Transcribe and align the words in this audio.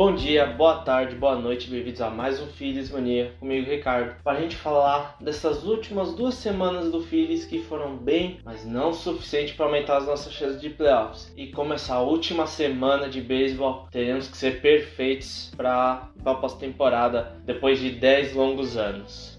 Bom 0.00 0.14
dia, 0.14 0.46
boa 0.46 0.76
tarde, 0.76 1.14
boa 1.14 1.36
noite, 1.36 1.68
bem-vindos 1.68 2.00
a 2.00 2.08
mais 2.08 2.40
um 2.40 2.46
Phillies 2.46 2.90
Mania, 2.90 3.34
comigo 3.38 3.68
Ricardo, 3.68 4.14
para 4.24 4.38
a 4.38 4.40
gente 4.40 4.56
falar 4.56 5.14
dessas 5.20 5.62
últimas 5.64 6.14
duas 6.14 6.36
semanas 6.36 6.90
do 6.90 7.02
Phillies 7.02 7.44
que 7.44 7.58
foram 7.64 7.98
bem, 7.98 8.40
mas 8.42 8.64
não 8.64 8.94
suficiente 8.94 9.52
para 9.52 9.66
aumentar 9.66 9.98
as 9.98 10.06
nossas 10.06 10.32
chances 10.32 10.58
de 10.58 10.70
playoffs. 10.70 11.30
E 11.36 11.48
como 11.48 11.74
essa 11.74 11.98
última 11.98 12.46
semana 12.46 13.10
de 13.10 13.20
beisebol, 13.20 13.88
teremos 13.90 14.26
que 14.26 14.38
ser 14.38 14.62
perfeitos 14.62 15.52
para 15.54 16.08
a 16.24 16.34
pós-temporada 16.34 17.36
depois 17.44 17.78
de 17.78 17.90
10 17.90 18.32
longos 18.32 18.78
anos. 18.78 19.38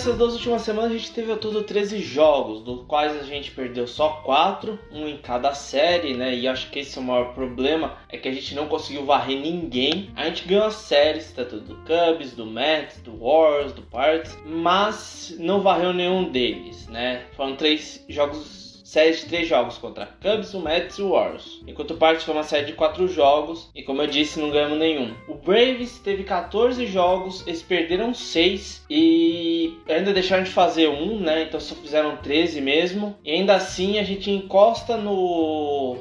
Nessas 0.00 0.16
duas 0.16 0.32
últimas 0.32 0.62
semanas 0.62 0.92
a 0.92 0.96
gente 0.96 1.12
teve 1.12 1.30
ao 1.30 1.36
todo 1.36 1.62
13 1.62 2.00
jogos, 2.00 2.62
dos 2.62 2.86
quais 2.86 3.20
a 3.20 3.22
gente 3.22 3.50
perdeu 3.50 3.86
só 3.86 4.22
4, 4.24 4.78
um 4.90 5.06
em 5.06 5.18
cada 5.18 5.52
série, 5.52 6.14
né? 6.14 6.34
E 6.34 6.48
acho 6.48 6.70
que 6.70 6.78
esse 6.78 6.96
é 6.96 7.02
o 7.02 7.04
maior 7.04 7.34
problema, 7.34 7.98
é 8.08 8.16
que 8.16 8.26
a 8.26 8.32
gente 8.32 8.54
não 8.54 8.66
conseguiu 8.66 9.04
varrer 9.04 9.38
ninguém. 9.38 10.10
A 10.16 10.24
gente 10.24 10.48
ganhou 10.48 10.64
as 10.64 10.76
séries, 10.76 11.30
tanto 11.32 11.60
do 11.60 11.76
Cubs, 11.84 12.32
do 12.32 12.46
Mets, 12.46 13.02
do 13.02 13.14
Warriors, 13.18 13.74
do 13.74 13.82
Pirates, 13.82 14.38
mas 14.46 15.36
não 15.38 15.60
varreu 15.60 15.92
nenhum 15.92 16.30
deles, 16.30 16.88
né? 16.88 17.26
Foram 17.36 17.56
três 17.56 18.02
jogos 18.08 18.69
série 18.90 19.12
de 19.12 19.26
três 19.26 19.46
jogos 19.46 19.78
contra 19.78 20.08
Cubs, 20.20 20.52
Mets 20.52 20.98
e 20.98 21.02
Warriors. 21.02 21.60
Enquanto 21.64 21.92
o 21.92 21.96
Pirates 21.96 22.24
foi 22.24 22.34
uma 22.34 22.42
série 22.42 22.66
de 22.66 22.72
quatro 22.72 23.06
jogos 23.06 23.70
e, 23.72 23.84
como 23.84 24.02
eu 24.02 24.08
disse, 24.08 24.40
não 24.40 24.50
ganhamos 24.50 24.80
nenhum. 24.80 25.14
O 25.28 25.34
Braves 25.34 26.00
teve 26.00 26.24
14 26.24 26.84
jogos, 26.86 27.46
eles 27.46 27.62
perderam 27.62 28.12
6 28.12 28.84
e 28.90 29.78
ainda 29.88 30.12
deixaram 30.12 30.42
de 30.42 30.50
fazer 30.50 30.88
um, 30.88 31.20
né? 31.20 31.44
Então 31.44 31.60
só 31.60 31.76
fizeram 31.76 32.16
13 32.16 32.60
mesmo. 32.60 33.16
E 33.24 33.30
ainda 33.30 33.54
assim 33.54 33.96
a 33.96 34.02
gente 34.02 34.28
encosta 34.28 34.96
no 34.96 35.98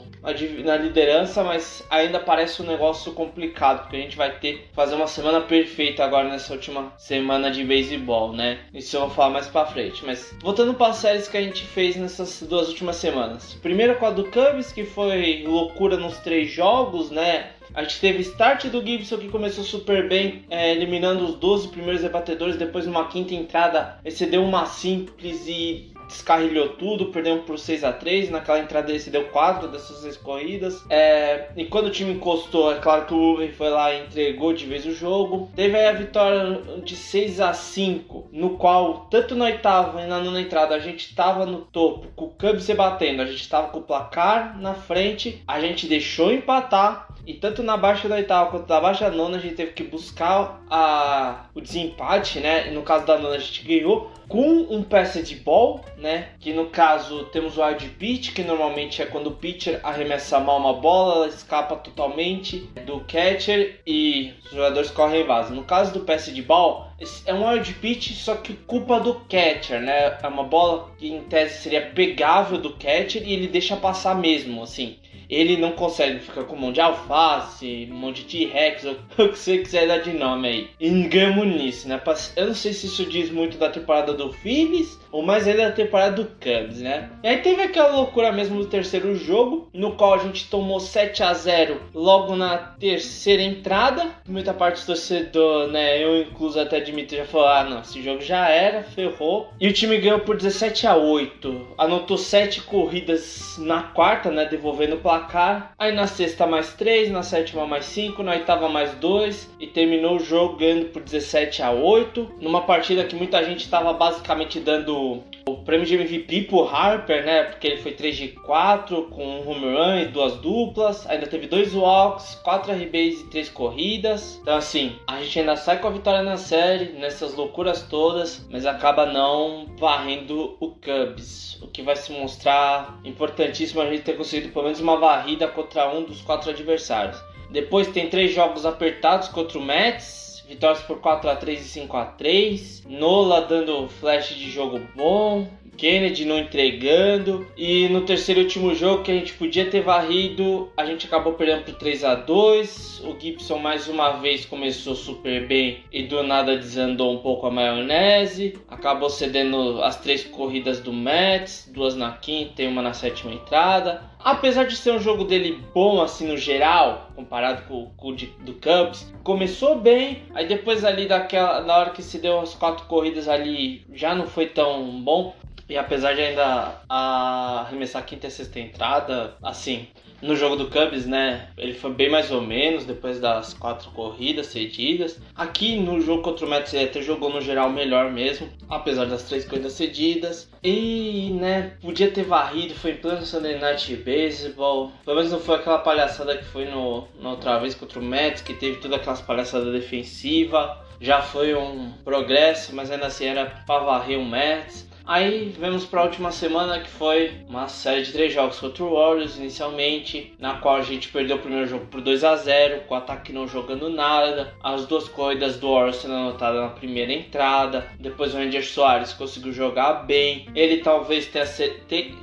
na 0.63 0.75
liderança, 0.75 1.43
mas 1.43 1.85
ainda 1.89 2.19
parece 2.19 2.61
um 2.61 2.65
negócio 2.65 3.13
complicado, 3.13 3.83
porque 3.83 3.95
a 3.95 4.01
gente 4.01 4.17
vai 4.17 4.37
ter 4.37 4.57
que 4.57 4.73
fazer 4.73 4.95
uma 4.95 5.07
semana 5.07 5.39
perfeita 5.41 6.03
agora 6.03 6.27
nessa 6.27 6.53
última 6.53 6.93
semana 6.97 7.49
de 7.49 7.63
beisebol, 7.63 8.33
né? 8.33 8.59
Isso 8.73 8.97
eu 8.97 9.01
vou 9.01 9.09
falar 9.11 9.29
mais 9.29 9.47
pra 9.47 9.65
frente. 9.65 10.05
Mas 10.05 10.33
voltando 10.41 10.73
para 10.73 10.87
as 10.87 10.97
séries 10.97 11.27
que 11.27 11.37
a 11.37 11.41
gente 11.41 11.63
fez 11.63 11.95
nessas 11.95 12.41
duas 12.41 12.67
últimas 12.67 12.78
semanas. 12.97 13.57
Primeiro 13.61 13.95
com 13.95 14.05
a 14.05 14.11
do 14.11 14.25
Cubs, 14.25 14.71
que 14.71 14.83
foi 14.83 15.43
loucura 15.45 15.97
nos 15.97 16.17
três 16.17 16.49
jogos, 16.51 17.11
né? 17.11 17.51
A 17.73 17.83
gente 17.83 17.99
teve 17.99 18.21
start 18.21 18.65
do 18.65 18.85
Gibson 18.85 19.17
que 19.17 19.29
começou 19.29 19.63
super 19.63 20.09
bem, 20.09 20.43
é, 20.49 20.71
eliminando 20.71 21.25
os 21.25 21.35
12 21.35 21.67
primeiros 21.67 22.01
rebatedores. 22.01 22.57
Depois, 22.57 22.85
numa 22.85 23.07
quinta 23.07 23.33
entrada, 23.33 23.99
excedeu 24.03 24.43
uma 24.43 24.65
simples 24.65 25.47
e 25.47 25.91
descarrilhou 26.09 26.69
tudo, 26.69 27.05
perdemos 27.07 27.45
por 27.45 27.57
6 27.57 27.83
a 27.83 27.93
3 27.93 28.31
Naquela 28.31 28.59
entrada 28.59 28.89
ele 28.89 28.99
se 28.99 29.11
deu 29.11 29.25
4 29.25 29.67
dessas 29.67 29.97
seis 29.97 30.17
corridas. 30.17 30.83
É, 30.89 31.49
e 31.55 31.65
quando 31.65 31.87
o 31.87 31.91
time 31.91 32.13
encostou, 32.13 32.73
é 32.73 32.79
claro 32.79 33.05
que 33.05 33.13
o 33.13 33.33
Uven 33.33 33.51
foi 33.51 33.69
lá 33.69 33.93
e 33.93 34.01
entregou 34.01 34.51
de 34.51 34.65
vez 34.65 34.85
o 34.85 34.93
jogo. 34.93 35.49
Teve 35.55 35.77
aí 35.77 35.87
a 35.87 35.93
vitória 35.93 36.61
de 36.83 36.95
6 36.95 37.39
a 37.39 37.53
5 37.53 38.29
no 38.31 38.57
qual, 38.57 39.07
tanto 39.11 39.35
na 39.35 39.45
oitava 39.45 40.01
e 40.01 40.07
na 40.07 40.19
nona 40.19 40.41
entrada, 40.41 40.75
a 40.75 40.79
gente 40.79 41.07
estava 41.07 41.45
no 41.45 41.59
topo, 41.59 42.07
com 42.15 42.25
o 42.25 42.29
Cubs 42.29 42.63
se 42.63 42.73
batendo, 42.73 43.21
a 43.21 43.25
gente 43.25 43.41
estava 43.41 43.69
com 43.69 43.79
o 43.79 43.83
placar 43.83 44.59
na 44.59 44.73
frente, 44.73 45.43
a 45.47 45.59
gente 45.59 45.87
deixou 45.87 46.33
empatar. 46.33 47.07
E 47.25 47.35
tanto 47.35 47.61
na 47.61 47.77
baixa 47.77 48.09
da 48.09 48.15
oitava 48.15 48.49
quanto 48.49 48.67
na 48.67 48.81
baixa 48.81 49.09
da 49.09 49.15
nona 49.15 49.37
a 49.37 49.39
gente 49.39 49.53
teve 49.53 49.73
que 49.73 49.83
buscar 49.83 50.63
a, 50.69 51.45
o 51.53 51.61
desempate, 51.61 52.39
né? 52.39 52.69
E 52.69 52.71
no 52.71 52.81
caso 52.81 53.05
da 53.05 53.19
nona 53.19 53.35
a 53.35 53.39
gente 53.39 53.63
ganhou 53.63 54.09
com 54.29 54.67
um 54.69 54.83
de 55.23 55.35
ball, 55.35 55.83
né? 55.97 56.29
Que 56.39 56.53
no 56.53 56.67
caso 56.67 57.25
temos 57.25 57.57
o 57.57 57.63
wild 57.63 57.89
pitch, 57.89 58.31
que 58.31 58.43
normalmente 58.43 59.01
é 59.01 59.05
quando 59.05 59.27
o 59.27 59.35
pitcher 59.35 59.79
arremessa 59.83 60.39
mal 60.39 60.59
uma 60.59 60.73
bola, 60.73 61.15
ela 61.15 61.27
escapa 61.27 61.75
totalmente 61.75 62.59
do 62.85 62.99
catcher 63.01 63.81
e 63.85 64.33
os 64.45 64.51
jogadores 64.51 64.91
correm 64.91 65.25
vaso. 65.25 65.53
No 65.53 65.63
caso 65.63 65.91
do 65.91 66.05
de 66.31 66.41
ball, 66.43 66.91
é 67.25 67.33
um 67.33 67.47
wild 67.47 67.73
pitch, 67.75 68.11
só 68.13 68.35
que 68.35 68.53
culpa 68.53 68.99
do 68.99 69.15
catcher, 69.21 69.81
né? 69.81 70.17
É 70.21 70.27
uma 70.27 70.43
bola 70.43 70.91
que 70.97 71.09
em 71.09 71.21
tese 71.23 71.63
seria 71.63 71.87
pegável 71.87 72.59
do 72.59 72.73
catcher 72.73 73.27
e 73.27 73.33
ele 73.33 73.47
deixa 73.47 73.75
passar 73.75 74.15
mesmo, 74.15 74.61
assim 74.61 74.97
ele 75.29 75.57
não 75.57 75.73
consegue, 75.73 76.19
ficar 76.19 76.43
com 76.43 76.55
um 76.55 76.59
monte 76.59 76.75
de 76.75 76.81
alface, 76.81 77.87
um 77.91 77.95
monte 77.95 78.23
de 78.23 78.45
T-Rex, 78.45 78.83
o 79.17 79.29
que 79.29 79.37
você 79.37 79.59
quiser 79.59 79.87
dar 79.87 79.99
de 79.99 80.11
nome 80.11 80.47
aí. 80.47 80.69
Engamo 80.81 81.43
nisso, 81.45 81.87
né? 81.87 82.01
Eu 82.35 82.47
não 82.47 82.55
sei 82.55 82.73
se 82.73 82.87
isso 82.87 83.05
diz 83.05 83.29
muito 83.29 83.57
da 83.57 83.69
temporada 83.69 84.13
do 84.13 84.33
Phillies 84.33 84.98
ou 85.11 85.21
mais 85.21 85.47
ainda 85.47 85.69
da 85.69 85.71
temporada 85.71 86.15
do 86.15 86.25
Cubs, 86.25 86.81
né? 86.81 87.09
E 87.23 87.27
aí 87.27 87.37
teve 87.37 87.61
aquela 87.61 87.95
loucura 87.95 88.31
mesmo 88.31 88.57
no 88.57 88.65
terceiro 88.65 89.15
jogo, 89.15 89.69
no 89.73 89.93
qual 89.95 90.13
a 90.13 90.17
gente 90.19 90.49
tomou 90.49 90.79
7 90.79 91.23
a 91.23 91.33
0 91.33 91.81
logo 91.93 92.35
na 92.35 92.57
terceira 92.57 93.41
entrada. 93.41 94.07
Muita 94.27 94.53
parte 94.53 94.81
do 94.81 94.87
torcedor, 94.87 95.67
né? 95.67 96.03
Eu 96.03 96.21
incluso 96.21 96.59
até 96.59 96.77
admito, 96.77 97.15
já 97.15 97.25
falou: 97.25 97.47
ah, 97.47 97.63
não, 97.63 97.81
esse 97.81 98.01
jogo 98.01 98.21
já 98.21 98.49
era, 98.49 98.83
ferrou. 98.83 99.49
E 99.59 99.67
o 99.67 99.73
time 99.73 99.97
ganhou 99.97 100.19
por 100.19 100.37
17 100.37 100.87
a 100.87 100.95
8. 100.95 101.67
Anotou 101.77 102.17
7 102.17 102.61
corridas 102.61 103.57
na 103.57 103.83
quarta, 103.83 104.29
né? 104.29 104.45
Devolvendo 104.45 104.95
o 104.95 104.99
placar. 104.99 105.73
Aí 105.77 105.91
na 105.91 106.07
sexta 106.07 106.45
mais 106.45 106.73
3, 106.73 107.11
na 107.11 107.23
sétima 107.23 107.65
mais 107.65 107.85
5, 107.85 108.21
na 108.23 108.33
oitava 108.33 108.69
mais 108.69 108.93
2 108.95 109.55
e 109.59 109.67
terminou 109.67 110.17
o 110.17 110.19
jogo 110.19 110.57
ganhando 110.57 110.85
por 110.85 111.01
17 111.01 111.61
a 111.61 111.71
8, 111.71 112.35
numa 112.39 112.61
partida 112.61 113.03
que 113.03 113.15
muita 113.15 113.43
gente 113.43 113.61
estava 113.61 113.93
basicamente 113.93 114.59
dando 114.59 114.98
o 115.47 115.57
prêmio 115.57 115.85
de 115.85 115.95
MVP 115.95 116.43
pro 116.43 116.67
Harper, 116.67 117.25
né? 117.25 117.43
Porque 117.43 117.67
ele 117.67 117.77
foi 117.77 117.91
3 117.91 118.15
de 118.15 118.27
4 118.29 119.03
com 119.03 119.23
um 119.23 119.49
home 119.49 119.75
run 119.75 119.99
e 119.99 120.05
duas 120.05 120.35
duplas. 120.37 121.07
Ainda 121.09 121.27
teve 121.27 121.47
dois 121.47 121.73
walks, 121.73 122.35
4 122.43 122.71
RBs 122.73 123.21
e 123.21 123.29
3 123.29 123.49
corridas. 123.49 124.39
Então, 124.41 124.55
assim, 124.57 124.95
a 125.07 125.21
gente 125.21 125.39
ainda 125.39 125.55
sai 125.55 125.79
com 125.79 125.87
a 125.87 125.91
vitória 125.91 126.21
na 126.21 126.37
série, 126.37 126.93
nessas 126.93 127.33
loucuras 127.35 127.83
todas, 127.83 128.47
mas 128.49 128.65
acaba 128.65 129.05
não 129.05 129.65
varrendo 129.77 130.57
o 130.59 130.69
Cubs. 130.69 131.59
O 131.61 131.67
que 131.67 131.81
vai 131.81 131.95
se 131.95 132.11
mostrar 132.11 132.99
importantíssimo 133.03 133.81
a 133.81 133.85
gente 133.85 134.03
ter 134.03 134.17
conseguido 134.17 134.53
pelo 134.53 134.65
menos 134.65 134.79
uma 134.79 134.97
varrida 134.97 135.47
contra 135.47 135.89
um 135.93 136.03
dos 136.03 136.21
quatro 136.21 136.49
adversários. 136.49 137.21
Depois 137.51 137.87
tem 137.87 138.09
três 138.09 138.33
jogos 138.33 138.65
apertados 138.65 139.27
contra 139.27 139.57
o 139.57 139.61
Mets 139.61 140.28
vitórias 140.49 140.81
por 140.81 140.99
4 140.99 141.29
a 141.29 141.35
3 141.35 141.61
e 141.61 141.63
5 141.63 141.95
a 141.95 142.05
3 142.05 142.83
Nola 142.87 143.41
dando 143.41 143.87
flash 143.87 144.33
de 144.35 144.49
jogo 144.49 144.81
bom. 144.95 145.47
Kennedy 145.79 146.25
não 146.25 146.37
entregando. 146.37 147.47
E 147.55 147.87
no 147.87 148.01
terceiro 148.01 148.41
e 148.41 148.43
último 148.43 148.75
jogo 148.75 149.03
que 149.03 149.11
a 149.11 149.13
gente 149.13 149.33
podia 149.33 149.65
ter 149.65 149.81
varrido, 149.81 150.69
a 150.75 150.85
gente 150.85 151.07
acabou 151.07 151.33
perdendo 151.33 151.63
por 151.63 151.75
3 151.75 152.03
a 152.03 152.15
2 152.15 153.01
O 153.05 153.17
Gibson 153.17 153.57
mais 153.57 153.87
uma 153.87 154.11
vez 154.11 154.45
começou 154.45 154.93
super 154.93 155.47
bem 155.47 155.83
e 155.91 156.03
do 156.03 156.21
nada 156.21 156.57
desandou 156.57 157.13
um 157.13 157.19
pouco 157.19 157.47
a 157.47 157.51
maionese. 157.51 158.59
Acabou 158.67 159.09
cedendo 159.09 159.81
as 159.81 159.95
três 159.95 160.23
corridas 160.23 160.81
do 160.81 160.91
Mets, 160.91 161.69
duas 161.73 161.95
na 161.95 162.11
quinta 162.11 162.61
e 162.61 162.67
uma 162.67 162.81
na 162.81 162.93
sétima 162.93 163.33
entrada. 163.33 164.09
Apesar 164.21 164.65
de 164.65 164.75
ser 164.75 164.91
um 164.91 164.99
jogo 164.99 165.23
dele 165.23 165.63
bom 165.73 166.01
assim 166.01 166.27
no 166.27 166.37
geral, 166.37 167.09
comparado 167.15 167.63
com, 167.63 167.89
com 167.95 168.09
o 168.09 168.15
de, 168.15 168.25
do 168.41 168.53
Cubs, 168.53 169.13
começou 169.23 169.79
bem, 169.79 170.23
aí 170.33 170.45
depois 170.45 170.83
ali 170.83 171.07
daquela 171.07 171.61
na 171.61 171.77
hora 171.77 171.89
que 171.91 172.03
se 172.03 172.19
deu 172.19 172.41
as 172.41 172.53
quatro 172.53 172.85
corridas 172.87 173.29
ali 173.29 173.85
já 173.93 174.13
não 174.13 174.27
foi 174.27 174.47
tão 174.47 175.01
bom. 175.01 175.33
E 175.69 175.77
apesar 175.77 176.15
de 176.15 176.21
ainda 176.21 176.81
arremessar 176.89 178.03
quinta 178.03 178.25
e 178.25 178.31
sexta 178.31 178.59
entrada, 178.59 179.35
assim, 179.43 179.87
no 180.21 180.35
jogo 180.35 180.55
do 180.55 180.67
Cubs, 180.67 181.05
né? 181.05 181.47
Ele 181.55 181.73
foi 181.73 181.93
bem 181.93 182.09
mais 182.09 182.31
ou 182.31 182.41
menos 182.41 182.85
depois 182.85 183.19
das 183.19 183.53
quatro 183.53 183.91
corridas 183.91 184.47
cedidas. 184.47 185.19
Aqui 185.35 185.77
no 185.77 186.01
jogo 186.01 186.23
contra 186.23 186.45
o 186.45 186.49
Mets, 186.49 186.73
ele 186.73 186.85
até 186.85 187.01
jogou 187.01 187.29
no 187.29 187.39
geral 187.39 187.69
melhor 187.69 188.11
mesmo, 188.11 188.49
apesar 188.67 189.05
das 189.05 189.23
três 189.23 189.45
corridas 189.45 189.73
cedidas. 189.73 190.49
E, 190.63 191.29
né, 191.39 191.73
podia 191.81 192.11
ter 192.11 192.23
varrido, 192.23 192.73
foi 192.73 192.91
em 192.91 192.97
pleno 192.97 193.25
Sunday 193.25 193.59
Night 193.59 193.95
Baseball. 193.95 194.91
Pelo 195.05 195.17
menos 195.17 195.31
não 195.31 195.39
foi 195.39 195.55
aquela 195.55 195.77
palhaçada 195.77 196.35
que 196.35 196.45
foi 196.45 196.65
no, 196.65 197.07
na 197.21 197.31
outra 197.31 197.59
vez 197.59 197.75
contra 197.75 197.99
o 197.99 198.03
Mets, 198.03 198.41
que 198.41 198.53
teve 198.53 198.77
todas 198.77 198.99
aquelas 198.99 199.21
palhaçadas 199.21 199.71
defensivas. 199.71 200.71
Já 200.99 201.21
foi 201.21 201.55
um 201.55 201.93
progresso, 202.03 202.75
mas 202.75 202.91
ainda 202.91 203.05
assim 203.05 203.25
era 203.25 203.45
para 203.65 203.83
varrer 203.83 204.19
o 204.19 204.25
Mets. 204.25 204.88
Aí 205.09 205.51
vemos 205.57 205.87
para 205.87 206.01
a 206.01 206.03
última 206.03 206.31
semana 206.31 206.81
que 206.81 206.87
foi 206.87 207.31
uma 207.49 207.67
série 207.67 208.03
de 208.03 208.11
três 208.11 208.31
jogos 208.31 208.59
contra 208.59 208.83
o 208.83 208.93
Warriors 208.93 209.39
inicialmente, 209.39 210.35
na 210.37 210.59
qual 210.59 210.75
a 210.75 210.83
gente 210.83 211.07
perdeu 211.07 211.37
o 211.37 211.39
primeiro 211.39 211.65
jogo 211.65 211.87
por 211.87 211.99
2 211.99 212.23
a 212.23 212.35
0 212.35 212.81
com 212.81 212.93
o 212.93 212.97
ataque 212.97 213.33
não 213.33 213.47
jogando 213.47 213.89
nada, 213.89 214.53
as 214.63 214.85
duas 214.85 215.09
corridas 215.09 215.57
do 215.57 215.73
Warriors 215.73 215.95
sendo 215.95 216.13
anotadas 216.13 216.61
na 216.61 216.69
primeira 216.69 217.11
entrada, 217.11 217.87
depois 217.99 218.35
o 218.35 218.37
Ranger 218.37 218.63
Soares 218.63 219.11
conseguiu 219.11 219.51
jogar 219.51 220.05
bem, 220.05 220.45
ele 220.53 220.83
talvez 220.83 221.25
tenha, 221.25 221.47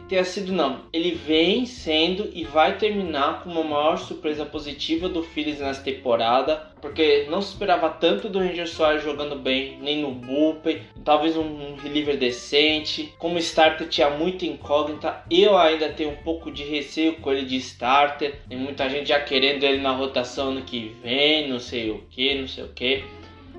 tenha 0.09 0.25
sido 0.25 0.53
não, 0.53 0.83
ele 0.93 1.11
vem 1.11 1.67
sendo 1.67 2.31
e 2.33 2.45
vai 2.45 2.79
terminar 2.79 3.43
com 3.43 3.51
uma 3.51 3.65
maior 3.65 3.99
surpresa 3.99 4.47
positiva 4.47 5.09
do 5.09 5.25
Phillies 5.25 5.59
nessa 5.59 5.83
temporada, 5.83 6.71
porque 6.87 7.27
não 7.29 7.43
se 7.43 7.49
esperava 7.49 7.91
tanto 7.91 8.29
do 8.29 8.39
Ranger 8.39 8.69
Soares 8.69 9.03
jogando 9.03 9.35
bem, 9.35 9.77
nem 9.81 10.03
no 10.03 10.13
bullpen, 10.13 10.83
talvez 11.05 11.37
um, 11.37 11.75
reliever 11.75 12.17
decente. 12.17 13.13
Como 13.19 13.39
starter 13.39 13.89
tinha 13.89 14.09
muita 14.11 14.47
incógnita, 14.47 15.25
eu 15.29 15.59
ainda 15.59 15.89
tenho 15.89 16.11
um 16.11 16.17
pouco 16.17 16.51
de 16.51 16.63
receio 16.63 17.17
com 17.17 17.33
ele 17.33 17.45
de 17.45 17.57
starter. 17.57 18.41
Tem 18.49 18.57
muita 18.57 18.89
gente 18.89 19.09
já 19.09 19.21
querendo 19.21 19.65
ele 19.65 19.83
na 19.83 19.91
rotação 19.91 20.51
ano 20.51 20.63
que 20.63 20.95
vem, 21.03 21.49
não 21.49 21.59
sei 21.59 21.91
o 21.91 22.05
que, 22.09 22.35
não 22.37 22.47
sei 22.47 22.65
o 22.65 22.69
que. 22.69 23.05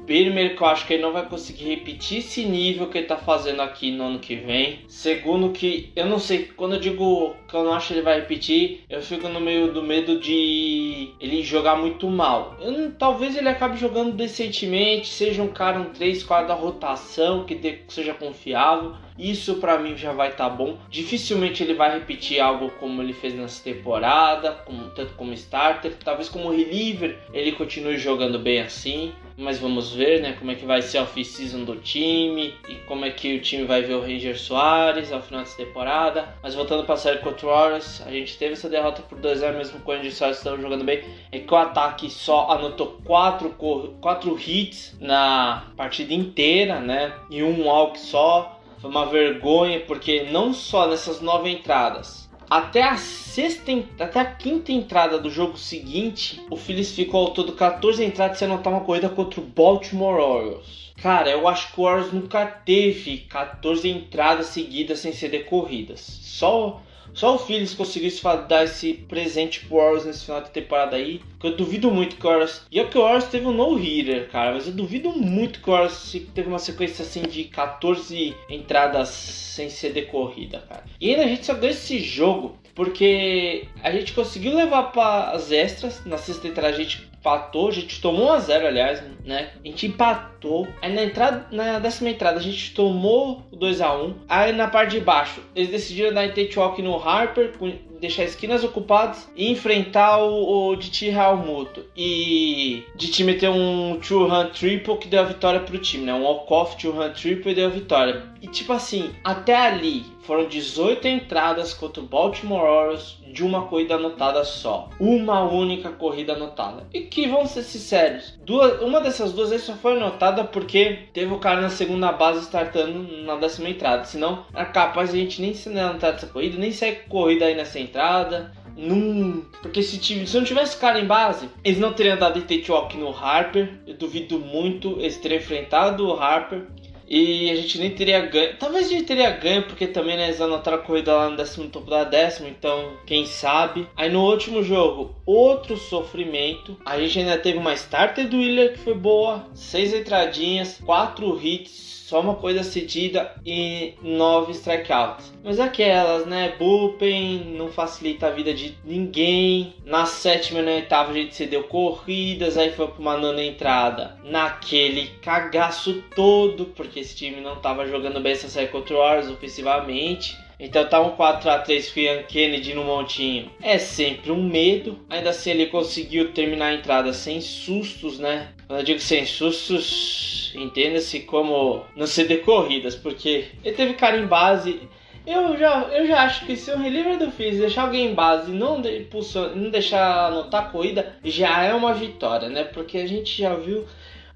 Primeiro 0.08 0.56
que 0.56 0.64
eu 0.64 0.68
acho 0.68 0.88
que 0.88 0.94
ele 0.94 1.04
não 1.04 1.12
vai 1.12 1.26
conseguir 1.26 1.66
repetir 1.66 2.20
esse 2.20 2.46
nível 2.46 2.88
que 2.88 2.98
ele 2.98 3.08
tá 3.08 3.18
fazendo 3.18 3.62
aqui 3.62 3.92
no 3.92 4.06
ano 4.06 4.20
que 4.20 4.36
vem. 4.36 4.80
Segundo 4.88 5.52
que 5.52 5.92
eu 5.98 6.06
não 6.06 6.18
sei, 6.18 6.46
quando 6.56 6.76
eu 6.76 6.80
digo 6.80 7.36
que 7.46 7.54
eu 7.54 7.66
não 7.66 7.74
acho 7.74 7.90
que 7.90 7.94
ele 7.96 8.02
vai 8.04 8.22
repetir, 8.22 8.86
eu 8.90 9.02
fico 9.02 9.28
no 9.28 9.42
meio 9.42 9.74
do 9.74 9.84
medo 9.84 10.18
de 10.18 11.10
ele 11.20 11.44
jogar 11.44 11.76
muito 11.76 12.10
mal. 12.10 12.56
Eu, 12.62 12.94
talvez 12.94 13.36
ele 13.36 13.50
acabe 13.50 13.78
jogando 13.78 14.14
decentemente, 14.14 15.10
seja 15.10 15.44
um 15.44 15.50
cara 15.50 15.78
um 15.78 15.92
3, 15.92 16.24
4 16.24 16.48
da 16.48 16.54
rotação, 16.54 17.44
que 17.44 17.84
seja 17.90 18.14
confiável. 18.14 18.96
Isso 19.18 19.56
para 19.56 19.78
mim 19.78 19.98
já 19.98 20.12
vai 20.12 20.30
estar 20.30 20.50
tá 20.50 20.56
bom. 20.56 20.78
Dificilmente 20.90 21.64
ele 21.64 21.74
vai 21.74 21.94
repetir 21.94 22.40
algo 22.40 22.70
como 22.80 23.02
ele 23.02 23.14
fez 23.14 23.34
nessa 23.34 23.64
temporada, 23.64 24.52
como, 24.66 24.90
tanto 24.90 25.14
como 25.14 25.34
starter. 25.34 25.96
Talvez 26.04 26.30
como 26.30 26.52
reliever 26.52 27.18
ele 27.34 27.52
continue 27.52 27.98
jogando 27.98 28.40
bem 28.40 28.62
assim. 28.62 29.14
Mas 29.38 29.60
vamos 29.60 29.94
ver 29.94 30.22
né, 30.22 30.36
como 30.40 30.50
é 30.50 30.56
que 30.56 30.66
vai 30.66 30.82
ser 30.82 30.98
a 30.98 31.04
off-season 31.04 31.64
do 31.64 31.76
time 31.76 32.56
e 32.68 32.76
como 32.88 33.06
é 33.06 33.12
que 33.12 33.36
o 33.36 33.42
time 33.42 33.66
vai 33.66 33.84
ver 33.84 33.94
o 33.94 34.02
Ranger 34.02 34.38
Soares 34.38 35.12
ao 35.12 35.22
final 35.22 35.42
dessa 35.42 35.58
temporada. 35.58 36.36
Mas 36.42 36.56
voltando 36.56 36.84
para 36.84 36.96
a 36.96 36.98
série 36.98 37.20
contra 37.20 37.46
o 37.46 37.50
Warriors, 37.50 38.02
a 38.06 38.10
gente 38.10 38.36
teve 38.38 38.54
essa 38.54 38.68
derrota 38.68 39.04
por 39.04 39.20
2x 39.20 39.56
mesmo 39.56 39.80
com 39.82 39.92
o 39.92 39.96
Ranger 39.96 40.14
Soares 40.14 40.38
estando 40.38 40.62
jogando 40.62 40.84
bem. 40.84 41.04
É 41.32 41.40
que 41.40 41.54
o 41.54 41.58
ataque 41.58 42.10
só 42.10 42.50
anotou 42.50 43.00
4 43.06 43.56
quatro 44.02 44.40
hits 44.40 44.98
na 45.00 45.68
partida 45.76 46.14
inteira, 46.14 46.80
né? 46.80 47.14
E 47.30 47.44
um 47.44 47.66
walk 47.66 48.00
só. 48.00 48.57
Foi 48.80 48.90
uma 48.90 49.06
vergonha, 49.06 49.80
porque 49.82 50.24
não 50.32 50.54
só 50.54 50.88
nessas 50.88 51.20
nove 51.20 51.50
entradas, 51.50 52.28
até 52.50 52.82
a 52.82 52.96
sexta, 52.96 53.72
até 54.00 54.22
a 54.22 54.26
quinta 54.26 54.72
entrada 54.72 55.20
do 55.20 55.30
jogo 55.30 55.58
seguinte, 55.58 56.42
o 56.50 56.56
Phillies 56.56 56.92
ficou 56.92 57.26
ao 57.26 57.34
todo 57.34 57.52
14 57.52 58.04
entradas 58.06 58.38
sem 58.38 58.48
anotar 58.48 58.72
uma 58.72 58.86
corrida 58.86 59.10
contra 59.10 59.42
o 59.42 59.44
Baltimore 59.44 60.22
Orioles. 60.22 60.94
Cara, 61.02 61.30
eu 61.30 61.46
acho 61.46 61.74
que 61.74 61.82
o 61.82 61.84
Orioles 61.84 62.14
nunca 62.14 62.46
teve 62.46 63.18
14 63.30 63.90
entradas 63.90 64.48
seguidas 64.48 65.00
sem 65.00 65.12
ser 65.12 65.28
decorridas. 65.30 66.00
Só 66.00 66.82
só 67.18 67.34
o 67.34 67.40
Phillies 67.40 67.74
conseguiu 67.74 68.12
dar 68.48 68.66
esse 68.66 68.94
presente 68.94 69.66
pro 69.66 69.78
Warriors 69.78 70.06
nesse 70.06 70.26
final 70.26 70.40
de 70.40 70.52
temporada 70.52 70.96
aí. 70.96 71.20
Que 71.40 71.48
eu 71.48 71.56
duvido 71.56 71.90
muito 71.90 72.16
que 72.16 72.24
o 72.24 72.30
Warriors. 72.30 72.62
E 72.72 72.80
é 72.80 72.86
que 72.86 72.96
o 72.96 73.02
Warriors 73.02 73.26
teve 73.26 73.48
um 73.48 73.54
no-hitter, 73.54 74.30
cara. 74.30 74.54
Mas 74.54 74.68
eu 74.68 74.74
duvido 74.74 75.12
muito 75.12 75.60
que 75.60 75.68
o 75.68 75.74
Warriors 75.74 76.16
teve 76.36 76.48
uma 76.48 76.60
sequência 76.60 77.04
assim 77.04 77.24
de 77.24 77.46
14 77.46 78.36
entradas 78.48 79.10
sem 79.10 79.68
ser 79.68 79.94
decorrida, 79.94 80.60
cara. 80.70 80.84
E 81.02 81.10
ainda 81.10 81.24
a 81.24 81.28
gente 81.28 81.44
só 81.44 81.56
ganhou 81.56 81.72
esse 81.72 81.98
jogo 81.98 82.56
porque 82.76 83.66
a 83.82 83.90
gente 83.90 84.14
conseguiu 84.14 84.56
levar 84.56 84.92
para 84.92 85.32
as 85.32 85.52
extras. 85.52 86.06
Na 86.06 86.20
sexta 86.20 86.48
entrada 86.48 86.70
a 86.70 86.78
gente 86.78 87.10
empatou, 87.28 87.68
a 87.68 87.72
gente 87.72 88.00
tomou 88.00 88.28
1 88.28 88.32
a 88.32 88.40
0 88.40 88.68
aliás, 88.68 89.04
né? 89.26 89.50
A 89.64 89.68
gente 89.68 89.88
empatou. 89.88 90.68
Aí 90.82 90.94
na 90.94 91.04
entrada, 91.04 91.48
na 91.52 91.80
décima 91.80 92.10
entrada, 92.10 92.40
a 92.40 92.42
gente 92.42 92.74
tomou 92.74 93.44
2 93.52 93.82
a 93.82 93.94
1. 93.94 94.16
Aí 94.30 94.54
na 94.54 94.68
parte 94.68 94.92
de 94.92 95.02
baixo, 95.02 95.42
eles 95.56 95.70
decidiram 95.70 96.14
dar 96.14 96.30
take 96.30 96.58
walk 96.58 96.82
no 96.82 96.96
Harper, 96.96 97.54
deixar 98.00 98.24
esquinas 98.24 98.64
ocupadas 98.64 99.30
e 99.36 99.52
enfrentar 99.52 100.20
o, 100.20 100.70
o 100.70 100.76
DT 100.76 101.10
Realmuto. 101.10 101.84
E 101.96 102.84
DT 102.96 103.24
meteu 103.24 103.52
um 103.52 104.00
two-run 104.00 104.50
triple 104.50 104.98
que 104.98 105.08
deu 105.08 105.22
a 105.22 105.26
vitória 105.26 105.60
pro 105.60 105.78
time, 105.78 106.06
né? 106.06 106.14
Um 106.14 106.24
walk-off 106.24 106.78
two-run 106.78 107.12
triple 107.12 107.52
e 107.52 107.56
deu 107.56 107.68
a 107.68 107.72
vitória. 107.72 108.24
E 108.42 108.48
tipo 108.48 108.72
assim, 108.72 109.12
até 109.24 109.56
ali 109.56 110.06
foram 110.28 110.46
18 110.46 111.08
entradas 111.08 111.74
contra 111.74 112.04
o 112.04 112.06
Baltimore 112.06 112.62
Orioles 112.62 113.18
de 113.32 113.44
uma 113.44 113.66
corrida 113.68 113.96
anotada 113.96 114.44
só. 114.44 114.90
Uma 115.00 115.42
única 115.44 115.90
corrida 115.90 116.34
anotada. 116.34 116.86
E 116.94 117.02
que, 117.02 117.28
vamos 117.28 117.52
ser 117.52 117.64
sinceros, 117.64 118.38
duas, 118.44 118.82
uma 118.82 119.00
dessas 119.00 119.32
duas 119.32 119.60
só 119.62 119.74
foi 119.74 119.96
anotada 119.96 120.44
porque 120.44 121.08
teve 121.14 121.34
o 121.34 121.40
cara 121.40 121.62
na 121.62 121.70
segunda 121.70 122.12
base 122.12 122.42
startando 122.42 123.24
na 123.24 123.38
décima 123.38 123.70
entrada. 123.70 124.04
Senão, 124.04 124.46
é 124.54 124.66
capaz 124.66 125.12
de 125.12 125.18
a 125.18 125.22
gente 125.22 125.42
nem 125.42 125.54
se 125.54 125.70
anotar 125.70 126.14
essa 126.14 126.28
corrida, 126.28 126.58
nem 126.58 126.72
sair 126.74 127.06
corrida 127.08 127.46
aí 127.46 127.56
nessa 127.56 127.80
entrada. 127.80 128.52
Num... 128.76 129.44
Porque 129.62 129.82
se, 129.82 129.98
time, 129.98 130.28
se 130.28 130.38
não 130.38 130.44
tivesse 130.44 130.78
cara 130.78 131.00
em 131.00 131.08
base, 131.08 131.50
eles 131.64 131.80
não 131.80 131.94
teriam 131.94 132.18
dado 132.18 132.42
take 132.42 132.72
walk 132.72 132.96
no 132.96 133.10
Harper. 133.10 133.80
Eu 133.88 133.96
duvido 133.96 134.38
muito 134.38 135.00
eles 135.00 135.18
terem 135.18 135.40
enfrentado 135.40 136.08
o 136.08 136.14
Harper 136.14 136.68
e 137.08 137.50
a 137.50 137.56
gente 137.56 137.80
nem 137.80 137.92
teria 137.92 138.20
ganho. 138.22 138.58
Talvez 138.58 138.88
a 138.88 138.90
gente 138.90 139.06
teria 139.06 139.30
ganho, 139.32 139.64
porque 139.64 139.88
também 139.88 140.18
né, 140.18 140.26
eles 140.26 140.42
anotaram 140.42 140.78
a 140.78 140.82
corrida 140.82 141.16
lá 141.16 141.30
no 141.30 141.38
décimo 141.38 141.70
topo 141.70 141.90
da 141.90 142.04
décima, 142.04 142.50
então 142.50 142.94
quem 143.06 143.26
sabe. 143.26 143.88
Aí 143.96 144.10
no 144.10 144.24
último 144.24 144.62
jogo, 144.62 145.16
outro 145.26 145.78
sofrimento. 145.78 146.78
A 146.86 147.00
gente 147.00 147.20
ainda 147.20 147.38
teve 147.38 147.58
uma 147.58 147.74
starter 147.74 148.28
do 148.28 148.38
Willer 148.38 148.74
que 148.74 148.80
foi 148.80 148.94
boa, 148.94 149.48
seis 149.54 149.94
entradinhas, 149.94 150.80
quatro 150.84 151.40
hits 151.42 151.97
só 152.08 152.22
uma 152.22 152.36
coisa 152.36 152.64
cedida 152.64 153.36
e 153.46 153.96
nove 154.02 154.54
strikeouts. 154.54 155.34
Mas 155.44 155.60
aquelas, 155.60 156.26
né? 156.26 156.56
Bullpen 156.58 157.56
não 157.58 157.68
facilita 157.68 158.28
a 158.28 158.32
vida 158.32 158.54
de 158.54 158.78
ninguém. 158.86 159.74
Na 159.84 160.06
sétima 160.06 160.60
e 160.60 160.62
na 160.62 160.72
oitava 160.72 161.12
a 161.12 161.14
gente 161.14 161.36
cedeu 161.36 161.64
corridas, 161.64 162.58
aí 162.58 162.72
foi 162.72 162.88
para 162.88 163.02
uma 163.02 163.18
nona 163.18 163.44
entrada. 163.44 164.18
Naquele 164.24 165.08
cagaço 165.22 166.02
todo, 166.16 166.68
porque 166.68 167.02
esse 167.02 167.14
time 167.14 167.42
não 167.42 167.56
estava 167.56 167.86
jogando 167.86 168.22
bem 168.22 168.32
essa 168.32 168.48
série 168.48 168.68
contra 168.68 168.96
o 168.96 169.00
Warriors 169.00 169.30
ofensivamente. 169.30 170.34
Então 170.58 170.88
tá 170.88 171.02
um 171.02 171.16
4x3 171.16 171.94
com 171.94 172.00
Ian 172.00 172.24
Kennedy 172.24 172.74
no 172.74 172.86
montinho. 172.86 173.52
É 173.62 173.78
sempre 173.78 174.32
um 174.32 174.42
medo. 174.42 174.98
Ainda 175.10 175.32
assim 175.32 175.50
ele 175.50 175.66
conseguiu 175.66 176.32
terminar 176.32 176.68
a 176.68 176.74
entrada 176.74 177.12
sem 177.12 177.42
sustos, 177.42 178.18
né? 178.18 178.54
Quando 178.68 178.80
eu 178.80 178.86
digo 178.86 179.00
sem 179.00 179.26
sustos, 179.26 180.52
entenda-se 180.56 181.22
como 181.22 181.86
não 181.96 182.06
ser 182.06 182.26
decorridas, 182.26 182.96
porque 182.96 183.46
ele 183.64 183.76
teve 183.76 183.94
cara 183.94 184.18
em 184.18 184.28
base. 184.28 184.82
Eu 185.26 185.58
já, 185.58 185.82
eu 185.92 186.06
já 186.06 186.24
acho 186.24 186.46
que 186.46 186.56
se 186.56 186.72
o 186.72 186.78
reliever 186.78 187.18
do 187.18 187.32
Fizz 187.32 187.60
deixar 187.60 187.84
alguém 187.84 188.12
em 188.12 188.14
base 188.14 188.52
e 188.52 188.56
não, 188.56 188.82
de, 188.82 189.08
não 189.56 189.70
deixar 189.70 190.28
anotar 190.28 190.66
a 190.66 190.70
corrida, 190.70 191.18
já 191.24 191.64
é 191.64 191.74
uma 191.74 191.94
vitória, 191.94 192.50
né? 192.50 192.64
Porque 192.64 192.98
a 192.98 193.08
gente 193.08 193.42
já 193.42 193.54
viu 193.56 193.86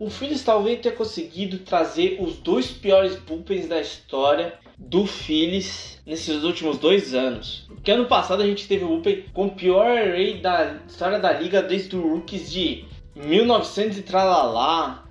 o 0.01 0.09
Phillies 0.09 0.43
talvez 0.43 0.79
tenha 0.79 0.95
conseguido 0.95 1.59
trazer 1.59 2.17
os 2.19 2.35
dois 2.37 2.71
piores 2.71 3.15
bullpens 3.17 3.67
da 3.67 3.79
história 3.79 4.55
do 4.75 5.05
Phillies 5.05 6.01
nesses 6.07 6.43
últimos 6.43 6.79
dois 6.79 7.13
anos. 7.13 7.67
Porque 7.67 7.91
ano 7.91 8.07
passado 8.07 8.41
a 8.41 8.45
gente 8.47 8.67
teve 8.67 8.83
o 8.83 8.87
bullpen 8.87 9.25
com 9.31 9.45
o 9.45 9.51
pior 9.51 9.85
array 9.85 10.39
da 10.39 10.79
história 10.87 11.19
da 11.19 11.31
liga 11.31 11.61
desde 11.61 11.95
o 11.95 12.15
Rookies 12.15 12.51
de 12.51 12.83
1900 13.15 13.97
e 13.97 14.01
tralalá. 14.01 15.03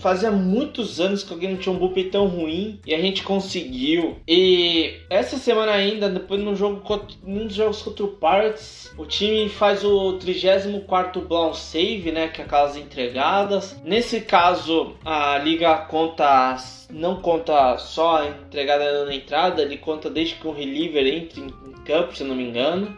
Fazia 0.00 0.30
muitos 0.30 1.00
anos 1.00 1.22
que 1.22 1.32
alguém 1.32 1.50
não 1.50 1.56
tinha 1.56 1.74
um 1.74 1.78
bullpen 1.78 2.10
tão 2.10 2.26
ruim 2.26 2.80
e 2.86 2.94
a 2.94 3.00
gente 3.00 3.22
conseguiu. 3.22 4.16
E 4.26 4.94
essa 5.10 5.36
semana 5.36 5.72
ainda, 5.72 6.08
depois 6.08 6.40
no 6.40 6.54
jogo 6.54 6.82
num 7.24 7.46
dos 7.46 7.54
jogos 7.54 7.82
contra 7.82 8.04
o 8.04 8.08
Pirates, 8.08 8.92
o 8.96 9.04
time 9.04 9.48
faz 9.48 9.84
o 9.84 10.14
34 10.14 11.20
blown 11.22 11.54
save, 11.54 12.12
né, 12.12 12.28
que 12.28 12.40
é 12.40 12.44
aquelas 12.44 12.76
entregadas. 12.76 13.80
Nesse 13.84 14.20
caso, 14.20 14.94
a 15.04 15.38
liga 15.38 15.76
conta 15.78 16.56
não 16.90 17.16
conta 17.20 17.78
só 17.78 18.18
a 18.18 18.28
entregada 18.28 19.04
na 19.04 19.14
entrada, 19.14 19.62
ele 19.62 19.76
conta 19.76 20.08
desde 20.08 20.36
que 20.36 20.46
um 20.46 20.52
reliever 20.52 21.06
entre 21.06 21.40
em 21.40 21.50
campo, 21.84 22.16
se 22.16 22.24
não 22.24 22.34
me 22.34 22.44
engano, 22.44 22.96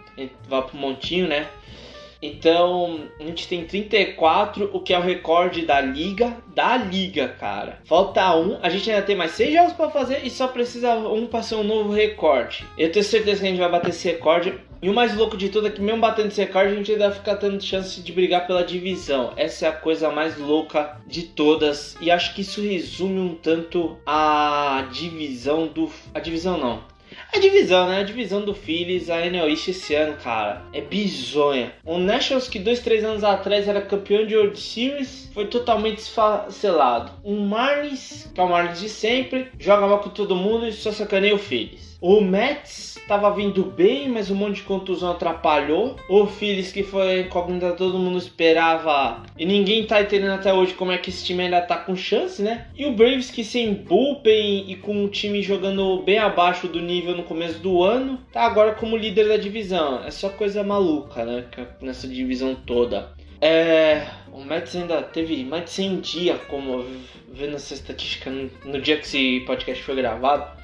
vai 0.49 0.63
pro 0.63 0.77
montinho, 0.77 1.27
né? 1.27 1.49
Então, 2.21 3.09
a 3.21 3.23
gente 3.23 3.47
tem 3.47 3.65
34, 3.65 4.71
o 4.73 4.81
que 4.81 4.93
é 4.93 4.99
o 4.99 5.03
recorde 5.03 5.65
da 5.65 5.81
liga. 5.81 6.37
Da 6.55 6.77
liga, 6.77 7.29
cara. 7.29 7.81
Falta 7.85 8.35
um. 8.35 8.59
A 8.61 8.69
gente 8.69 8.91
ainda 8.91 9.03
tem 9.03 9.15
mais 9.15 9.33
6 9.33 9.53
jogos 9.55 9.73
para 9.73 9.91
fazer 9.91 10.25
e 10.25 10.31
só 10.31 10.49
precisa 10.49 10.95
um 10.97 11.27
para 11.27 11.43
ser 11.43 11.55
um 11.55 11.63
novo 11.63 11.93
recorde. 11.93 12.67
Eu 12.77 12.91
tenho 12.91 13.05
certeza 13.05 13.41
que 13.41 13.47
a 13.47 13.51
gente 13.51 13.61
vai 13.61 13.71
bater 13.71 13.91
esse 13.91 14.09
recorde. 14.09 14.55
E 14.81 14.89
o 14.89 14.95
mais 14.95 15.17
louco 15.17 15.37
de 15.37 15.49
tudo 15.49 15.67
é 15.67 15.71
que 15.71 15.81
mesmo 15.81 16.01
batendo 16.01 16.29
esse 16.29 16.41
recorde, 16.41 16.73
a 16.73 16.77
gente 16.77 16.93
ainda 16.93 17.11
fica 17.11 17.37
tendo 17.37 17.63
chance 17.63 18.01
de 18.01 18.13
brigar 18.13 18.47
pela 18.47 18.65
divisão. 18.65 19.33
Essa 19.37 19.67
é 19.67 19.69
a 19.69 19.73
coisa 19.73 20.11
mais 20.11 20.37
louca 20.39 21.01
de 21.07 21.23
todas. 21.23 21.97
E 22.01 22.11
acho 22.11 22.35
que 22.35 22.43
isso 22.43 22.61
resume 22.61 23.21
um 23.21 23.35
tanto 23.35 23.97
a 24.05 24.89
divisão 24.93 25.67
do. 25.69 25.91
A 26.13 26.21
divisão 26.21 26.59
não 26.59 26.98
a 27.33 27.39
divisão, 27.39 27.89
né? 27.89 28.01
A 28.01 28.05
divisão 28.05 28.45
do 28.45 28.55
Phillies, 28.55 29.11
a 29.11 29.25
NL 29.25 29.51
East 29.51 29.69
esse 29.69 29.95
ano, 29.95 30.17
cara, 30.17 30.63
é 30.73 30.81
bizonha. 30.81 31.73
O 31.85 31.99
Nationals, 31.99 32.49
que 32.49 32.59
dois, 32.59 32.81
três 32.81 33.05
anos 33.05 33.23
atrás 33.23 33.69
era 33.69 33.83
campeão 33.83 34.27
de 34.27 34.37
World 34.37 34.59
Series, 34.59 35.31
foi 35.35 35.47
totalmente 35.47 35.99
esfacelado. 35.99 37.13
O 37.23 37.35
Marlins, 37.37 38.31
que 38.35 38.41
é 38.41 38.43
o 38.43 38.49
Marlins 38.49 38.81
de 38.81 38.89
sempre, 38.89 39.49
joga 39.59 39.87
mal 39.87 40.01
com 40.01 40.11
todo 40.11 40.35
mundo 40.35 40.67
e 40.67 40.73
só 40.73 40.91
sacaneia 40.91 41.35
o 41.35 41.39
Phillies. 41.39 41.98
O 42.01 42.21
Mets 42.21 42.97
estava 42.97 43.29
vindo 43.35 43.65
bem, 43.65 44.09
mas 44.09 44.31
um 44.31 44.37
monte 44.37 44.57
de 44.57 44.63
contusão 44.63 45.11
atrapalhou. 45.11 45.97
O 46.09 46.27
Phillies, 46.27 46.71
que 46.71 46.85
foi 46.85 47.23
incógnita, 47.23 47.73
todo 47.73 47.99
mundo 47.99 48.17
esperava. 48.17 49.25
E 49.37 49.45
ninguém 49.45 49.85
tá 49.85 50.01
entendendo 50.01 50.35
até 50.35 50.55
hoje 50.55 50.75
como 50.75 50.93
é 50.93 50.99
que 50.99 51.11
esse 51.11 51.25
time 51.25 51.43
ainda 51.43 51.61
tá 51.61 51.77
com 51.77 51.97
chance, 51.97 52.41
né? 52.41 52.69
E 52.77 52.87
o 52.87 52.93
Braves, 52.93 53.33
que 53.33 53.43
sem 53.43 53.75
bullpen 53.75 54.71
e 54.71 54.77
com 54.77 55.05
o 55.05 55.09
time 55.09 55.43
jogando 55.43 56.01
bem 56.03 56.19
abaixo 56.19 56.69
do 56.69 56.81
nível 56.81 57.17
no 57.17 57.25
começo 57.25 57.59
do 57.59 57.83
ano, 57.83 58.21
tá 58.33 58.43
agora 58.43 58.75
como 58.75 58.97
líder 58.97 59.27
da 59.27 59.37
divisão. 59.37 60.05
É 60.05 60.13
só 60.13 60.29
coisa 60.29 60.63
maluca, 60.63 61.25
né? 61.25 61.47
Nessa 61.83 62.07
divisão 62.07 62.55
toda. 62.55 63.11
É, 63.41 64.07
o 64.33 64.45
Mets 64.45 64.77
ainda 64.77 65.03
teve 65.03 65.43
mais 65.45 65.65
de 65.65 65.71
100 65.71 66.01
dias, 66.01 66.41
como 66.47 66.85
vendo 67.33 67.57
essa 67.57 67.75
estatística 67.75 68.31
no 68.31 68.81
dia 68.81 68.97
que 68.99 69.05
esse 69.05 69.41
podcast 69.41 69.83
foi 69.83 69.97
gravado 69.97 70.58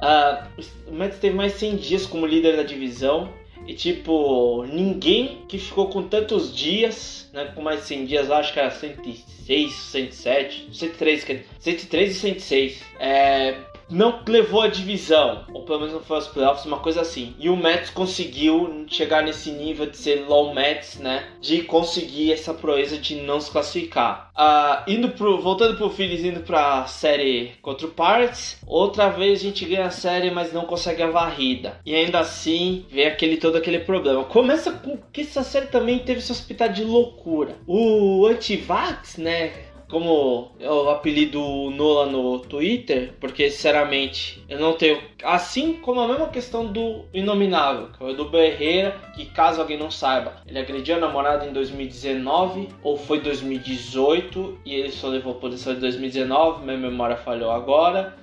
Uh, 0.00 0.62
o 0.88 0.92
Mets 0.92 1.18
teve 1.18 1.34
mais 1.34 1.54
100 1.54 1.76
dias 1.76 2.06
como 2.06 2.26
líder 2.26 2.56
da 2.56 2.62
divisão. 2.62 3.32
E 3.66 3.74
tipo, 3.74 4.64
ninguém 4.64 5.44
que 5.48 5.58
ficou 5.58 5.88
com 5.88 6.02
tantos 6.04 6.54
dias, 6.54 7.28
né, 7.32 7.50
com 7.52 7.62
mais 7.62 7.80
de 7.80 7.86
100 7.86 8.06
dias, 8.06 8.30
acho 8.30 8.52
que 8.52 8.60
era 8.60 8.70
106, 8.70 9.72
107, 9.72 10.68
103, 10.72 11.24
103 11.58 12.10
e 12.10 12.14
106, 12.14 12.82
é, 13.00 13.56
não 13.88 14.20
levou 14.26 14.62
a 14.62 14.68
divisão, 14.68 15.44
ou 15.52 15.62
pelo 15.62 15.80
menos 15.80 15.94
não 15.94 16.00
foi 16.00 16.16
aos 16.16 16.28
playoffs, 16.28 16.64
uma 16.64 16.78
coisa 16.78 17.00
assim. 17.00 17.34
E 17.38 17.48
o 17.48 17.56
Mets 17.56 17.90
conseguiu 17.90 18.84
chegar 18.88 19.22
nesse 19.22 19.50
nível 19.50 19.86
de 19.86 19.96
ser 19.96 20.26
low 20.26 20.54
Mets, 20.54 20.98
né? 20.98 21.28
De 21.40 21.62
conseguir 21.62 22.32
essa 22.32 22.52
proeza 22.52 22.98
de 22.98 23.16
não 23.16 23.40
se 23.40 23.50
classificar. 23.50 24.30
Uh, 24.36 24.90
indo 24.90 25.10
pro, 25.10 25.40
voltando 25.40 25.76
pro 25.76 25.90
Phillies, 25.90 26.24
indo 26.24 26.40
pra 26.40 26.86
série 26.86 27.54
contra 27.62 27.86
o 27.86 27.90
Pirates, 27.90 28.58
outra 28.66 29.08
vez 29.08 29.40
a 29.40 29.42
gente 29.44 29.64
ganha 29.64 29.86
a 29.86 29.90
série, 29.90 30.30
mas 30.30 30.52
não 30.52 30.64
consegue 30.64 31.02
a 31.02 31.10
varrida. 31.10 31.80
E 31.86 31.94
ainda 31.94 32.20
assim, 32.20 32.84
vem 32.90 33.06
aquele 33.06 33.36
todo 33.36 33.56
aquele 33.56 33.80
problema. 33.80 34.24
Começa 34.24 34.72
com 34.72 34.98
que 35.12 35.22
essa 35.22 35.42
série 35.42 35.66
também 35.66 36.00
teve 36.00 36.18
esse 36.18 36.32
hospital 36.32 36.68
de 36.68 36.84
loucura. 36.84 37.56
O 37.66 38.26
Antivax, 38.26 39.16
né? 39.16 39.65
Como 39.88 40.52
eu 40.58 40.90
apelido 40.90 41.40
Nola 41.70 42.06
no 42.06 42.40
Twitter, 42.40 43.12
porque 43.20 43.50
sinceramente 43.50 44.44
eu 44.48 44.58
não 44.58 44.72
tenho. 44.72 45.00
Assim 45.22 45.74
como 45.74 46.00
a 46.00 46.08
mesma 46.08 46.28
questão 46.28 46.66
do 46.66 47.04
Inominável, 47.14 47.88
que 47.96 48.02
é 48.02 48.06
o 48.06 48.14
do 48.14 48.26
Berreira, 48.26 48.96
que 49.14 49.26
caso 49.26 49.60
alguém 49.60 49.78
não 49.78 49.90
saiba, 49.90 50.34
ele 50.46 50.58
agrediu 50.58 50.96
a 50.96 51.00
namorada 51.00 51.46
em 51.46 51.52
2019 51.52 52.68
ou 52.82 52.96
foi 52.96 53.20
2018 53.20 54.58
e 54.64 54.74
ele 54.74 54.90
só 54.90 55.08
levou 55.08 55.34
punição 55.34 55.72
em 55.72 55.78
2019, 55.78 56.64
minha 56.64 56.76
memória 56.76 57.16
falhou 57.16 57.50
agora. 57.50 58.16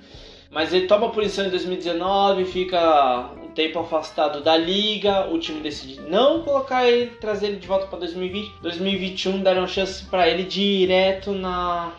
Mas 0.50 0.72
ele 0.72 0.86
toma 0.86 1.10
punição 1.10 1.46
em 1.46 1.50
2019, 1.50 2.44
fica 2.44 3.28
tempo 3.54 3.78
afastado 3.78 4.42
da 4.42 4.56
liga. 4.56 5.28
O 5.30 5.38
time 5.38 5.60
decide 5.60 6.00
não 6.00 6.42
colocar 6.42 6.86
ele, 6.86 7.12
trazer 7.12 7.46
ele 7.46 7.56
de 7.56 7.66
volta 7.66 7.86
para 7.86 8.00
2020. 8.00 8.52
2021 8.60 9.42
deram 9.42 9.66
chance 9.66 10.04
para 10.04 10.28
ele 10.28 10.44
direto 10.44 11.32
na 11.32 11.92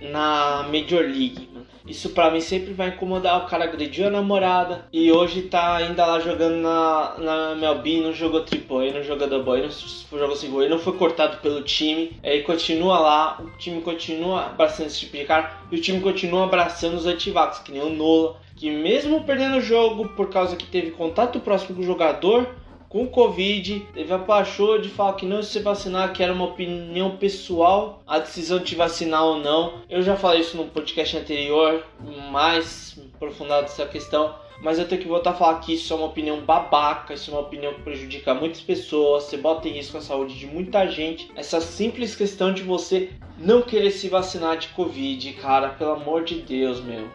na 0.00 0.68
Major 0.70 1.02
League. 1.02 1.53
Isso 1.86 2.10
pra 2.10 2.30
mim 2.30 2.40
sempre 2.40 2.72
vai 2.72 2.88
incomodar. 2.88 3.44
O 3.44 3.48
cara 3.48 3.64
agrediu 3.64 4.06
a 4.06 4.10
namorada 4.10 4.86
e 4.92 5.12
hoje 5.12 5.42
tá 5.42 5.76
ainda 5.76 6.06
lá 6.06 6.18
jogando 6.18 6.56
na, 6.56 7.14
na 7.18 7.54
Melbin, 7.54 8.02
não 8.02 8.12
jogou 8.12 8.42
triple, 8.42 8.90
não 8.90 9.02
jogou 9.02 9.28
double, 9.28 9.62
não 9.62 10.18
jogou 10.18 10.36
single, 10.36 10.62
ele 10.62 10.70
não 10.70 10.78
foi 10.78 10.94
cortado 10.96 11.38
pelo 11.38 11.62
time. 11.62 12.16
Ele 12.22 12.42
continua 12.42 12.98
lá, 12.98 13.38
o 13.40 13.58
time 13.58 13.82
continua 13.82 14.46
abraçando 14.46 14.86
esse 14.86 15.00
tipo 15.00 15.16
de 15.16 15.24
cara 15.24 15.58
e 15.70 15.76
o 15.76 15.80
time 15.80 16.00
continua 16.00 16.44
abraçando 16.44 16.94
os 16.94 17.06
antivax, 17.06 17.58
que 17.58 17.72
nem 17.72 17.82
o 17.82 17.90
Nola, 17.90 18.40
que 18.56 18.70
mesmo 18.70 19.24
perdendo 19.24 19.58
o 19.58 19.60
jogo 19.60 20.08
por 20.10 20.30
causa 20.30 20.56
que 20.56 20.66
teve 20.66 20.92
contato 20.92 21.40
próximo 21.40 21.76
com 21.76 21.82
o 21.82 21.86
jogador, 21.86 22.48
com 22.94 23.08
Covid, 23.08 23.88
teve 23.92 24.12
a 24.12 24.20
pachorra 24.20 24.78
de 24.78 24.88
falar 24.88 25.14
que 25.14 25.26
não 25.26 25.42
se 25.42 25.58
vacinar, 25.58 26.12
que 26.12 26.22
era 26.22 26.32
uma 26.32 26.44
opinião 26.44 27.16
pessoal, 27.16 28.00
a 28.06 28.20
decisão 28.20 28.60
de 28.60 28.76
vacinar 28.76 29.24
ou 29.24 29.36
não. 29.36 29.80
Eu 29.90 30.00
já 30.00 30.14
falei 30.14 30.42
isso 30.42 30.56
no 30.56 30.66
podcast 30.66 31.16
anterior, 31.16 31.84
mais 32.30 32.96
aprofundado 33.16 33.66
essa 33.66 33.84
questão. 33.84 34.36
Mas 34.62 34.78
eu 34.78 34.86
tenho 34.86 35.02
que 35.02 35.08
voltar 35.08 35.30
a 35.30 35.34
falar 35.34 35.58
que 35.58 35.74
isso 35.74 35.92
é 35.92 35.96
uma 35.96 36.06
opinião 36.06 36.38
babaca, 36.38 37.14
isso 37.14 37.32
é 37.32 37.34
uma 37.34 37.42
opinião 37.42 37.74
que 37.74 37.82
prejudica 37.82 38.32
muitas 38.32 38.60
pessoas, 38.60 39.24
você 39.24 39.36
bota 39.36 39.68
em 39.68 39.72
risco 39.72 39.98
a 39.98 40.00
saúde 40.00 40.38
de 40.38 40.46
muita 40.46 40.86
gente. 40.86 41.28
Essa 41.34 41.60
simples 41.60 42.14
questão 42.14 42.54
de 42.54 42.62
você 42.62 43.10
não 43.36 43.60
querer 43.60 43.90
se 43.90 44.08
vacinar 44.08 44.56
de 44.56 44.68
Covid, 44.68 45.32
cara, 45.32 45.70
pelo 45.70 45.90
amor 45.90 46.22
de 46.22 46.36
Deus, 46.36 46.80
meu. 46.80 47.08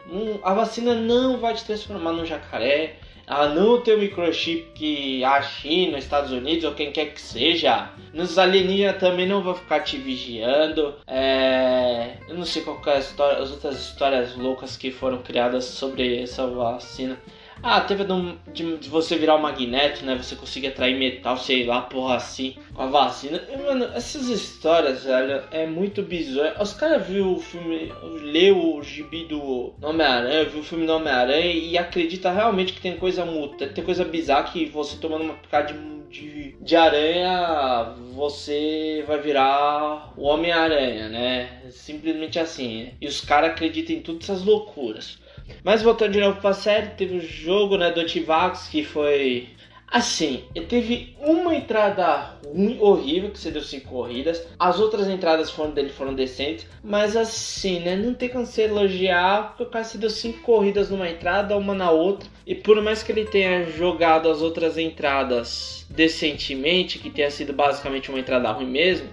a 0.43 0.53
vacina 0.53 0.93
não 0.93 1.37
vai 1.37 1.53
te 1.53 1.63
transformar 1.63 2.11
num 2.11 2.25
jacaré, 2.25 2.97
ela 3.29 3.49
não 3.49 3.79
tem 3.79 3.93
o 3.93 3.99
microchip 3.99 4.71
que 4.73 5.23
a 5.23 5.39
China, 5.39 5.99
Estados 5.99 6.31
Unidos 6.31 6.63
ou 6.63 6.73
quem 6.73 6.91
quer 6.91 7.13
que 7.13 7.21
seja. 7.21 7.91
Nos 8.11 8.39
alienígenas 8.39 8.97
também 8.97 9.27
não 9.27 9.43
vão 9.43 9.53
ficar 9.53 9.81
te 9.81 9.97
vigiando. 9.97 10.95
É... 11.05 12.17
Eu 12.27 12.35
não 12.35 12.43
sei 12.43 12.63
qual 12.63 12.81
é 12.87 12.95
a 12.95 12.99
história, 12.99 13.37
as 13.37 13.51
outras 13.51 13.79
histórias 13.79 14.35
loucas 14.35 14.75
que 14.75 14.89
foram 14.89 15.19
criadas 15.19 15.65
sobre 15.65 16.23
essa 16.23 16.47
vacina. 16.47 17.19
Ah, 17.61 17.81
teve 17.81 18.05
de, 18.53 18.77
de, 18.77 18.89
você 18.89 19.17
virar 19.17 19.35
o 19.35 19.41
magneto, 19.41 20.05
né? 20.05 20.15
Você 20.15 20.35
conseguir 20.35 20.67
atrair 20.67 20.97
metal, 20.97 21.37
sei 21.37 21.65
lá, 21.65 21.81
porra 21.81 22.15
assim, 22.15 22.55
com 22.73 22.81
a 22.81 22.87
vacina. 22.87 23.41
E, 23.51 23.57
mano, 23.57 23.85
essas 23.93 24.27
histórias, 24.29 25.03
velho, 25.03 25.43
é 25.51 25.65
muito 25.65 26.01
bizarro. 26.01 26.61
Os 26.61 26.73
caras 26.73 27.05
viu 27.05 27.33
o 27.33 27.39
filme, 27.39 27.91
leu 28.21 28.75
o 28.75 28.83
gibi 28.83 29.25
do 29.25 29.73
Homem-Aranha, 29.81 30.45
viu 30.45 30.61
o 30.61 30.63
filme 30.63 30.85
do 30.85 30.93
Homem-Aranha 30.93 31.51
e 31.51 31.77
acredita 31.77 32.31
realmente 32.31 32.73
que 32.73 32.81
tem 32.81 32.95
coisa 32.97 33.25
muta, 33.25 33.67
tem 33.67 33.83
coisa 33.83 34.05
bizarra 34.05 34.51
que 34.51 34.65
você 34.65 34.97
tomando 34.97 35.25
uma 35.25 35.33
picada 35.33 35.73
de, 35.73 35.99
de, 36.09 36.55
de 36.61 36.75
aranha, 36.75 37.93
você 38.13 39.03
vai 39.05 39.19
virar 39.19 40.13
o 40.15 40.23
Homem-Aranha, 40.23 41.09
né? 41.09 41.61
Simplesmente 41.71 42.39
assim. 42.39 42.83
Né? 42.83 42.93
E 43.01 43.07
os 43.07 43.19
caras 43.19 43.51
acreditam 43.51 43.95
em 43.95 44.01
todas 44.01 44.23
essas 44.23 44.45
loucuras. 44.45 45.19
Mas 45.63 45.81
voltando 45.81 46.13
de 46.13 46.19
novo 46.19 46.39
pra 46.39 46.53
série, 46.53 46.87
teve 46.89 47.17
o 47.17 47.21
jogo 47.21 47.77
né, 47.77 47.91
do 47.91 47.99
Antivax 47.99 48.67
que 48.67 48.83
foi 48.83 49.49
Assim, 49.91 50.43
teve 50.67 51.15
uma 51.19 51.55
entrada 51.55 52.37
ruim, 52.45 52.77
horrível, 52.79 53.31
que 53.31 53.39
você 53.39 53.49
deu 53.49 53.63
cinco 53.63 53.89
corridas. 53.89 54.47
As 54.59 54.79
outras 54.79 55.07
entradas 55.07 55.49
foram 55.49 55.71
dele 55.71 55.89
foram 55.89 56.13
decentes. 56.13 56.67
Mas 56.83 57.15
assim, 57.15 57.79
né? 57.79 57.95
Não 57.95 58.13
tem 58.13 58.29
como 58.29 58.45
você 58.45 58.63
elogiar, 58.63 59.49
porque 59.49 59.63
o 59.63 59.65
cara 59.65 59.83
se 59.83 59.97
deu 59.97 60.11
cinco 60.11 60.41
corridas 60.41 60.91
numa 60.91 61.09
entrada, 61.09 61.57
uma 61.57 61.73
na 61.73 61.89
outra. 61.89 62.29
E 62.45 62.53
por 62.53 62.79
mais 62.83 63.01
que 63.01 63.11
ele 63.11 63.25
tenha 63.25 63.65
jogado 63.65 64.29
as 64.29 64.43
outras 64.43 64.77
entradas 64.77 65.87
decentemente, 65.89 66.99
que 66.99 67.09
tenha 67.09 67.31
sido 67.31 67.51
basicamente 67.51 68.09
uma 68.09 68.19
entrada 68.19 68.51
ruim 68.51 68.67
mesmo, 68.67 69.09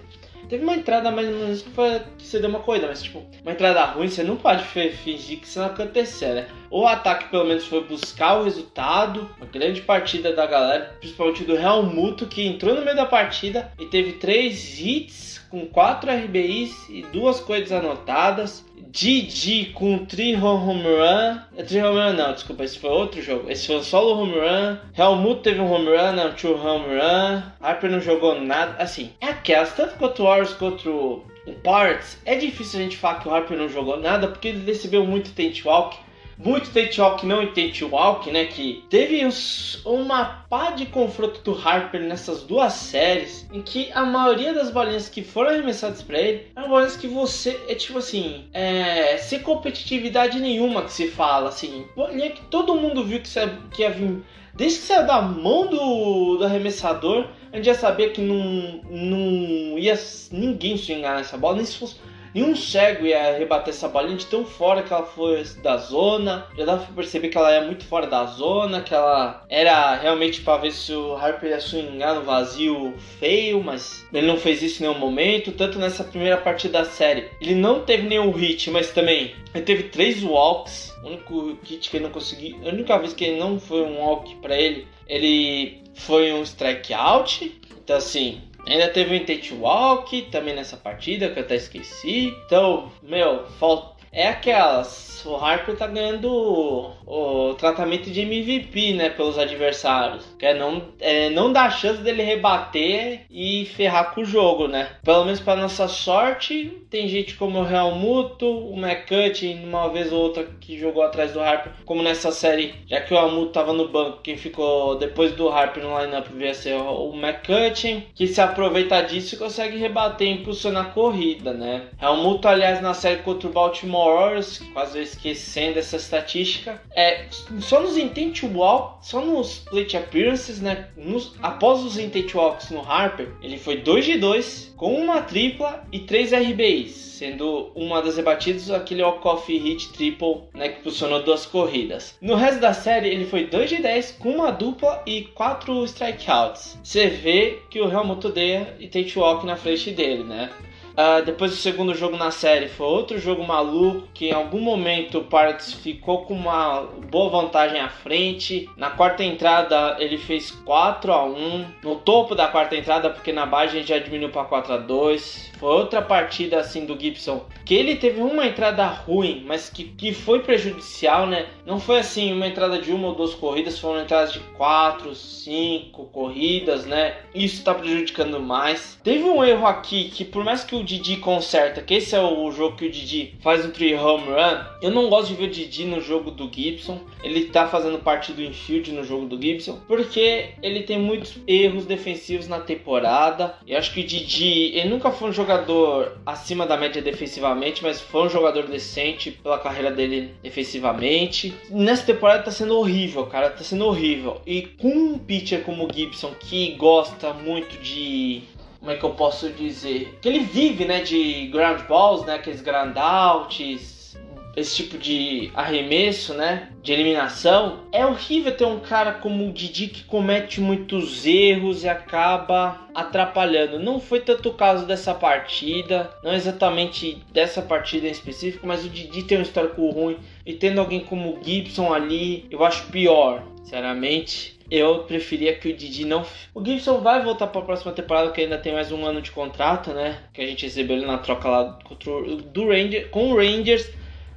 Teve 0.49 0.63
uma 0.63 0.75
entrada 0.75 1.11
mais 1.11 1.27
ou 1.27 1.33
menos 1.35 1.61
que, 1.61 1.69
foi, 1.71 2.01
você 2.17 2.39
deu 2.39 2.49
uma 2.49 2.59
corrida, 2.59 2.87
mas 2.87 3.03
tipo, 3.03 3.23
uma 3.43 3.51
entrada 3.51 3.83
ruim, 3.85 4.07
você 4.07 4.23
não 4.23 4.37
pode 4.37 4.63
fingir 4.63 5.39
que 5.39 5.45
isso 5.45 5.59
não 5.59 5.67
aconteceu, 5.67 6.33
né? 6.33 6.47
O 6.69 6.85
ataque 6.85 7.29
pelo 7.29 7.45
menos 7.45 7.65
foi 7.65 7.83
buscar 7.83 8.39
o 8.39 8.43
resultado, 8.43 9.29
uma 9.37 9.45
grande 9.45 9.81
partida 9.81 10.33
da 10.33 10.45
galera, 10.45 10.95
principalmente 10.99 11.43
do 11.43 11.55
Real 11.55 11.83
Muto, 11.83 12.25
que 12.25 12.45
entrou 12.45 12.75
no 12.75 12.83
meio 12.83 12.95
da 12.95 13.05
partida 13.05 13.71
e 13.79 13.85
teve 13.85 14.13
três 14.13 14.79
hits 14.79 15.37
com 15.49 15.65
quatro 15.65 16.11
RBIs 16.11 16.89
e 16.89 17.03
duas 17.13 17.39
coisas 17.39 17.71
anotadas. 17.71 18.65
Didi 18.89 19.71
com 19.73 20.05
tri 20.05 20.35
home 20.35 20.83
run. 20.83 21.39
É 21.55 21.63
tri 21.63 21.81
home 21.81 21.99
run 21.99 22.13
não, 22.13 22.33
desculpa, 22.33 22.63
esse 22.63 22.79
foi 22.79 22.89
outro 22.89 23.21
jogo. 23.21 23.49
Esse 23.49 23.67
foi 23.67 23.77
um 23.77 23.83
solo 23.83 24.21
home 24.21 24.33
run. 24.33 24.77
Helmut 24.97 25.41
teve 25.41 25.59
um 25.59 25.71
home 25.71 25.87
run, 25.87 26.13
não, 26.13 26.33
two 26.33 26.55
home 26.55 26.85
run. 26.85 27.43
Harper 27.61 27.89
não 27.89 28.01
jogou 28.01 28.39
nada. 28.39 28.75
Assim, 28.81 29.11
é 29.21 29.27
aquelas, 29.27 29.73
tanto 29.73 29.95
contra 29.95 30.23
o 30.23 30.25
Warriors 30.25 30.53
contra 30.53 30.89
o 30.89 31.23
Parts. 31.63 32.17
É 32.25 32.35
difícil 32.35 32.79
a 32.79 32.83
gente 32.83 32.97
falar 32.97 33.19
que 33.19 33.27
o 33.27 33.33
Harper 33.33 33.57
não 33.57 33.69
jogou 33.69 33.97
nada 33.97 34.27
porque 34.27 34.49
ele 34.49 34.65
recebeu 34.65 35.05
muito 35.05 35.33
tent 35.33 35.63
walk. 35.65 35.97
Muito 36.37 36.69
Tate 36.71 37.01
Walk 37.01 37.25
não 37.25 37.41
e 37.41 37.47
Tate 37.47 37.83
Walk, 37.83 38.31
né? 38.31 38.45
Que 38.45 38.83
teve 38.89 39.25
uns, 39.25 39.83
uma 39.83 40.45
pá 40.49 40.71
de 40.71 40.85
confronto 40.85 41.41
do 41.41 41.57
Harper 41.57 42.01
nessas 42.01 42.43
duas 42.43 42.73
séries, 42.73 43.47
em 43.51 43.61
que 43.61 43.91
a 43.93 44.05
maioria 44.05 44.53
das 44.53 44.69
bolinhas 44.69 45.09
que 45.09 45.23
foram 45.23 45.49
arremessadas 45.49 46.01
para 46.01 46.19
ele 46.19 46.47
eram 46.55 46.69
bolinhas 46.69 46.95
que 46.95 47.07
você 47.07 47.59
é 47.67 47.75
tipo 47.75 47.97
assim, 47.97 48.45
é, 48.53 49.17
sem 49.17 49.39
competitividade 49.39 50.39
nenhuma 50.39 50.83
que 50.83 50.93
se 50.93 51.07
fala, 51.07 51.49
assim, 51.49 51.87
bolinha 51.95 52.31
que 52.31 52.41
todo 52.45 52.75
mundo 52.75 53.03
viu 53.03 53.19
que, 53.19 53.29
que 53.75 53.81
ia 53.81 53.89
vir. 53.89 54.21
Desde 54.53 54.79
que 54.79 54.85
saiu 54.85 55.05
da 55.05 55.21
mão 55.21 55.67
do, 55.67 56.37
do 56.37 56.43
arremessador, 56.43 57.27
a 57.51 57.57
gente 57.57 57.65
já 57.65 57.75
sabia 57.75 58.09
que 58.09 58.21
não, 58.21 58.81
não 58.89 59.77
ia 59.77 59.97
ninguém 60.31 60.75
swingar 60.75 61.15
nessa 61.15 61.37
bola, 61.37 61.57
nem 61.57 61.65
se 61.65 61.77
fosse 61.77 61.95
Nenhum 62.33 62.55
cego 62.55 63.05
ia 63.05 63.37
rebater 63.37 63.73
essa 63.73 63.87
bolinha 63.87 64.17
de 64.17 64.25
tão 64.25 64.45
fora 64.45 64.83
que 64.83 64.93
ela 64.93 65.03
foi 65.03 65.43
da 65.61 65.77
zona. 65.77 66.47
Já 66.57 66.65
dava 66.65 66.85
pra 66.85 66.95
perceber 66.95 67.29
que 67.29 67.37
ela 67.37 67.51
é 67.51 67.65
muito 67.65 67.85
fora 67.85 68.07
da 68.07 68.25
zona, 68.25 68.81
que 68.81 68.93
ela 68.93 69.43
era 69.49 69.95
realmente 69.95 70.41
para 70.41 70.61
ver 70.61 70.71
se 70.71 70.93
o 70.93 71.15
Harper 71.15 71.49
ia 71.49 71.59
swingar 71.59 72.15
no 72.15 72.23
vazio 72.23 72.93
feio, 73.19 73.63
mas 73.63 74.05
ele 74.13 74.27
não 74.27 74.37
fez 74.37 74.61
isso 74.61 74.83
em 74.83 74.87
nenhum 74.87 74.99
momento. 74.99 75.51
Tanto 75.51 75.79
nessa 75.79 76.03
primeira 76.03 76.37
partida 76.37 76.79
da 76.79 76.85
série, 76.85 77.29
ele 77.41 77.55
não 77.55 77.81
teve 77.81 78.07
nenhum 78.07 78.31
hit, 78.31 78.69
mas 78.69 78.91
também 78.91 79.33
ele 79.53 79.63
teve 79.63 79.83
três 79.83 80.23
walks. 80.23 80.95
O 81.03 81.07
único 81.07 81.57
hit 81.63 81.89
que 81.89 81.97
ele 81.97 82.05
não 82.05 82.11
conseguiu, 82.11 82.57
a 82.65 82.69
única 82.69 82.97
vez 82.97 83.13
que 83.13 83.23
ele 83.23 83.39
não 83.39 83.59
foi 83.59 83.81
um 83.81 83.99
walk 83.99 84.35
para 84.37 84.57
ele, 84.57 84.87
ele 85.07 85.83
foi 85.93 86.33
um 86.33 86.43
strikeout. 86.43 87.59
Então 87.83 87.95
assim, 87.95 88.41
Ainda 88.67 88.89
teve 88.89 89.13
o 89.13 89.15
Intent 89.15 89.51
Walk 89.51 90.23
também 90.23 90.53
nessa 90.53 90.75
partida 90.75 91.29
que 91.29 91.39
eu 91.39 91.43
até 91.43 91.55
esqueci. 91.55 92.33
Então, 92.45 92.91
meu, 93.01 93.45
falta. 93.59 93.96
É 94.11 94.27
aquelas 94.27 95.07
o 95.25 95.35
Harper 95.35 95.75
tá 95.75 95.87
ganhando 95.87 96.31
o, 96.31 97.49
o, 97.49 97.53
tratamento 97.55 98.09
de 98.09 98.21
MVP, 98.21 98.93
né, 98.93 99.09
pelos 99.09 99.37
adversários. 99.37 100.25
Que 100.37 100.45
é 100.45 100.53
não, 100.53 100.81
é 100.99 101.29
não 101.29 101.51
dar 101.51 101.69
chance 101.71 102.01
dele 102.01 102.23
rebater 102.23 103.21
e 103.29 103.65
ferrar 103.75 104.13
com 104.13 104.21
o 104.21 104.25
jogo, 104.25 104.67
né? 104.67 104.89
Pelo 105.03 105.25
menos 105.25 105.39
para 105.39 105.61
nossa 105.61 105.87
sorte, 105.87 106.85
tem 106.89 107.07
gente 107.07 107.35
como 107.35 107.59
o 107.59 107.63
Real 107.63 107.91
Muto, 107.95 108.45
o 108.45 108.77
McCutcheon, 108.77 109.63
uma 109.63 109.89
vez 109.89 110.11
ou 110.11 110.21
outra 110.21 110.45
que 110.59 110.77
jogou 110.79 111.03
atrás 111.03 111.33
do 111.33 111.41
Harper, 111.41 111.71
como 111.85 112.03
nessa 112.03 112.31
série, 112.31 112.75
já 112.87 113.01
que 113.01 113.13
o 113.13 113.17
Almuto 113.17 113.51
tava 113.51 113.73
no 113.73 113.87
banco, 113.87 114.21
quem 114.21 114.37
ficou 114.37 114.97
depois 114.97 115.33
do 115.33 115.49
Harper 115.49 115.83
no 115.83 115.99
lineup 115.99 116.27
veio 116.27 116.53
ser 116.53 116.75
o 116.75 117.13
McCutcheon, 117.13 118.01
que 118.15 118.27
se 118.27 118.41
aproveita 118.41 119.01
disso 119.01 119.35
e 119.35 119.37
consegue 119.37 119.77
rebater 119.77 120.27
e 120.27 120.31
impulsionar 120.31 120.87
a 120.87 120.89
corrida, 120.89 121.53
né? 121.53 121.83
Muto, 122.17 122.47
aliás, 122.47 122.81
na 122.81 122.93
série 122.93 123.21
contra 123.21 123.47
o 123.47 123.51
Baltimore 123.51 123.96
Orioles, 123.97 124.61
quase 124.73 125.01
esquecendo 125.01 125.79
essa 125.79 125.97
estatística. 125.97 126.81
É, 126.95 127.25
só 127.59 127.81
nos 127.81 127.97
intent 127.97 128.43
walk, 128.43 129.05
só 129.05 129.21
nos 129.21 129.59
plate 129.59 129.97
appearances, 129.97 130.61
né? 130.61 130.89
Nos, 130.95 131.33
após 131.41 131.83
os 131.83 131.97
intent 131.97 132.33
walks 132.33 132.69
no 132.69 132.81
Harper, 132.81 133.29
ele 133.41 133.57
foi 133.57 133.77
2 133.77 134.05
de 134.05 134.17
2 134.17 134.73
com 134.77 134.93
uma 134.93 135.21
tripla 135.21 135.83
e 135.91 135.99
3 135.99 136.33
RBIs, 136.33 136.91
sendo 136.91 137.71
uma 137.75 138.01
das 138.01 138.15
rebatidas 138.15 138.69
aquele 138.69 139.01
walk-off 139.01 139.51
hit 139.51 139.91
triple, 139.91 140.43
né, 140.53 140.69
que 140.69 140.83
funcionou 140.83 141.23
duas 141.23 141.45
corridas. 141.45 142.15
No 142.21 142.35
resto 142.35 142.61
da 142.61 142.73
série, 142.73 143.09
ele 143.09 143.25
foi 143.25 143.45
2 143.45 143.69
de 143.69 143.81
10 143.81 144.17
com 144.19 144.29
uma 144.29 144.51
dupla 144.51 145.01
e 145.05 145.23
4 145.33 145.83
strikeouts. 145.85 146.79
Você 146.83 147.07
vê 147.07 147.59
que 147.69 147.81
o 147.81 147.91
Helmut 147.91 148.27
odeia 148.27 148.75
e 148.79 148.87
tem 148.87 149.07
walk 149.15 149.45
na 149.45 149.55
frente 149.55 149.91
dele, 149.91 150.23
né? 150.23 150.51
Uh, 150.97 151.23
depois 151.23 151.51
do 151.51 151.57
segundo 151.57 151.93
jogo 151.93 152.17
na 152.17 152.31
série 152.31 152.67
foi 152.67 152.87
outro 152.87 153.19
jogo 153.19 153.45
maluco 153.45 154.07
que 154.15 154.29
em 154.29 154.33
algum 154.33 154.59
momento 154.59 155.19
o 155.19 155.23
Pirates 155.23 155.71
ficou 155.73 156.25
com 156.25 156.33
uma 156.33 156.87
boa 157.11 157.29
vantagem 157.29 157.79
à 157.79 157.87
frente. 157.87 158.67
Na 158.75 158.89
quarta 158.89 159.23
entrada 159.23 159.95
ele 159.99 160.17
fez 160.17 160.49
4 160.49 161.13
a 161.13 161.23
1 161.23 161.65
no 161.83 161.97
topo 161.97 162.33
da 162.33 162.47
quarta 162.47 162.75
entrada 162.75 163.11
porque 163.11 163.31
na 163.31 163.45
base 163.45 163.83
já 163.83 163.99
diminuiu 163.99 164.31
para 164.31 164.45
4 164.45 164.73
a 164.73 164.77
2 164.77 165.51
foi 165.59 165.69
outra 165.69 166.01
partida 166.01 166.59
assim 166.59 166.83
do 166.85 166.99
Gibson 166.99 167.45
que 167.67 167.75
ele 167.75 167.97
teve 167.97 168.21
uma 168.21 168.47
entrada 168.47 168.87
ruim, 168.87 169.43
mas 169.45 169.69
que, 169.69 169.83
que 169.83 170.13
foi 170.13 170.39
prejudicial, 170.39 171.27
né? 171.27 171.47
Não 171.65 171.81
foi 171.81 171.99
assim 171.99 172.31
uma 172.31 172.47
entrada 172.47 172.79
de 172.79 172.93
uma 172.93 173.09
ou 173.09 173.15
duas 173.15 173.35
corridas, 173.35 173.77
foram 173.77 174.01
entradas 174.01 174.31
de 174.31 174.39
quatro, 174.55 175.13
cinco 175.13 176.05
corridas, 176.05 176.85
né? 176.85 177.17
Isso 177.35 177.63
tá 177.65 177.73
prejudicando 177.73 178.39
mais. 178.39 178.97
Teve 179.03 179.23
um 179.23 179.43
erro 179.43 179.67
aqui 179.67 180.05
que 180.05 180.23
por 180.23 180.45
mais 180.45 180.63
que 180.63 180.75
o 180.75 180.83
Didi 180.87 181.17
conserta, 181.17 181.81
que 181.81 181.95
esse 181.95 182.15
é 182.15 182.21
o 182.21 182.49
jogo 182.51 182.77
que 182.77 182.85
o 182.85 182.91
Didi 182.91 183.35
faz 183.41 183.65
um 183.65 183.71
three 183.71 183.93
home 183.93 184.27
run, 184.27 184.63
eu 184.81 184.89
não 184.89 185.09
gosto 185.09 185.27
de 185.27 185.35
ver 185.35 185.49
o 185.49 185.51
Didi 185.51 185.83
no 185.83 185.99
jogo 185.99 186.31
do 186.31 186.49
Gibson. 186.51 186.99
Ele 187.21 187.45
tá 187.45 187.67
fazendo 187.67 187.99
parte 187.99 188.31
do 188.31 188.41
infield 188.41 188.91
no 188.93 189.03
jogo 189.03 189.25
do 189.25 189.39
Gibson, 189.39 189.79
porque 189.85 190.51
ele 190.63 190.83
tem 190.83 190.97
muitos 190.97 191.37
erros 191.45 191.85
defensivos 191.85 192.47
na 192.47 192.59
temporada. 192.61 193.55
E 193.65 193.75
acho 193.75 193.93
que 193.93 193.99
o 193.99 194.03
Didi, 194.03 194.71
ele 194.75 194.89
nunca 194.89 195.11
foi 195.11 195.29
um 195.29 195.33
jogador 195.33 196.17
acima 196.25 196.65
da 196.65 196.77
média 196.77 197.01
defensivamente, 197.01 197.83
mas 197.83 197.99
foi 197.99 198.23
um 198.23 198.29
jogador 198.29 198.67
decente 198.67 199.31
pela 199.31 199.59
carreira 199.59 199.91
dele 199.91 200.31
defensivamente. 200.41 201.53
Nessa 201.69 202.05
temporada 202.05 202.43
tá 202.43 202.51
sendo 202.51 202.77
horrível, 202.77 203.25
cara, 203.25 203.49
tá 203.49 203.63
sendo 203.63 203.85
horrível. 203.85 204.41
E 204.47 204.61
com 204.61 204.87
um 204.87 205.19
pitcher 205.19 205.63
como 205.63 205.85
o 205.85 205.93
Gibson 205.93 206.33
que 206.39 206.71
gosta 206.75 207.33
muito 207.33 207.77
de 207.81 208.43
como 208.87 208.95
é 208.95 208.99
que 208.99 209.05
eu 209.05 209.09
posso 209.09 209.49
dizer? 209.49 210.17
Que 210.21 210.29
ele 210.29 210.39
vive, 210.39 210.85
né, 210.85 211.01
de 211.01 211.47
ground 211.47 211.81
balls, 211.89 212.25
né, 212.25 212.35
aqueles 212.35 212.61
ground 212.61 212.95
outs, 212.95 214.17
esse 214.55 214.77
tipo 214.77 214.97
de 214.97 215.51
arremesso, 215.53 216.33
né? 216.33 216.69
De 216.81 216.93
eliminação. 216.93 217.81
É 217.91 218.05
horrível 218.05 218.55
ter 218.55 218.65
um 218.65 218.79
cara 218.79 219.11
como 219.11 219.45
o 219.45 219.51
Didi 219.51 219.87
que 219.87 220.05
comete 220.05 220.61
muitos 220.61 221.25
erros 221.25 221.83
e 221.83 221.89
acaba 221.89 222.87
atrapalhando. 222.95 223.77
Não 223.77 223.99
foi 223.99 224.21
tanto 224.21 224.49
o 224.49 224.53
caso 224.53 224.85
dessa 224.85 225.13
partida, 225.13 226.09
não 226.23 226.33
exatamente 226.33 227.21
dessa 227.31 227.61
partida 227.61 228.07
em 228.07 228.11
específico, 228.11 228.65
mas 228.65 228.85
o 228.85 228.89
Didi 228.89 229.23
tem 229.23 229.37
um 229.37 229.41
histórico 229.41 229.87
ruim 229.89 230.17
e 230.45 230.53
tendo 230.53 230.79
alguém 230.79 231.01
como 231.01 231.33
o 231.33 231.43
Gibson 231.43 231.93
ali, 231.93 232.45
eu 232.49 232.63
acho 232.63 232.87
pior, 232.87 233.43
sinceramente. 233.57 234.56
Eu 234.69 235.03
preferia 235.03 235.55
que 235.55 235.69
o 235.69 235.75
Didi 235.75 236.05
não. 236.05 236.25
O 236.53 236.63
Gibson 236.63 236.99
vai 236.99 237.23
voltar 237.23 237.47
para 237.47 237.61
a 237.61 237.65
próxima 237.65 237.93
temporada, 237.93 238.31
que 238.31 238.41
ainda 238.41 238.57
tem 238.57 238.73
mais 238.73 238.91
um 238.91 239.05
ano 239.05 239.21
de 239.21 239.31
contrato, 239.31 239.91
né? 239.91 240.23
Que 240.33 240.41
a 240.41 240.45
gente 240.45 240.65
recebeu 240.65 240.97
ele 240.97 241.05
na 241.05 241.17
troca 241.17 241.47
lá 241.47 241.79
o, 241.89 242.35
do 242.35 242.67
Ranger, 242.67 243.09
com 243.09 243.31
o 243.31 243.37
Rangers 243.37 243.89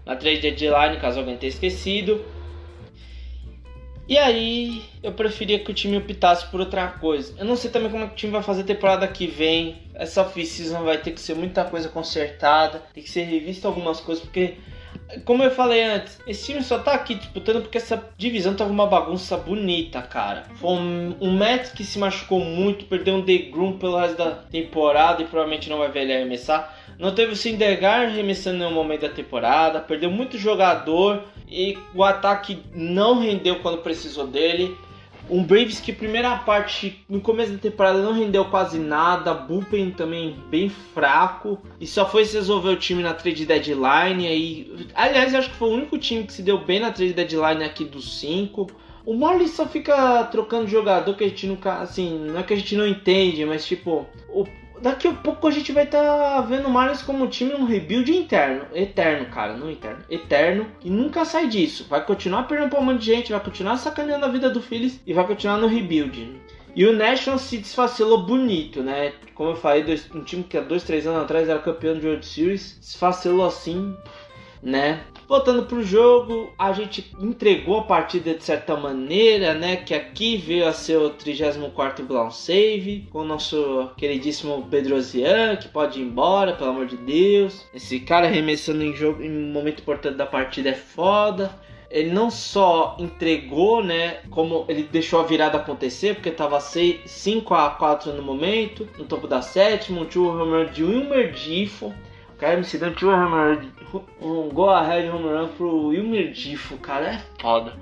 na 0.07 0.17
trade 0.17 0.41
deadline, 0.41 1.01
caso 1.01 1.19
alguém 1.19 1.37
tenha 1.37 1.51
esquecido. 1.51 2.25
E 4.09 4.19
aí 4.19 4.83
eu 5.05 5.13
preferia 5.13 5.61
que 5.61 5.71
o 5.71 5.75
time 5.75 5.97
optasse 5.97 6.45
por 6.47 6.59
outra 6.59 6.89
coisa. 6.89 7.33
Eu 7.39 7.45
não 7.45 7.55
sei 7.55 7.71
também 7.71 7.91
como 7.91 8.05
é 8.05 8.07
que 8.09 8.15
o 8.15 8.17
time 8.17 8.33
vai 8.33 8.43
fazer 8.43 8.63
a 8.63 8.65
temporada 8.65 9.07
que 9.07 9.27
vem. 9.29 9.83
Essa 9.95 10.23
off-season 10.23 10.83
vai 10.83 10.99
ter 10.99 11.13
que 11.13 11.21
ser 11.21 11.35
muita 11.35 11.65
coisa 11.65 11.89
consertada, 11.89 12.83
tem 12.93 13.05
que 13.05 13.11
ser 13.11 13.23
revista 13.23 13.69
algumas 13.69 14.01
coisas, 14.01 14.25
porque 14.25 14.55
como 15.25 15.43
eu 15.43 15.51
falei 15.51 15.83
antes, 15.83 16.19
esse 16.27 16.47
time 16.47 16.63
só 16.63 16.79
tá 16.79 16.93
aqui 16.93 17.15
disputando 17.15 17.63
porque 17.63 17.79
essa 17.79 18.03
divisão 18.17 18.55
tava 18.55 18.71
uma 18.71 18.87
bagunça 18.87 19.37
bonita, 19.37 20.01
cara. 20.03 20.45
Foi 20.57 20.71
um, 20.71 21.17
um 21.21 21.37
Mets 21.37 21.73
que 21.73 21.85
se 21.85 21.99
machucou 21.99 22.41
muito, 22.41 22.85
perdeu 22.85 23.15
um 23.15 23.21
DeGrom 23.21 23.79
pelo 23.79 23.99
resto 23.99 24.17
da 24.17 24.31
temporada 24.31 25.23
e 25.23 25.27
provavelmente 25.27 25.69
não 25.69 25.79
vai 25.79 25.91
ver 25.91 26.03
ele 26.03 26.15
arremessar. 26.15 26.77
Não 26.99 27.15
teve 27.15 27.33
o 27.33 27.37
Syndergaard 27.37 28.13
arremessando 28.13 28.57
em 28.57 28.61
nenhum 28.61 28.75
momento 28.75 29.03
da 29.03 29.09
temporada, 29.09 29.81
perdeu 29.81 30.11
muito 30.11 30.37
jogador 30.39 31.25
e 31.49 31.79
o 31.95 32.05
ataque 32.05 32.63
não 32.75 33.21
rendeu 33.21 33.57
quando 33.57 33.79
precisou 33.79 34.27
dele. 34.27 34.77
Um 35.31 35.45
Braves 35.45 35.79
que 35.79 35.93
primeira 35.93 36.37
parte, 36.39 37.05
no 37.09 37.21
começo 37.21 37.53
da 37.53 37.59
temporada, 37.59 38.03
não 38.03 38.13
rendeu 38.13 38.45
quase 38.47 38.81
nada. 38.81 39.33
Bullpen 39.33 39.93
também 39.93 40.37
bem 40.51 40.69
fraco. 40.69 41.59
E 41.81 41.87
só 41.87 42.05
foi 42.05 42.25
se 42.25 42.37
resolver 42.37 42.71
o 42.71 42.77
time 42.77 43.01
na 43.01 43.15
trade 43.15 43.47
deadline. 43.47 44.27
Aí, 44.27 44.89
aliás, 44.93 45.33
acho 45.33 45.51
que 45.51 45.57
foi 45.57 45.69
o 45.69 45.75
único 45.75 45.97
time 45.99 46.25
que 46.25 46.33
se 46.33 46.43
deu 46.43 46.59
bem 46.59 46.81
na 46.81 46.91
trade 46.91 47.13
deadline 47.13 47.63
aqui 47.63 47.85
dos 47.85 48.19
cinco. 48.19 48.67
O 49.07 49.15
Marlins 49.15 49.53
só 49.53 49.67
fica 49.67 50.25
trocando 50.25 50.67
jogador 50.67 51.15
que 51.15 51.23
a 51.23 51.29
gente 51.29 51.47
nunca. 51.47 51.75
Assim, 51.75 52.19
não 52.19 52.41
é 52.41 52.43
que 52.43 52.53
a 52.53 52.57
gente 52.57 52.75
não 52.75 52.87
entende, 52.87 53.45
mas 53.45 53.65
tipo. 53.65 54.07
O, 54.29 54.45
daqui 54.81 55.09
a 55.09 55.13
pouco 55.13 55.47
a 55.47 55.51
gente 55.51 55.73
vai 55.73 55.85
estar 55.85 56.03
tá 56.03 56.41
vendo 56.41 56.67
o 56.67 56.71
Marlins 56.71 57.03
como 57.03 57.25
um 57.25 57.29
time 57.29 57.55
um 57.55 57.65
rebuild 57.65 58.15
interno, 58.15 58.67
eterno, 58.75 59.27
cara, 59.27 59.57
não 59.57 59.71
interno, 59.71 60.03
eterno, 60.09 60.67
e 60.83 60.91
nunca 60.91 61.25
sai 61.25 61.47
disso. 61.49 61.87
Vai 61.89 62.05
continuar 62.05 62.45
perdendo 62.45 62.77
um 62.77 62.83
monte 62.83 63.01
de 63.01 63.07
gente, 63.07 63.33
vai 63.33 63.41
continuar 63.41 63.77
sacaneando 63.77 64.27
a 64.27 64.29
vida 64.29 64.51
do 64.51 64.63
Phillies 64.63 65.01
e 65.07 65.13
vai 65.13 65.27
continuar 65.27 65.59
no 65.59 65.67
rebuild. 65.67 66.41
E 66.75 66.87
o 66.87 66.93
National 66.93 67.39
se 67.39 67.59
desfacelou 67.59 68.25
bonito, 68.25 68.83
né? 68.83 69.13
Como 69.35 69.51
eu 69.51 69.57
falei, 69.57 69.83
dois, 69.83 70.09
um 70.15 70.23
time 70.23 70.45
que 70.45 70.57
há 70.57 70.61
dois, 70.61 70.85
três 70.85 71.07
anos 71.07 71.23
atrás 71.23 71.49
era 71.49 71.59
campeão 71.59 71.99
de 71.99 72.07
World 72.07 72.25
Series, 72.25 72.79
desfacelou 72.81 73.47
assim, 73.47 73.97
né? 74.63 75.01
Voltando 75.31 75.63
pro 75.63 75.81
jogo, 75.81 76.53
a 76.59 76.73
gente 76.73 77.09
entregou 77.21 77.79
a 77.79 77.83
partida 77.85 78.35
de 78.35 78.43
certa 78.43 78.77
maneira, 78.77 79.55
né? 79.55 79.77
Que 79.77 79.95
aqui 79.95 80.37
veio 80.37 80.67
a 80.67 80.73
ser 80.73 80.97
o 80.97 81.11
34 81.11 82.05
Brown 82.05 82.33
Save, 82.33 83.07
com 83.13 83.21
o 83.21 83.25
nosso 83.25 83.93
queridíssimo 83.97 84.67
Pedrosian, 84.69 85.55
que 85.55 85.69
pode 85.69 86.01
ir 86.01 86.03
embora, 86.03 86.55
pelo 86.55 86.71
amor 86.71 86.87
de 86.87 86.97
Deus. 86.97 87.65
Esse 87.73 88.01
cara 88.01 88.27
arremessando 88.27 88.83
em 88.83 88.93
jogo 88.93 89.23
em 89.23 89.31
um 89.31 89.53
momento 89.53 89.83
importante 89.83 90.17
da 90.17 90.27
partida 90.27 90.71
é 90.71 90.75
foda. 90.75 91.57
ele 91.91 92.11
não 92.11 92.31
só 92.31 92.97
entregou, 92.99 93.83
né, 93.83 94.19
como 94.31 94.65
ele 94.69 94.85
deixou 94.85 95.21
a 95.21 95.25
virada 95.25 95.59
acontecer, 95.59 96.15
porque 96.15 96.29
estava 96.29 96.61
5 96.61 97.55
a 97.55 97.71
4 97.71 98.13
no 98.13 98.23
momento, 98.23 98.89
no 98.97 99.05
topo 99.05 99.27
da 99.27 99.43
sétima, 99.43 100.01
um 100.01 100.05
two 100.05 100.29
home 100.29 100.53
run 100.53 100.73
de 100.73 100.85
Wilmer 100.85 101.33
Difo. 101.33 101.93
Cara 102.41 102.57
me 102.57 102.65
dando 102.65 103.07
home 103.07 103.71
run, 103.93 104.03
um 104.19 104.49
go 104.49 104.71
ahead 104.71 105.07
home 105.11 105.29
run 105.29 105.49
pro 105.49 105.89
Wilmer 105.89 106.33
Difo, 106.33 106.79
cara, 106.79 107.13
é 107.13 107.23
foda. 107.39 107.75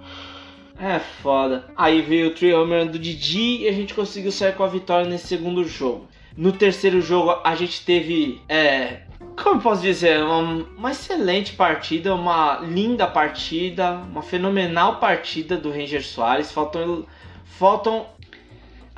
É 0.80 0.98
foda. 0.98 1.64
Aí 1.76 2.02
veio 2.02 2.28
o 2.28 2.34
three 2.34 2.52
home 2.52 2.76
run 2.76 2.86
do 2.88 2.98
Didi 2.98 3.62
e 3.62 3.68
a 3.68 3.72
gente 3.72 3.94
conseguiu 3.94 4.32
sair 4.32 4.56
com 4.56 4.64
a 4.64 4.66
vitória 4.66 5.08
nesse 5.08 5.28
segundo 5.28 5.62
jogo. 5.62 6.08
No 6.36 6.50
terceiro 6.50 7.00
jogo 7.00 7.40
a 7.44 7.54
gente 7.54 7.84
teve 7.84 8.42
é, 8.48 9.02
como 9.40 9.60
posso 9.60 9.82
dizer, 9.82 10.20
uma, 10.24 10.64
uma, 10.76 10.90
excelente 10.90 11.52
partida, 11.54 12.12
uma 12.12 12.58
linda 12.58 13.06
partida, 13.06 13.92
uma 13.92 14.22
fenomenal 14.22 14.96
partida 14.96 15.56
do 15.56 15.70
Ranger 15.70 16.04
Soares. 16.04 16.50
Faltam, 16.50 17.06
faltam 17.44 18.06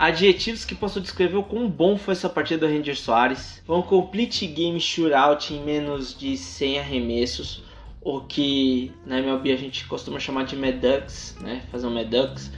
adjetivos 0.00 0.64
que 0.64 0.74
possam 0.74 1.02
descrever 1.02 1.36
o 1.36 1.42
quão 1.42 1.68
bom 1.68 1.98
foi 1.98 2.12
essa 2.12 2.28
partida 2.28 2.66
do 2.66 2.72
Ranger 2.72 2.98
Soares. 2.98 3.62
Foi 3.66 3.76
um 3.76 3.82
complete 3.82 4.46
game 4.46 4.80
shootout 4.80 5.52
em 5.52 5.62
menos 5.62 6.18
de 6.18 6.36
100 6.38 6.80
arremessos, 6.80 7.62
o 8.00 8.22
que 8.22 8.90
na 9.04 9.18
MLB 9.18 9.52
a 9.52 9.56
gente 9.56 9.86
costuma 9.86 10.18
chamar 10.18 10.46
de 10.46 10.56
Medux, 10.56 11.36
né? 11.42 11.62
Fazer 11.70 11.86
um 11.86 11.94
Medux. 11.94 12.50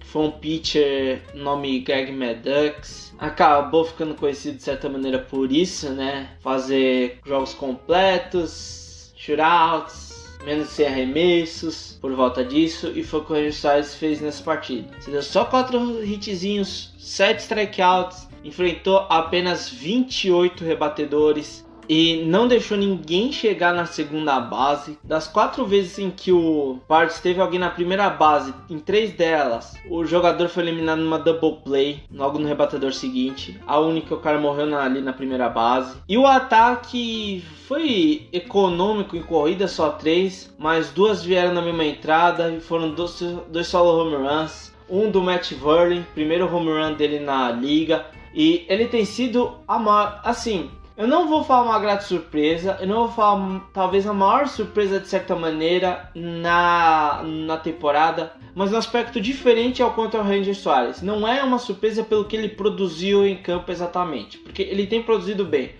Foi 0.00 0.26
um 0.26 0.30
pitcher 0.30 1.22
nome 1.34 1.80
Greg 1.80 2.12
Medux 2.12 3.10
acabou 3.20 3.84
ficando 3.84 4.14
conhecido 4.14 4.56
de 4.56 4.62
certa 4.62 4.88
maneira 4.88 5.18
por 5.18 5.52
isso, 5.52 5.90
né? 5.90 6.30
Fazer 6.40 7.20
jogos 7.24 7.52
completos, 7.52 9.12
shootouts, 9.14 10.09
menos 10.44 10.68
sem 10.70 10.86
arremessos 10.86 11.98
por 12.00 12.12
volta 12.14 12.44
disso, 12.44 12.92
e 12.94 13.02
foi 13.02 13.20
o 13.20 13.24
que 13.24 13.32
o 13.32 13.36
Regis 13.36 13.94
fez 13.94 14.20
nessa 14.20 14.42
partida. 14.42 14.88
Você 14.98 15.10
deu 15.10 15.22
só 15.22 15.44
4 15.44 16.04
hitzinhos, 16.04 16.92
7 16.98 17.40
strikeouts, 17.40 18.28
enfrentou 18.44 19.06
apenas 19.08 19.68
28 19.68 20.64
rebatedores, 20.64 21.64
e 21.88 22.22
não 22.24 22.46
deixou 22.46 22.76
ninguém 22.76 23.32
chegar 23.32 23.74
na 23.74 23.86
segunda 23.86 24.38
base. 24.40 24.98
Das 25.02 25.26
quatro 25.26 25.64
vezes 25.64 25.98
em 25.98 26.10
que 26.10 26.32
o 26.32 26.78
Parts 26.86 27.20
teve 27.20 27.40
alguém 27.40 27.58
na 27.58 27.70
primeira 27.70 28.08
base, 28.10 28.54
em 28.68 28.78
três 28.78 29.12
delas, 29.12 29.74
o 29.88 30.04
jogador 30.04 30.48
foi 30.48 30.62
eliminado 30.64 31.00
numa 31.00 31.18
double 31.18 31.58
play, 31.64 32.02
logo 32.12 32.38
no 32.38 32.48
rebatedor 32.48 32.92
seguinte. 32.92 33.58
A 33.66 33.78
única 33.78 34.14
o 34.14 34.20
cara 34.20 34.38
morreu 34.38 34.66
na, 34.66 34.84
ali 34.84 35.00
na 35.00 35.12
primeira 35.12 35.48
base. 35.48 35.96
E 36.08 36.16
o 36.16 36.26
ataque 36.26 37.44
foi 37.66 38.28
econômico 38.32 39.16
em 39.16 39.22
corrida, 39.22 39.68
só 39.68 39.90
três, 39.90 40.54
mas 40.58 40.90
duas 40.90 41.22
vieram 41.22 41.54
na 41.54 41.62
mesma 41.62 41.84
entrada 41.84 42.50
e 42.50 42.60
foram 42.60 42.90
dois, 42.90 43.20
dois 43.48 43.66
solo 43.66 44.00
home 44.00 44.16
runs. 44.16 44.70
Um 44.88 45.08
do 45.08 45.22
Matt 45.22 45.52
Verlin, 45.52 46.04
primeiro 46.14 46.52
home 46.52 46.70
run 46.70 46.94
dele 46.94 47.20
na 47.20 47.52
liga. 47.52 48.06
E 48.34 48.64
ele 48.68 48.86
tem 48.86 49.04
sido 49.04 49.56
a 49.66 49.78
maior, 49.78 50.20
assim, 50.24 50.70
eu 51.00 51.08
não 51.08 51.26
vou 51.26 51.42
falar 51.42 51.62
uma 51.62 51.78
grata 51.78 52.04
surpresa, 52.04 52.76
eu 52.78 52.86
não 52.86 53.06
vou 53.06 53.08
falar 53.08 53.70
talvez 53.72 54.06
a 54.06 54.12
maior 54.12 54.46
surpresa 54.46 55.00
de 55.00 55.08
certa 55.08 55.34
maneira 55.34 56.10
na, 56.14 57.22
na 57.24 57.56
temporada, 57.56 58.34
mas 58.54 58.70
um 58.70 58.76
aspecto 58.76 59.18
diferente 59.18 59.82
ao 59.82 59.94
quanto 59.94 60.18
ao 60.18 60.22
Ranger 60.22 60.54
Soares. 60.54 61.00
Não 61.00 61.26
é 61.26 61.42
uma 61.42 61.58
surpresa 61.58 62.04
pelo 62.04 62.26
que 62.26 62.36
ele 62.36 62.50
produziu 62.50 63.26
em 63.26 63.36
campo 63.36 63.72
exatamente, 63.72 64.36
porque 64.36 64.60
ele 64.60 64.86
tem 64.86 65.02
produzido 65.02 65.42
bem. 65.42 65.70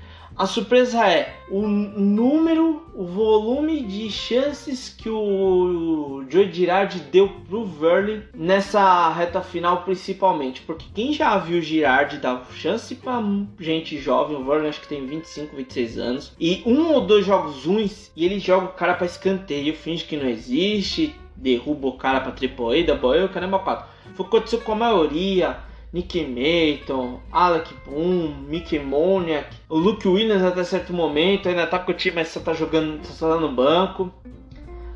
A 0.40 0.46
surpresa 0.46 1.06
é 1.06 1.34
o 1.50 1.68
número, 1.68 2.82
o 2.94 3.04
volume 3.04 3.82
de 3.82 4.10
chances 4.10 4.88
que 4.88 5.06
o 5.06 6.24
Joe 6.30 6.50
Girardi 6.50 6.98
deu 7.12 7.28
pro 7.46 7.66
Verley 7.66 8.22
nessa 8.34 9.12
reta 9.12 9.42
final, 9.42 9.82
principalmente. 9.82 10.62
Porque 10.62 10.86
quem 10.94 11.12
já 11.12 11.36
viu 11.36 11.58
o 11.58 11.60
Girardi 11.60 12.16
dar 12.16 12.42
chance 12.54 12.94
pra 12.94 13.22
gente 13.58 13.98
jovem, 13.98 14.34
o 14.34 14.42
Verley 14.42 14.70
acho 14.70 14.80
que 14.80 14.88
tem 14.88 15.04
25, 15.04 15.54
26 15.54 15.98
anos, 15.98 16.32
e 16.40 16.62
um 16.64 16.90
ou 16.90 17.02
dois 17.02 17.26
jogos 17.26 17.66
ruins, 17.66 18.10
e 18.16 18.24
ele 18.24 18.38
joga 18.38 18.64
o 18.64 18.72
cara 18.72 18.94
pra 18.94 19.04
escanteio, 19.04 19.76
finge 19.76 20.06
que 20.06 20.16
não 20.16 20.26
existe, 20.26 21.14
derruba 21.36 21.88
o 21.88 21.98
cara 21.98 22.18
pra 22.18 22.32
triple 22.32 22.80
A, 22.80 22.86
double 22.86 23.20
A, 23.20 23.26
o 23.26 23.28
caramba, 23.28 23.58
quatro. 23.58 23.86
Foi 24.14 24.24
o 24.24 24.28
que 24.30 24.36
aconteceu 24.36 24.60
com 24.62 24.72
a 24.72 24.76
maioria 24.76 25.68
Nick 25.92 26.24
Mayton, 26.24 27.20
Alec 27.32 27.74
Boom, 27.84 28.34
Mickey 28.48 28.78
Moniak, 28.78 29.48
o 29.68 29.76
Luke 29.76 30.06
Williams 30.06 30.42
até 30.42 30.62
certo 30.62 30.92
momento, 30.92 31.48
ainda 31.48 31.66
tá 31.66 31.78
com 31.78 31.90
o 31.90 31.94
time, 31.94 32.16
mas 32.16 32.28
só 32.28 32.40
tá 32.40 32.54
jogando, 32.54 33.04
só 33.04 33.34
tá 33.34 33.40
no 33.40 33.52
banco. 33.52 34.12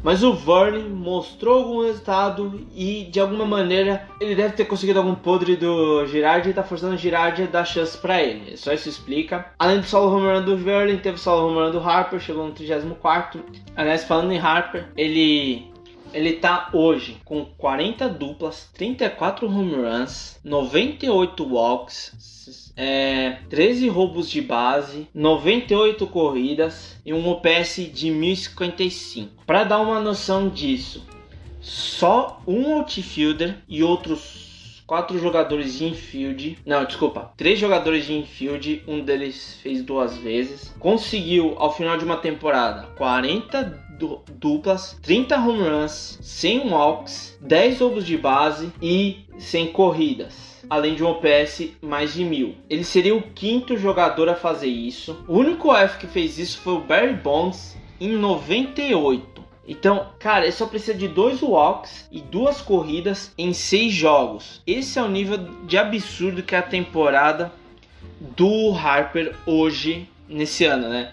Mas 0.05 0.23
o 0.23 0.35
Verne 0.35 0.83
mostrou 0.83 1.61
algum 1.61 1.83
resultado 1.83 2.61
e 2.75 3.05
de 3.05 3.19
alguma 3.19 3.47
maneira 3.47 4.07
ele 4.21 4.35
deve 4.35 4.55
ter 4.55 4.67
conseguido 4.67 4.99
algum 4.99 5.15
podre 5.15 5.57
do 5.57 6.07
Girardi 6.07 6.51
e 6.51 6.53
tá 6.53 6.63
forçando 6.63 6.95
o 6.95 6.99
Girardi 6.99 7.45
a 7.45 7.47
dar 7.47 7.65
chance 7.65 7.97
para 7.97 8.23
ele. 8.23 8.55
Só 8.59 8.75
isso 8.75 8.87
explica. 8.87 9.47
Além 9.59 9.81
do 9.81 9.87
solo 9.87 10.15
home 10.15 10.27
run 10.27 10.45
do 10.45 10.59
Verlin, 10.59 10.99
teve 10.99 11.17
o 11.17 11.19
solo 11.19 11.49
home 11.49 11.59
run 11.59 11.71
do 11.71 11.81
Harper, 11.81 12.21
chegou 12.21 12.47
no 12.47 12.53
34. 12.53 13.43
Aliás, 13.75 14.05
falando 14.05 14.31
em 14.31 14.39
Harper, 14.39 14.89
ele 14.95 15.73
ele 16.14 16.35
tá 16.35 16.70
hoje 16.72 17.16
com 17.24 17.44
40 17.44 18.09
duplas, 18.09 18.70
34 18.72 19.46
home 19.46 19.74
runs, 19.74 20.38
98 20.44 21.44
walks, 21.44 22.72
é, 22.77 23.38
13 23.50 23.88
roubos 23.88 24.31
de 24.31 24.40
base, 24.40 25.09
98 25.12 26.07
corridas 26.07 26.96
e 27.05 27.12
um 27.12 27.29
OPS 27.29 27.90
de 27.92 28.11
1055. 28.11 29.44
Para 29.44 29.64
dar 29.64 29.81
uma 29.81 30.00
noção 30.00 30.48
disso, 30.48 31.05
só 31.61 32.40
um 32.46 32.74
outfielder 32.74 33.57
e 33.68 33.83
outros 33.83 34.44
quatro 34.87 35.18
jogadores 35.18 35.79
de 35.79 35.87
infield. 35.87 36.59
Não, 36.64 36.85
desculpa. 36.85 37.33
Três 37.37 37.59
jogadores 37.59 38.07
de 38.07 38.14
infield. 38.14 38.83
Um 38.87 39.00
deles 39.00 39.59
fez 39.62 39.83
duas 39.83 40.16
vezes. 40.16 40.74
Conseguiu, 40.79 41.55
ao 41.59 41.74
final 41.74 41.96
de 41.96 42.05
uma 42.05 42.16
temporada, 42.16 42.88
40 42.96 43.84
duplas, 43.99 44.99
30 45.03 45.37
home 45.37 45.69
runs, 45.69 46.19
100 46.23 46.71
walks, 46.71 47.39
10 47.41 47.81
ovos 47.81 48.07
de 48.07 48.17
base 48.17 48.73
e 48.81 49.25
100 49.39 49.73
corridas 49.73 50.55
além 50.69 50.95
de 50.95 51.05
um 51.05 51.09
OPS 51.09 51.73
mais 51.83 52.15
de 52.15 52.25
mil. 52.25 52.55
Ele 52.69 52.85
seria 52.85 53.15
o 53.15 53.23
quinto 53.23 53.77
jogador 53.77 54.29
a 54.29 54.35
fazer 54.35 54.69
isso. 54.69 55.25
O 55.29 55.39
único 55.39 55.75
F 55.75 55.99
que 55.99 56.07
fez 56.07 56.39
isso 56.39 56.59
foi 56.59 56.75
o 56.75 56.81
Barry 56.81 57.15
Bonds 57.15 57.77
em 58.01 58.13
98. 58.13 59.45
Então, 59.67 60.09
cara, 60.19 60.45
ele 60.45 60.53
só 60.53 60.67
precisa 60.67 60.97
de 60.97 61.09
dois 61.09 61.43
walks 61.43 62.07
e 62.13 62.21
duas 62.21 62.61
corridas 62.61 63.33
em 63.37 63.53
seis 63.53 63.93
jogos. 63.93 64.63
Esse 64.67 64.99
é 64.99 65.03
o 65.03 65.09
nível 65.09 65.39
de 65.65 65.79
absurdo 65.79 66.43
que 66.43 66.55
é 66.55 66.59
a 66.59 66.63
temporada 66.63 67.51
do 68.37 68.73
Harper 68.75 69.35
hoje, 69.47 70.09
nesse 70.29 70.65
ano, 70.65 70.89
né? 70.89 71.13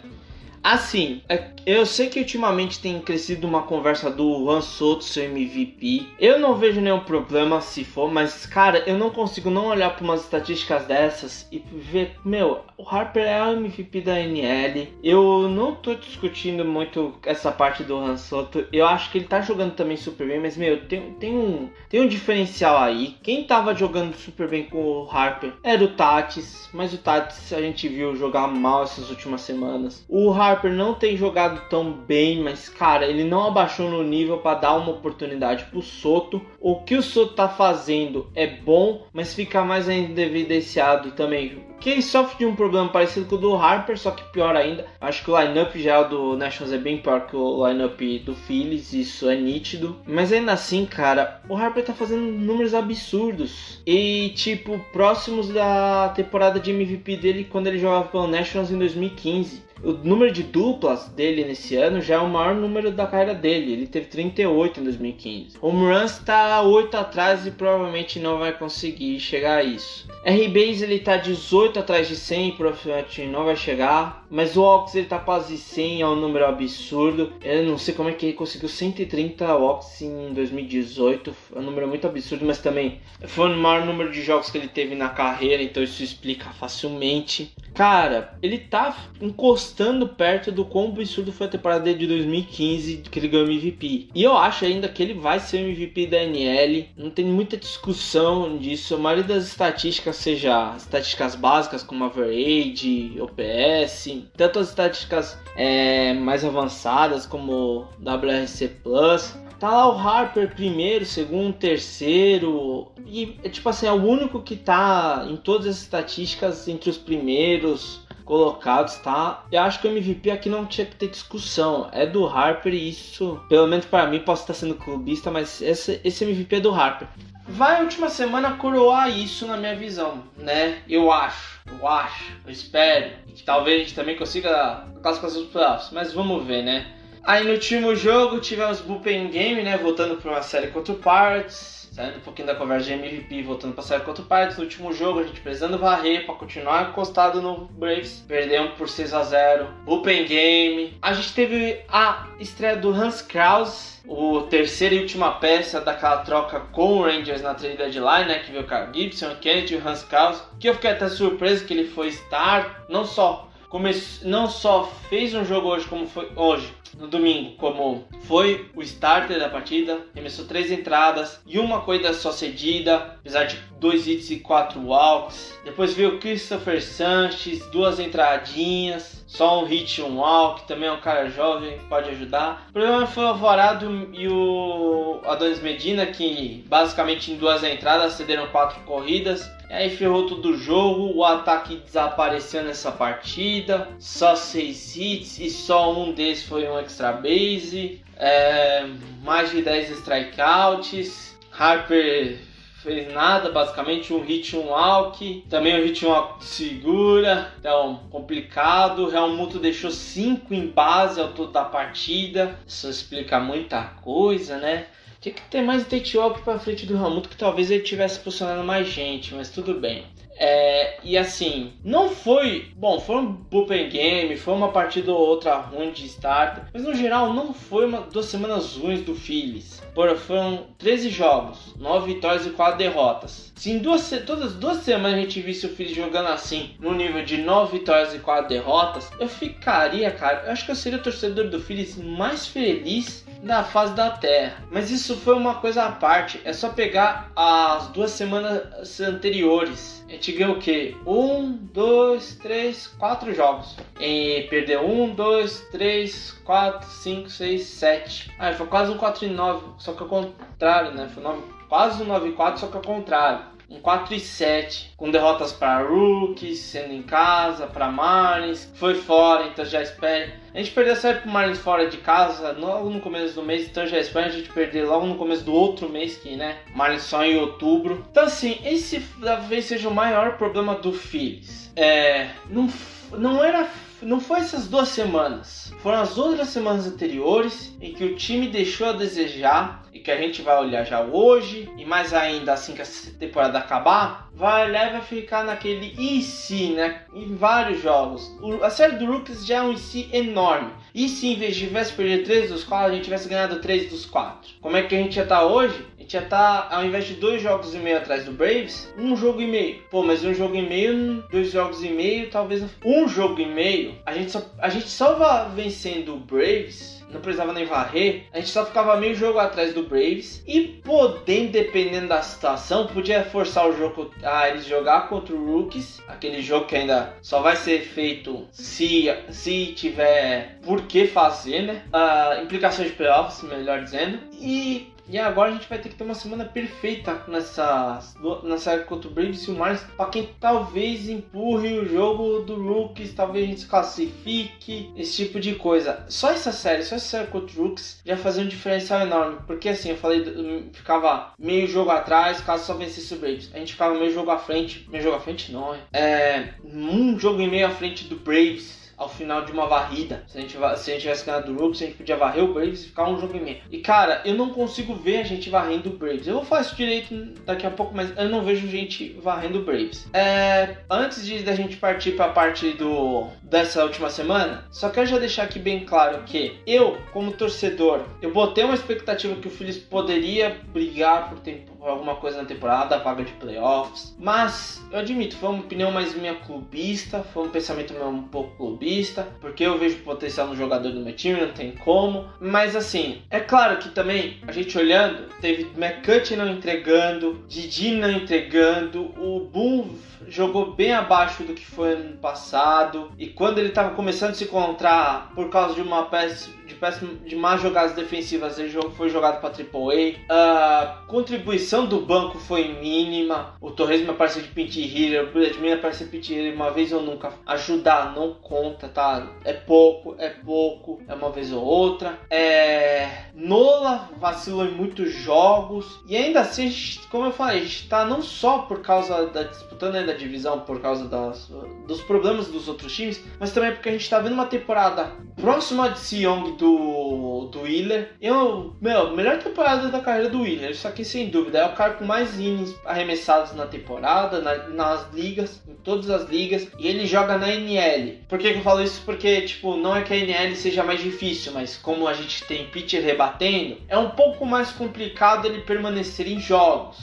Assim, 0.64 1.22
é, 1.28 1.52
eu 1.66 1.86
sei 1.86 2.08
que 2.08 2.20
ultimamente 2.20 2.80
tem 2.80 3.00
crescido 3.00 3.48
uma 3.48 3.64
conversa 3.64 4.10
do 4.12 4.44
Juan 4.44 4.62
Soto 4.62 5.04
ser 5.04 5.26
MVP. 5.26 6.08
Eu 6.20 6.40
não 6.40 6.56
vejo 6.56 6.80
nenhum 6.80 7.00
problema 7.00 7.62
se 7.62 7.84
for, 7.84 8.12
mas 8.12 8.46
cara, 8.46 8.84
eu 8.88 8.98
não 8.98 9.10
consigo 9.10 9.50
não 9.50 9.68
olhar 9.68 9.96
para 9.96 10.04
umas 10.04 10.22
estatísticas 10.22 10.86
dessas 10.86 11.48
e 11.52 11.60
ver, 11.60 12.16
meu, 12.24 12.62
o 12.78 12.88
Harper 12.88 13.26
é 13.26 13.44
o 13.44 13.54
MVP 13.54 14.02
da 14.02 14.20
NL. 14.20 14.94
Eu 15.04 15.50
não 15.50 15.74
tô 15.74 15.96
discutindo 15.96 16.64
muito 16.64 17.16
essa 17.26 17.52
parte 17.52 17.84
do 17.84 17.98
Han 17.98 18.18
Soto. 18.18 18.66
Eu 18.72 18.86
acho 18.86 19.12
que 19.12 19.18
ele 19.18 19.26
tá 19.26 19.42
jogando 19.42 19.74
também 19.74 19.98
super 19.98 20.28
bem, 20.28 20.40
mas 20.40 20.58
meu, 20.58 20.86
tem, 20.88 21.14
tem 21.16 21.36
um 21.36 21.70
tem 21.90 22.02
um 22.02 22.08
diferencial 22.08 22.78
aí. 22.78 23.16
Quem 23.24 23.44
tava 23.44 23.74
jogando 23.74 24.16
super 24.16 24.48
bem 24.48 24.66
com 24.66 24.84
o 24.84 25.10
Harper 25.10 25.54
era 25.64 25.84
o 25.84 25.90
Tatis, 25.90 26.70
mas 26.74 26.94
o 26.94 26.98
Tatis 26.98 27.52
a 27.52 27.62
gente 27.62 27.88
viu 27.88 28.16
jogar 28.16 28.48
mal 28.48 28.84
essas 28.84 29.10
últimas 29.10 29.42
semanas. 29.42 30.06
O 30.08 30.32
Harper 30.32 30.51
Harper 30.52 30.72
não 30.72 30.94
tem 30.94 31.16
jogado 31.16 31.70
tão 31.70 31.92
bem, 31.92 32.42
mas 32.42 32.68
cara, 32.68 33.06
ele 33.08 33.24
não 33.24 33.48
abaixou 33.48 33.90
no 33.90 34.04
nível 34.04 34.40
para 34.40 34.60
dar 34.60 34.76
uma 34.76 34.92
oportunidade 34.92 35.66
pro 35.66 35.82
Soto. 35.82 36.42
O 36.60 36.84
que 36.84 36.96
o 36.96 37.02
Soto 37.02 37.34
tá 37.34 37.48
fazendo 37.48 38.30
é 38.36 38.46
bom, 38.46 39.08
mas 39.14 39.34
fica 39.34 39.64
mais 39.64 39.88
ainda 39.88 40.22
evidenciado 40.22 41.12
também 41.12 41.71
que 41.82 41.90
ele 41.90 42.02
sofre 42.02 42.38
de 42.38 42.46
um 42.46 42.56
problema 42.56 42.88
parecido 42.90 43.26
com 43.26 43.36
o 43.36 43.40
do 43.40 43.56
Harper, 43.56 43.98
só 43.98 44.12
que 44.12 44.24
pior 44.32 44.56
ainda. 44.56 44.86
Acho 45.02 45.24
que 45.24 45.32
o 45.32 45.40
lineup 45.40 45.76
já 45.76 46.04
do 46.04 46.38
Nationals 46.38 46.74
é 46.74 46.78
bem 46.78 47.00
pior 47.00 47.26
que 47.26 47.36
o 47.36 47.68
lineup 47.68 48.00
do 48.24 48.36
Phillies, 48.36 48.94
isso 48.94 49.30
é 49.30 49.36
nítido. 49.36 49.98
Mas 50.06 50.32
ainda 50.32 50.54
assim, 50.54 50.86
cara, 50.86 51.42
o 51.50 51.58
Harper 51.58 51.84
tá 51.84 51.94
fazendo 51.94 52.22
números 52.22 52.74
absurdos. 52.74 53.82
E 53.86 54.30
tipo, 54.36 54.80
próximos 54.94 55.50
da 55.50 56.10
temporada 56.10 56.60
de 56.60 56.72
MVP 56.72 57.18
dele 57.18 57.48
quando 57.52 57.68
ele 57.68 57.80
jogava 57.80 58.08
pelo 58.08 58.28
Nationals 58.28 58.72
em 58.72 58.78
2015. 58.78 59.72
O 59.84 59.94
número 59.94 60.32
de 60.32 60.44
duplas 60.44 61.08
dele 61.08 61.44
nesse 61.44 61.76
ano 61.76 62.02
já 62.02 62.16
é 62.16 62.20
o 62.20 62.30
maior 62.30 62.54
número 62.54 62.92
da 62.92 63.08
carreira 63.08 63.34
dele. 63.34 63.74
Ele 63.74 63.88
teve 63.88 64.06
38 64.06 64.80
em 64.80 64.84
2015. 64.84 65.58
Home 65.60 65.92
runs 65.92 66.12
está 66.12 66.62
8 66.62 66.96
atrás 66.96 67.48
e 67.48 67.52
provavelmente 67.52 68.20
não 68.20 68.38
vai 68.38 68.54
conseguir 68.54 69.20
chegar 69.20 69.58
a 69.58 69.64
isso. 69.64 70.08
R-Base 70.24 70.84
ele 70.84 70.96
está 70.96 71.18
18 71.18 71.71
muito 71.72 71.80
atrás 71.80 72.10
de 72.10 72.18
100, 72.18 72.58
provavelmente 72.58 73.26
não 73.28 73.46
vai 73.46 73.56
chegar. 73.56 74.26
Mas 74.30 74.58
o 74.58 74.62
Ox 74.62 74.94
ele 74.94 75.08
tá 75.08 75.18
quase 75.18 75.58
100, 75.58 76.02
é 76.02 76.08
um 76.08 76.18
número 76.18 76.46
absurdo. 76.46 77.32
Eu 77.42 77.64
não 77.66 77.78
sei 77.78 77.94
como 77.94 78.10
é 78.10 78.14
que 78.14 78.26
ele 78.26 78.34
conseguiu 78.34 78.68
130 78.68 79.56
Ox 79.56 80.02
em 80.02 80.34
2018. 80.34 81.34
É 81.56 81.60
um 81.60 81.62
número 81.62 81.88
muito 81.88 82.06
absurdo, 82.06 82.46
mas 82.46 82.60
também 82.60 83.00
foi 83.24 83.54
o 83.54 83.58
maior 83.58 83.86
número 83.86 84.12
de 84.12 84.22
jogos 84.22 84.50
que 84.50 84.58
ele 84.58 84.68
teve 84.68 84.96
na 84.96 85.10
carreira, 85.10 85.64
então 85.64 85.82
isso 85.82 86.04
explica 86.04 86.50
facilmente. 86.50 87.54
Cara, 87.74 88.38
ele 88.42 88.58
tá 88.58 88.98
encostando 89.22 90.10
perto 90.10 90.52
do 90.52 90.66
quão 90.66 90.90
absurdo 90.90 91.32
foi 91.32 91.48
a 91.48 91.52
temporada 91.52 91.86
dele 91.86 92.00
de 92.00 92.08
2015 92.08 92.98
que 92.98 93.18
ele 93.18 93.30
ganhou 93.30 93.48
MVP. 93.48 94.10
E 94.14 94.24
eu 94.24 94.38
acho 94.38 94.66
ainda 94.66 94.90
que 94.90 95.02
ele 95.02 95.14
vai 95.14 95.40
ser 95.40 95.60
MVP 95.60 96.08
da 96.08 96.22
NL. 96.22 96.90
Não 96.98 97.10
tem 97.10 97.24
muita 97.24 97.56
discussão 97.56 98.58
disso. 98.58 98.96
A 98.96 98.98
maioria 98.98 99.24
das 99.24 99.48
estatísticas, 99.48 100.18
seja 100.18 100.76
estatísticas 100.76 101.36
básicas 101.36 101.61
como 101.68 102.04
average, 102.04 103.20
OPS, 103.20 104.24
tanto 104.36 104.60
as 104.60 104.70
estatísticas 104.70 105.38
é, 105.56 106.14
mais 106.14 106.44
avançadas 106.46 107.26
como 107.26 107.88
WRC 108.00 108.68
Plus. 108.84 109.36
Tá 109.60 109.70
lá 109.70 109.88
o 109.90 109.98
Harper 109.98 110.56
primeiro, 110.56 111.06
segundo, 111.06 111.54
terceiro. 111.54 112.92
E 113.06 113.38
é 113.44 113.50
tipo 113.50 113.70
assim, 113.70 113.86
é 113.86 113.92
o 113.92 114.04
único 114.04 114.42
que 114.42 114.56
tá 114.56 115.26
em 115.30 115.38
todas 115.38 115.68
as 115.68 115.82
estatísticas 115.82 116.68
entre 116.68 116.90
os 116.90 116.98
primeiros 116.98 118.02
colocados, 118.26 118.96
tá? 118.96 119.46
Eu 119.52 119.62
acho 119.62 119.82
que 119.82 119.88
o 119.88 119.92
MVP 119.92 120.32
aqui 120.32 120.50
não 120.50 120.66
tinha 120.66 120.88
que 120.88 120.96
ter 120.96 121.10
discussão. 121.10 121.90
É 121.92 122.06
do 122.06 122.26
Harper 122.26 122.74
e 122.74 122.90
isso, 122.90 123.40
pelo 123.50 123.68
menos 123.68 123.86
para 123.86 124.08
mim, 124.08 124.20
posso 124.20 124.44
estar 124.44 124.54
sendo 124.54 124.76
clubista, 124.76 125.30
mas 125.30 125.62
esse, 125.62 126.00
esse 126.04 126.24
MVP 126.24 126.56
é 126.56 126.60
do 126.60 126.74
Harper. 126.74 127.08
Vai 127.54 127.78
a 127.78 127.82
última 127.82 128.10
semana 128.10 128.56
coroar 128.56 129.10
isso 129.10 129.46
na 129.46 129.58
minha 129.58 129.76
visão, 129.76 130.24
né? 130.38 130.82
Eu 130.88 131.12
acho, 131.12 131.60
eu 131.70 131.86
acho, 131.86 132.32
eu 132.46 132.52
espero. 132.52 133.12
Que 133.28 133.44
talvez 133.44 133.76
a 133.76 133.84
gente 133.84 133.94
também 133.94 134.16
consiga 134.16 134.88
classificação 135.02 135.42
dos 135.42 135.52
playoffs, 135.52 135.90
mas 135.92 136.14
vamos 136.14 136.46
ver, 136.46 136.64
né? 136.64 136.88
Aí 137.24 137.44
no 137.44 137.52
último 137.52 137.94
jogo 137.94 138.40
tivemos 138.40 138.80
Bullpen 138.80 139.30
Game, 139.30 139.62
né? 139.64 139.78
Voltando 139.78 140.16
para 140.16 140.32
uma 140.32 140.42
série 140.42 140.68
contra 140.68 140.94
o 140.94 140.98
Pirates. 140.98 141.81
Saindo 141.92 142.20
um 142.20 142.22
pouquinho 142.22 142.48
da 142.48 142.56
conversa 142.56 142.86
de 142.86 142.94
MVP, 142.94 143.44
voltando 143.44 143.74
para 143.74 143.84
série 143.84 144.06
contra 144.06 144.24
o 144.24 144.26
Pirates. 144.26 144.56
No 144.56 144.64
último 144.64 144.94
jogo, 144.94 145.20
a 145.20 145.24
gente 145.24 145.42
precisando 145.42 145.78
varrer 145.78 146.26
para 146.26 146.36
continuar 146.36 146.90
encostado 146.90 147.42
no 147.42 147.66
Braves. 147.66 148.24
Perdemos 148.26 148.76
por 148.76 148.88
6 148.88 149.14
a 149.14 149.24
0 149.24 149.68
Bullpen 149.84 150.26
Game. 150.26 150.98
A 151.02 151.12
gente 151.12 151.34
teve 151.34 151.82
a 151.90 152.30
estreia 152.40 152.78
do 152.78 152.92
Hans 152.92 153.22
Krause. 153.22 154.00
O 154.08 154.44
terceira 154.44 154.96
e 154.96 155.00
última 155.00 155.34
peça 155.34 155.82
daquela 155.82 156.20
troca 156.20 156.62
com 156.62 156.94
o 156.94 157.04
Rangers 157.04 157.42
na 157.42 157.54
trade 157.54 157.76
deadline, 157.76 158.26
né? 158.26 158.40
Que 158.40 158.52
veio 158.52 158.64
o 158.64 158.68
Carl 158.68 158.94
Gibson, 158.94 159.36
Kennedy 159.42 159.74
e 159.74 159.78
o 159.78 159.86
Hans 159.86 160.04
Krause. 160.04 160.42
Que 160.62 160.70
eu 160.70 160.76
fiquei 160.76 160.92
até 160.92 161.10
surpreso 161.10 161.66
que 161.66 161.74
ele 161.74 161.90
foi 161.90 162.08
estar, 162.08 162.86
não 162.88 163.04
só 163.04 163.52
come... 163.72 163.92
não 164.24 164.48
só 164.48 164.86
fez 165.10 165.34
um 165.34 165.44
jogo 165.44 165.70
hoje 165.70 165.88
como 165.88 166.06
foi 166.06 166.32
hoje, 166.36 166.72
no 166.98 167.08
domingo, 167.08 167.56
como 167.58 168.06
foi 168.24 168.70
o 168.76 168.82
starter 168.82 169.40
da 169.40 169.50
partida, 169.50 170.00
começou 170.14 170.46
três 170.46 170.72
entradas 170.72 171.42
e 171.46 171.60
uma 171.60 171.82
corrida 171.82 172.14
só 172.14 172.32
cedida, 172.32 173.18
apesar 173.20 173.46
de 173.46 173.58
dois 173.80 174.08
hits 174.08 174.30
e 174.30 174.38
quatro 174.38 174.80
walks. 174.82 175.58
Depois 175.64 175.94
veio 175.94 176.20
Christopher 176.20 176.82
Sanches, 176.82 177.66
duas 177.72 178.00
entradinhas, 178.00 179.24
só 179.28 179.62
um 179.62 179.66
hit 179.66 180.00
e 180.00 180.04
um 180.04 180.20
walk, 180.20 180.68
também 180.68 180.90
é 180.90 180.92
um 180.92 181.00
cara 181.00 181.30
jovem, 181.30 181.80
pode 181.88 182.10
ajudar. 182.10 182.68
O 182.70 182.74
problema 182.74 183.08
foi 183.08 183.24
o 183.24 183.28
Alvorado 183.28 184.10
e 184.14 184.28
o 184.28 185.22
Adonis 185.26 185.62
Medina, 185.62 186.06
que 186.06 186.66
basicamente 186.68 187.32
em 187.32 187.38
duas 187.38 187.64
entradas 187.64 188.14
cederam 188.14 188.48
quatro 188.48 188.82
corridas. 188.82 189.50
E 189.70 189.74
aí 189.74 189.90
ferrou 189.90 190.28
todo 190.28 190.50
o 190.50 190.58
jogo, 190.58 191.16
o 191.16 191.24
ataque 191.24 191.78
desapareceu 191.78 192.62
nessa 192.62 192.92
partida, 192.92 193.88
só 194.00 194.36
seis 194.36 194.98
hits 194.98 195.40
e 195.40 195.50
só 195.50 195.94
um 195.94 196.12
desses 196.12 196.46
foi 196.46 196.68
um 196.68 196.78
extra 196.82 197.12
base, 197.14 198.02
é, 198.18 198.86
mais 199.24 199.52
de 199.52 199.62
10 199.62 199.90
strikeouts. 200.00 201.38
Harper 201.58 202.40
fez 202.82 203.14
nada, 203.14 203.52
basicamente 203.52 204.14
um 204.14 204.24
hit 204.24 204.56
um 204.56 204.70
walk, 204.70 205.46
também 205.50 205.80
um 205.80 205.84
hit 205.84 206.06
um 206.06 206.10
walk 206.10 206.44
segura, 206.44 207.52
então 207.60 208.02
complicado. 208.10 209.04
O 209.04 209.10
Real 209.10 209.30
Muto 209.30 209.60
deixou 209.60 209.92
5 209.92 210.54
em 210.54 210.68
base 210.68 211.20
ao 211.20 211.30
todo 211.34 211.52
da 211.52 211.64
partida, 211.64 212.58
isso 212.68 212.90
explica 212.90 213.40
muita 213.40 213.84
coisa, 214.02 214.58
né? 214.58 214.88
Tinha 215.22 215.36
que 215.36 215.42
ter 215.44 215.62
mais 215.62 215.86
Tate 215.86 216.18
pra 216.44 216.58
frente 216.58 216.88
do 216.88 216.98
Ramuto, 216.98 217.30
que 217.30 217.38
talvez 217.38 217.70
ele 217.70 217.84
tivesse 217.84 218.20
posicionando 218.20 218.64
mais 218.64 218.88
gente, 218.88 219.36
mas 219.36 219.52
tudo 219.52 219.76
bem. 219.76 220.04
É, 220.44 220.98
e 221.04 221.16
assim, 221.16 221.72
não 221.84 222.10
foi. 222.10 222.72
Bom, 222.76 223.00
foi 223.00 223.18
um 223.18 223.32
bullpen 223.32 223.90
game, 223.90 224.36
foi 224.36 224.56
uma 224.56 224.70
partida 224.70 225.12
ou 225.12 225.20
outra 225.20 225.56
ruim 225.58 225.92
de 225.92 226.08
start, 226.08 226.64
mas 226.74 226.82
no 226.82 226.96
geral 226.96 227.32
não 227.32 227.54
foi 227.54 227.86
uma 227.86 228.02
duas 228.02 228.26
semanas 228.26 228.76
ruins 228.76 229.02
do 229.02 229.14
Phillies. 229.14 229.84
Foram 229.94 230.68
13 230.78 231.10
jogos, 231.10 231.76
9 231.78 232.14
vitórias 232.14 232.46
e 232.46 232.52
4 232.52 232.78
derrotas. 232.78 233.52
Se 233.56 233.72
em 233.72 233.78
duas, 233.80 234.10
todas 234.26 234.46
as 234.46 234.54
duas 234.54 234.78
semanas 234.78 235.18
a 235.18 235.22
gente 235.22 235.42
visse 235.42 235.66
o 235.66 235.70
Phillies 235.70 235.96
jogando 235.96 236.30
assim, 236.30 236.76
no 236.80 236.94
nível 236.94 237.24
de 237.24 237.38
9 237.38 237.80
vitórias 237.80 238.14
e 238.14 238.20
4 238.20 238.48
derrotas, 238.48 239.12
eu 239.20 239.28
ficaria, 239.28 240.10
cara. 240.12 240.44
Eu 240.46 240.52
acho 240.52 240.66
que 240.66 240.72
eu 240.72 240.76
seria 240.76 240.98
o 240.98 241.04
torcedor 241.04 241.50
do 241.50 241.60
Phillies 241.60 241.98
mais 241.98 242.48
feliz 242.48 243.26
da 243.44 243.64
fase 243.64 243.94
da 243.94 244.12
Terra. 244.12 244.64
Mas 244.72 244.92
isso 244.92 245.16
foi 245.18 245.36
uma 245.36 245.56
coisa 245.56 245.84
à 245.84 245.92
parte. 245.92 246.40
É 246.44 246.54
só 246.54 246.70
pegar 246.70 247.32
as 247.36 247.88
duas 247.88 248.12
semanas 248.12 249.00
anteriores. 249.00 250.04
A 250.08 250.14
gente 250.14 250.32
ganhou 250.34 250.56
o 250.56 250.60
quê? 250.60 250.96
Um, 251.06 251.52
dois, 251.52 252.36
três, 252.36 252.88
quatro 253.00 253.34
jogos. 253.34 253.76
E 254.00 254.46
perdeu 254.50 254.86
um, 254.86 255.14
dois, 255.14 255.62
três, 255.72 256.32
quatro, 256.44 256.88
cinco, 256.90 257.30
seis, 257.30 257.64
sete. 257.64 258.32
Ah, 258.38 258.52
foi 258.54 258.68
quase 258.68 258.92
um 258.92 258.98
4 258.98 259.26
e 259.26 259.30
9, 259.30 259.66
só 259.82 259.94
que 259.94 260.04
ao 260.04 260.10
contrário, 260.10 260.92
né? 260.94 261.10
Foi 261.14 261.24
9, 261.24 261.42
quase 261.68 262.04
um 262.04 262.06
9 262.06 262.30
e 262.30 262.32
4, 262.34 262.60
só 262.60 262.68
que 262.68 262.78
ao 262.78 262.84
contrário 262.84 263.52
um 263.72 263.80
4 263.80 264.14
e 264.14 264.20
7, 264.20 264.94
com 264.98 265.10
derrotas 265.10 265.54
para 265.54 265.82
Rookies, 265.82 266.60
sendo 266.60 266.94
em 266.94 267.02
casa, 267.02 267.66
para 267.66 267.90
Marlins, 267.90 268.70
foi 268.76 268.96
fora, 268.96 269.48
então 269.48 269.64
já 269.64 269.82
espera. 269.82 270.34
A 270.54 270.58
gente 270.58 270.72
perdeu 270.72 270.92
a 270.92 270.98
série 270.98 271.20
pro 271.20 271.32
Marlins 271.32 271.60
fora 271.60 271.88
de 271.88 271.98
casa 271.98 272.52
logo 272.52 272.90
no 272.90 273.00
começo 273.00 273.34
do 273.34 273.44
mês, 273.44 273.70
então 273.70 273.88
já 273.88 273.98
espera 273.98 274.28
a 274.28 274.32
gente 274.32 274.50
perder 274.50 274.84
logo 274.84 275.06
no 275.06 275.16
começo 275.16 275.46
do 275.46 275.54
outro 275.54 275.88
mês, 275.88 276.18
que 276.18 276.36
né, 276.36 276.58
Marlins 276.76 277.04
só 277.04 277.24
em 277.24 277.38
outubro. 277.38 278.06
Então 278.12 278.26
assim, 278.26 278.60
esse 278.66 279.00
talvez 279.22 279.66
seja 279.66 279.88
o 279.88 279.96
maior 279.96 280.38
problema 280.38 280.76
do 280.76 280.92
Phillies. 280.92 281.72
É, 281.74 282.32
não, 282.50 282.70
não 283.14 283.42
era 283.42 283.70
não 284.02 284.20
foi 284.20 284.40
essas 284.40 284.68
duas 284.68 284.90
semanas, 284.90 285.74
foram 285.80 286.00
as 286.00 286.18
outras 286.18 286.50
semanas 286.50 286.88
anteriores 286.88 287.76
em 287.82 287.94
que 287.94 288.04
o 288.04 288.16
time 288.16 288.48
deixou 288.48 288.88
a 288.88 288.94
desejar 288.94 289.84
e 289.94 290.00
que 290.00 290.12
a 290.12 290.18
gente 290.18 290.42
vai 290.42 290.58
olhar 290.60 290.84
já 290.86 291.02
hoje 291.02 291.70
e 291.78 291.86
mais 291.86 292.14
ainda 292.14 292.54
assim 292.54 292.74
que 292.74 292.82
a 292.82 292.86
temporada 293.20 293.60
acabar, 293.60 294.30
vai 294.34 294.70
e 294.70 294.72
vai 294.72 295.02
ficar 295.02 295.44
naquele 295.44 295.94
e 295.98 296.22
se, 296.22 296.70
né? 296.70 297.04
Em 297.14 297.36
vários 297.36 297.82
jogos. 297.82 298.32
A 298.62 298.70
série 298.70 298.96
do 298.96 299.06
Rookies 299.06 299.46
já 299.46 299.58
é 299.58 299.62
um 299.62 299.74
e 299.74 299.78
se 299.78 300.10
enorme. 300.14 300.72
E 300.94 301.08
se 301.08 301.28
em 301.28 301.36
vez 301.36 301.56
de 301.56 301.68
tivesse 301.68 301.94
perdido 301.94 302.26
3 302.26 302.52
dos 302.52 302.64
4, 302.64 302.92
a 302.92 302.96
gente 302.96 303.04
tivesse 303.06 303.30
ganhado 303.30 303.62
3 303.62 303.90
dos 303.90 304.06
4? 304.06 304.56
Como 304.62 304.76
é 304.76 304.84
que 304.84 304.96
a 304.96 304.98
gente 304.98 305.16
ia 305.16 305.24
estar 305.24 305.40
tá 305.40 305.46
hoje? 305.46 305.86
A 306.02 306.04
gente 306.04 306.18
estar, 306.18 306.68
tá, 306.68 306.76
ao 306.76 306.84
invés 306.84 307.06
de 307.06 307.14
dois 307.14 307.44
jogos 307.44 307.76
e 307.76 307.78
meio 307.78 307.98
atrás 307.98 308.26
do 308.26 308.32
Braves, 308.32 308.92
um 308.98 309.16
jogo 309.16 309.40
e 309.40 309.46
meio. 309.46 309.84
Pô, 309.92 310.02
mas 310.02 310.26
um 310.26 310.34
jogo 310.34 310.56
e 310.56 310.68
meio, 310.68 311.24
dois 311.30 311.52
jogos 311.52 311.84
e 311.84 311.90
meio, 311.90 312.28
talvez 312.32 312.64
um 312.84 313.08
jogo 313.08 313.40
e 313.40 313.46
meio. 313.46 313.96
A 314.04 314.12
gente 314.12 314.32
só, 314.32 314.44
a 314.58 314.68
gente 314.68 314.90
só 314.90 315.14
vai 315.14 315.52
vencendo 315.52 316.16
o 316.16 316.18
Braves 316.18 317.02
não 317.14 317.22
precisava 317.22 317.54
nem 317.54 317.66
varrer, 317.66 318.24
a 318.34 318.38
gente 318.38 318.50
só 318.50 318.66
ficava 318.66 318.96
meio 318.98 319.16
jogo 319.16 319.40
atrás 319.40 319.74
do 319.74 319.84
Braves 319.84 320.44
e 320.48 320.82
podendo, 320.84 321.52
dependendo 321.52 322.08
da 322.08 322.22
situação, 322.22 322.88
podia 322.88 323.24
forçar 323.24 323.68
o 323.68 323.78
jogo 323.78 324.12
a 324.24 324.50
eles 324.50 324.66
jogar 324.66 325.10
contra 325.10 325.36
o 325.36 325.46
Rookies, 325.46 326.02
aquele 326.08 326.42
jogo 326.42 326.66
que 326.66 326.76
ainda 326.76 327.14
só 327.22 327.42
vai 327.42 327.56
ser 327.56 327.82
feito 327.82 328.48
se, 328.52 329.06
se 329.30 329.68
tiver 329.74 330.60
por 330.64 330.84
que 330.84 331.08
fazer, 331.08 331.64
né? 331.64 331.84
Uh, 331.94 332.44
implicações 332.44 332.90
de 332.90 332.96
playoffs, 332.96 333.44
melhor 333.44 333.84
dizendo. 333.84 334.20
E 334.34 334.91
e 335.12 335.20
agora 335.20 335.50
a 335.50 335.54
gente 335.54 335.68
vai 335.68 335.78
ter 335.78 335.90
que 335.90 335.96
ter 335.96 336.06
uma 336.06 336.16
semana 336.16 336.46
perfeita 336.46 337.24
nessa, 337.28 338.00
nessa 338.44 338.80
contra 338.80 339.10
o 339.10 339.12
Braves 339.12 339.44
e 339.44 339.52
o 339.52 339.56
Marlins 339.56 339.84
para 339.98 340.10
quem 340.10 340.30
talvez 340.40 341.10
empurre 341.10 341.80
o 341.80 341.86
jogo 341.86 342.40
do 342.40 342.56
Rookies, 342.62 343.14
talvez 343.14 343.44
a 343.44 343.48
gente 343.48 343.60
se 343.62 343.68
classifique, 343.68 344.92
esse 344.96 345.26
tipo 345.26 345.40
de 345.40 345.56
coisa. 345.56 346.06
Só 346.08 346.32
essa 346.32 346.54
série, 346.54 346.84
só 346.84 346.96
essa 346.96 347.06
série 347.06 347.28
contra 347.28 347.60
o 347.60 347.64
Rookies 347.64 348.02
já 348.06 348.16
fazia 348.16 348.44
um 348.44 348.48
diferencial 348.48 349.02
enorme, 349.02 349.40
porque 349.46 349.68
assim, 349.68 349.90
eu 349.90 349.98
falei, 349.98 350.24
ficava 350.72 351.34
meio 351.38 351.68
jogo 351.68 351.90
atrás 351.90 352.40
caso 352.40 352.66
só 352.66 352.74
vencesse 352.74 353.14
o 353.14 353.18
Braves. 353.18 353.52
A 353.54 353.58
gente 353.58 353.74
ficava 353.74 353.94
meio 353.94 354.14
jogo 354.14 354.32
à 354.32 354.38
frente, 354.38 354.88
meio 354.90 355.04
jogo 355.04 355.18
à 355.18 355.20
frente 355.20 355.52
não, 355.52 355.76
é, 355.92 356.02
é 356.02 356.54
um 356.64 357.20
jogo 357.20 357.42
e 357.42 357.50
meio 357.50 357.68
à 357.68 357.72
frente 357.72 358.06
do 358.06 358.16
Braves 358.16 358.81
ao 359.02 359.10
final 359.10 359.44
de 359.44 359.52
uma 359.52 359.66
varrida. 359.66 360.24
Se 360.28 360.38
a 360.38 360.42
gente, 360.42 360.54
se 360.54 360.60
a 360.62 360.76
gente 360.94 361.02
tivesse 361.02 361.26
ganhado 361.26 361.52
o 361.52 361.58
Rooks, 361.58 361.82
a 361.82 361.86
gente 361.86 361.98
podia 361.98 362.16
varrer 362.16 362.44
o 362.44 362.54
Braves 362.54 362.84
e 362.84 362.88
ficar 362.90 363.10
um 363.10 363.20
jogo 363.20 363.36
e 363.36 363.40
meio. 363.40 363.58
E 363.72 363.80
cara, 363.80 364.22
eu 364.24 364.36
não 364.36 364.50
consigo 364.50 364.94
ver 364.94 365.18
a 365.18 365.24
gente 365.24 365.50
varrendo 365.50 365.90
o 365.90 365.98
Braves. 365.98 366.28
Eu 366.28 366.36
vou 366.36 366.46
fazer 366.46 366.68
isso 366.68 366.76
direito 366.76 367.16
daqui 367.44 367.66
a 367.66 367.72
pouco, 367.72 367.96
mas 367.96 368.16
eu 368.16 368.30
não 368.30 368.46
vejo 368.46 368.68
gente 368.68 369.20
varrendo 369.24 369.60
o 369.60 369.64
Braves. 369.64 370.08
É, 370.14 370.78
antes 370.88 371.26
de 371.26 371.40
da 371.40 371.56
gente 371.56 371.78
partir 371.78 372.12
para 372.12 372.26
a 372.26 372.30
parte 372.30 372.72
do 372.74 373.28
dessa 373.42 373.84
última 373.84 374.10
semana, 374.10 374.66
só 374.70 374.90
quero 374.90 375.08
já 375.08 375.18
deixar 375.18 375.44
aqui 375.44 375.58
bem 375.58 375.84
claro 375.84 376.24
que 376.24 376.60
eu, 376.68 376.98
como 377.12 377.32
torcedor, 377.32 378.06
eu 378.22 378.32
botei 378.32 378.64
uma 378.64 378.76
expectativa 378.76 379.36
que 379.36 379.48
o 379.48 379.52
Phillies 379.52 379.78
poderia 379.78 380.62
brigar 380.72 381.30
por 381.30 381.40
tempo 381.40 381.72
alguma 381.90 382.16
coisa 382.16 382.42
na 382.42 382.48
temporada, 382.48 383.00
vaga 383.00 383.24
de 383.24 383.32
playoffs. 383.34 384.16
Mas 384.20 384.82
eu 384.92 385.00
admito, 385.00 385.36
foi 385.38 385.50
uma 385.50 385.60
opinião 385.60 385.92
mais 385.92 386.14
minha 386.16 386.36
clubista, 386.36 387.24
foi 387.34 387.48
um 387.48 387.50
pensamento 387.50 387.94
meu 387.94 388.08
um 388.08 388.24
pouco 388.24 388.56
clubista, 388.58 389.28
porque 389.40 389.64
eu 389.64 389.78
vejo 389.78 389.98
potencial 390.00 390.48
no 390.48 390.56
jogador 390.56 390.92
do 390.92 391.00
meu 391.00 391.16
time, 391.16 391.42
não 391.42 391.54
tem 391.54 391.72
como. 391.72 392.26
Mas 392.40 392.76
assim, 392.76 393.22
é 393.30 393.40
claro 393.40 393.78
que 393.78 393.90
também 393.90 394.38
a 394.48 394.52
gente 394.52 394.78
olhando, 394.78 395.30
teve 395.40 395.68
McCutcheon 395.76 396.38
não 396.38 396.50
entregando, 396.50 397.44
Didi 397.48 397.92
não 397.92 398.12
entregando, 398.12 399.12
o 399.18 399.50
Boom 399.52 399.96
jogou 400.28 400.74
bem 400.74 400.94
abaixo 400.94 401.44
do 401.44 401.54
que 401.54 401.66
foi 401.66 401.94
ano 401.94 402.18
passado. 402.18 403.12
E 403.18 403.28
quando 403.28 403.60
ele 403.60 403.70
estava 403.70 403.96
começando 403.96 404.32
a 404.32 404.34
se 404.34 404.44
encontrar 404.44 405.32
por 405.36 405.50
causa 405.50 405.76
de 405.76 405.82
uma 405.82 406.06
peça 406.06 406.50
de, 406.66 406.76
péssima, 406.76 407.14
de 407.26 407.36
más 407.36 407.62
jogadas 407.62 407.94
defensivas, 407.94 408.58
ele 408.58 408.72
foi 408.96 409.10
jogado 409.10 409.40
para 409.42 409.50
AAA. 409.50 410.16
A 410.30 411.04
contribuição 411.08 411.71
do 411.80 412.02
banco 412.02 412.38
foi 412.38 412.68
mínima. 412.68 413.56
O 413.62 413.72
Torres 413.72 414.02
me 414.02 414.10
apareceu 414.10 414.42
de 414.42 414.50
pinch 414.50 414.82
hitter, 414.82 415.24
o 415.24 415.32
Bradman 415.32 415.74
apareceu 415.74 416.06
de 416.06 416.12
pinch 416.12 416.34
hitter 416.34 416.54
uma 416.54 416.72
vez 416.72 416.92
ou 416.92 417.02
nunca. 417.02 417.32
Ajudar 417.46 418.14
não 418.14 418.34
conta, 418.34 418.90
tá? 418.90 419.28
É 419.46 419.54
pouco, 419.54 420.16
é 420.18 420.30
pouco, 420.30 421.02
é 421.08 421.14
uma 421.14 421.32
vez 421.32 421.52
ou 421.54 421.64
outra. 421.64 422.20
É... 422.30 423.08
Nola 423.34 424.10
vacilou 424.18 424.66
em 424.66 424.72
muitos 424.72 425.14
jogos. 425.14 426.02
E 426.08 426.18
ainda 426.18 426.42
assim, 426.42 426.70
gente, 426.70 427.08
como 427.08 427.26
eu 427.26 427.32
falei, 427.32 427.62
a 427.62 427.64
gente 427.64 427.88
tá 427.88 428.04
não 428.04 428.22
só 428.22 428.60
por 428.60 428.82
causa 428.82 429.28
da 429.28 429.44
disputando 429.44 429.96
ainda 429.96 430.14
divisão 430.14 430.60
por 430.60 430.82
causa 430.82 431.08
das, 431.08 431.50
dos 431.88 432.02
problemas 432.02 432.48
dos 432.48 432.68
outros 432.68 432.94
times, 432.94 433.24
mas 433.40 433.54
também 433.54 433.72
porque 433.72 433.90
a 433.90 433.94
gente 433.94 434.10
tá 434.10 434.20
vendo 434.20 434.34
uma 434.34 434.46
temporada 434.46 435.12
próxima 435.40 435.90
de 435.90 436.00
Seong 436.00 436.58
do, 436.58 437.50
do 437.52 437.62
Wheeler. 437.62 438.14
Eu, 438.22 438.76
meu, 438.82 439.16
melhor 439.16 439.40
temporada 439.40 439.88
da 439.88 440.02
carreira 440.02 440.30
do 440.30 440.42
Wheeler, 440.42 440.72
isso 440.72 440.88
aqui 440.88 441.06
sem 441.06 441.30
dúvida. 441.30 441.61
É 441.62 441.66
o 441.66 441.74
cara 441.74 441.94
com 441.94 442.06
mais 442.06 442.40
innings 442.40 442.76
arremessados 442.84 443.54
na 443.54 443.68
temporada, 443.68 444.42
na, 444.42 444.68
nas 444.70 445.14
ligas, 445.14 445.62
em 445.68 445.76
todas 445.76 446.10
as 446.10 446.28
ligas, 446.28 446.68
e 446.80 446.88
ele 446.88 447.06
joga 447.06 447.38
na 447.38 447.54
NL. 447.54 448.24
Por 448.28 448.40
que, 448.40 448.52
que 448.52 448.58
eu 448.58 448.64
falo 448.64 448.82
isso? 448.82 449.04
Porque, 449.06 449.42
tipo, 449.42 449.78
não 449.78 449.96
é 449.96 450.02
que 450.02 450.12
a 450.12 450.18
NL 450.18 450.56
seja 450.56 450.84
mais 450.84 451.00
difícil, 451.04 451.52
mas 451.52 451.78
como 451.78 452.08
a 452.08 452.14
gente 452.14 452.44
tem 452.46 452.66
pitcher 452.66 453.04
rebatendo, 453.04 453.78
é 453.88 453.96
um 453.96 454.10
pouco 454.10 454.44
mais 454.44 454.72
complicado 454.72 455.46
ele 455.46 455.62
permanecer 455.62 456.28
em 456.28 456.40
jogos. 456.40 456.98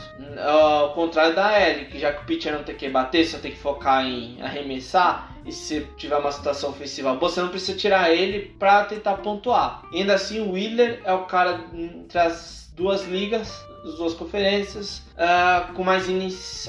Ao 0.45 0.93
contrário 0.93 1.37
da 1.37 1.53
L, 1.53 1.85
que 1.85 1.97
já 1.97 2.13
que 2.13 2.23
o 2.23 2.27
pitcher 2.27 2.53
não 2.53 2.65
tem 2.65 2.75
que 2.75 2.89
bater, 2.89 3.25
só 3.27 3.39
tem 3.39 3.53
que 3.53 3.59
focar 3.59 4.05
em 4.05 4.43
arremessar. 4.43 5.37
E 5.47 5.53
se 5.53 5.87
tiver 5.97 6.17
uma 6.17 6.33
situação 6.33 6.71
ofensiva 6.71 7.15
boa, 7.15 7.31
você 7.31 7.41
não 7.41 7.49
precisa 7.49 7.79
tirar 7.79 8.13
ele 8.13 8.57
para 8.59 8.85
tentar 8.87 9.19
pontuar. 9.19 9.83
Ainda 9.93 10.15
assim, 10.15 10.41
o 10.41 10.53
Wheeler 10.53 11.01
é 11.05 11.13
o 11.13 11.27
cara 11.27 11.65
entre 11.73 12.19
as 12.19 12.59
duas 12.79 13.05
ligas, 13.07 13.68
as 13.85 13.95
duas 13.95 14.15
conferências, 14.15 15.03
uh, 15.15 15.73
com 15.75 15.85
mais 15.85 16.09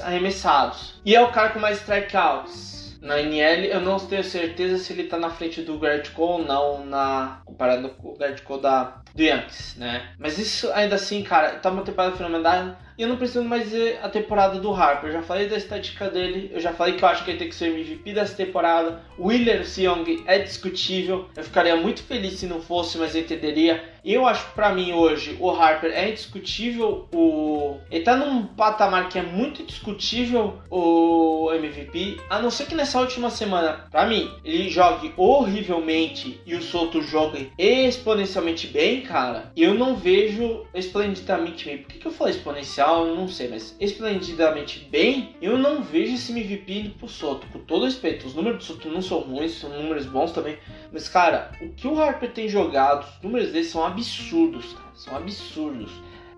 arremessados. 0.02 1.00
E 1.04 1.14
é 1.14 1.22
o 1.22 1.32
cara 1.32 1.50
com 1.50 1.58
mais 1.58 1.78
strikeouts. 1.78 2.98
Na 3.00 3.18
NL, 3.18 3.66
eu 3.68 3.80
não 3.80 3.98
tenho 3.98 4.22
certeza 4.22 4.76
se 4.76 4.92
ele 4.92 5.04
tá 5.04 5.18
na 5.18 5.30
frente 5.30 5.62
do 5.62 5.78
Garrett 5.78 6.10
Cole 6.10 6.42
ou 6.42 6.46
não, 6.46 6.84
na, 6.84 7.40
comparado 7.46 7.88
com 7.90 8.08
o 8.10 8.16
Garrett 8.16 8.42
Cole 8.42 8.60
da, 8.60 8.99
do 9.14 9.22
Yankees, 9.22 9.76
né? 9.76 10.10
Mas 10.18 10.38
isso 10.38 10.70
ainda 10.72 10.94
assim, 10.94 11.22
cara, 11.22 11.52
tá 11.56 11.70
uma 11.70 11.82
temporada 11.82 12.16
fenomenal. 12.16 12.76
E 13.00 13.02
eu 13.02 13.08
não 13.08 13.16
preciso 13.16 13.42
mais 13.42 13.64
dizer 13.64 13.98
a 14.02 14.10
temporada 14.10 14.60
do 14.60 14.74
Harper. 14.74 15.08
Eu 15.08 15.14
já 15.14 15.22
falei 15.22 15.48
da 15.48 15.56
estética 15.56 16.10
dele, 16.10 16.50
eu 16.52 16.60
já 16.60 16.74
falei 16.74 16.96
que 16.96 17.02
eu 17.02 17.08
acho 17.08 17.24
que 17.24 17.30
ele 17.30 17.38
tem 17.38 17.48
que 17.48 17.54
ser 17.54 17.68
MVP 17.68 18.12
dessa 18.12 18.36
temporada. 18.36 19.00
O 19.16 19.28
Willer 19.28 19.66
Seong 19.66 20.22
é 20.26 20.38
discutível. 20.38 21.26
Eu 21.34 21.42
ficaria 21.42 21.74
muito 21.76 22.02
feliz 22.02 22.34
se 22.34 22.46
não 22.46 22.60
fosse, 22.60 22.98
mas 22.98 23.14
eu 23.14 23.22
entenderia. 23.22 23.82
Eu 24.04 24.26
acho 24.26 24.46
que 24.48 24.54
pra 24.54 24.74
mim 24.74 24.92
hoje 24.92 25.34
o 25.40 25.50
Harper 25.50 25.90
é 25.92 26.10
indiscutível. 26.10 27.08
O... 27.10 27.78
Ele 27.90 28.04
tá 28.04 28.16
num 28.16 28.44
patamar 28.44 29.08
que 29.08 29.18
é 29.18 29.22
muito 29.22 29.64
discutível 29.64 30.58
o 30.70 31.50
MVP. 31.54 32.18
A 32.28 32.38
não 32.38 32.50
ser 32.50 32.66
que 32.66 32.74
nessa 32.74 33.00
última 33.00 33.30
semana, 33.30 33.86
pra 33.90 34.04
mim, 34.04 34.30
ele 34.44 34.68
jogue 34.68 35.12
horrivelmente 35.16 36.38
e 36.44 36.54
o 36.54 36.62
Soto 36.62 37.00
jogue 37.00 37.50
exponencialmente 37.58 38.66
bem, 38.66 38.99
cara. 39.00 39.52
Eu 39.56 39.74
não 39.74 39.96
vejo 39.96 40.66
esplendidamente 40.74 41.64
bem. 41.64 41.78
Por 41.78 41.88
que, 41.88 41.98
que 41.98 42.06
eu 42.06 42.12
falei 42.12 42.34
exponencial? 42.34 43.06
eu 43.06 43.16
não 43.16 43.28
sei, 43.28 43.48
mas 43.48 43.76
esplendidamente 43.80 44.86
bem, 44.90 45.36
eu 45.40 45.58
não 45.58 45.82
vejo 45.82 46.14
esse 46.14 46.32
MVP 46.32 46.72
indo 46.72 46.90
pro 46.90 47.08
Soto. 47.08 47.46
Com 47.48 47.60
todo 47.60 47.84
respeito, 47.84 48.26
os 48.26 48.34
números 48.34 48.58
do 48.58 48.64
Soto 48.64 48.88
não 48.88 49.02
são 49.02 49.20
ruins, 49.20 49.52
são 49.52 49.70
números 49.70 50.06
bons 50.06 50.32
também. 50.32 50.58
Mas, 50.92 51.08
cara, 51.08 51.52
o 51.60 51.68
que 51.70 51.86
o 51.86 52.00
Harper 52.00 52.32
tem 52.32 52.48
jogado, 52.48 53.06
os 53.06 53.22
números 53.22 53.52
dele 53.52 53.64
são 53.64 53.84
absurdos, 53.84 54.72
cara. 54.72 54.90
São 54.94 55.16
absurdos. 55.16 55.90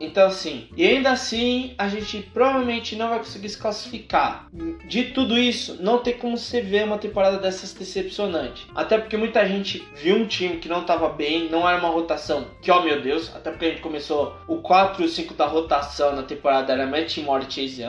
Então, 0.02 0.26
assim, 0.26 0.66
e 0.76 0.84
ainda 0.84 1.12
assim 1.12 1.74
a 1.78 1.88
gente 1.88 2.22
provavelmente 2.34 2.96
não 2.96 3.08
vai 3.08 3.18
conseguir 3.18 3.48
se 3.48 3.56
classificar. 3.58 4.48
De 4.86 5.04
tudo 5.04 5.38
isso, 5.38 5.78
não 5.80 5.98
tem 5.98 6.14
como 6.14 6.36
você 6.36 6.60
ver 6.60 6.84
uma 6.84 6.98
temporada 6.98 7.38
dessas 7.38 7.72
decepcionante. 7.72 8.66
Até 8.74 8.98
porque 8.98 9.16
muita 9.16 9.46
gente 9.46 9.86
viu 9.94 10.16
um 10.16 10.26
time 10.26 10.56
que 10.56 10.68
não 10.68 10.80
estava 10.80 11.08
bem, 11.08 11.48
não 11.48 11.68
era 11.68 11.78
uma 11.78 11.88
rotação 11.88 12.46
que, 12.60 12.70
oh, 12.70 12.82
meu 12.82 13.00
Deus, 13.00 13.34
até 13.34 13.50
porque 13.50 13.66
a 13.66 13.68
gente 13.70 13.80
começou 13.80 14.36
o 14.48 14.56
4 14.56 15.02
e 15.02 15.06
o 15.06 15.08
5 15.08 15.34
da 15.34 15.46
rotação 15.46 16.16
na 16.16 16.22
temporada 16.22 16.72
era 16.72 16.86
Matt 16.86 17.18
Moore 17.18 17.46
e 17.48 17.52
Chase. 17.52 17.82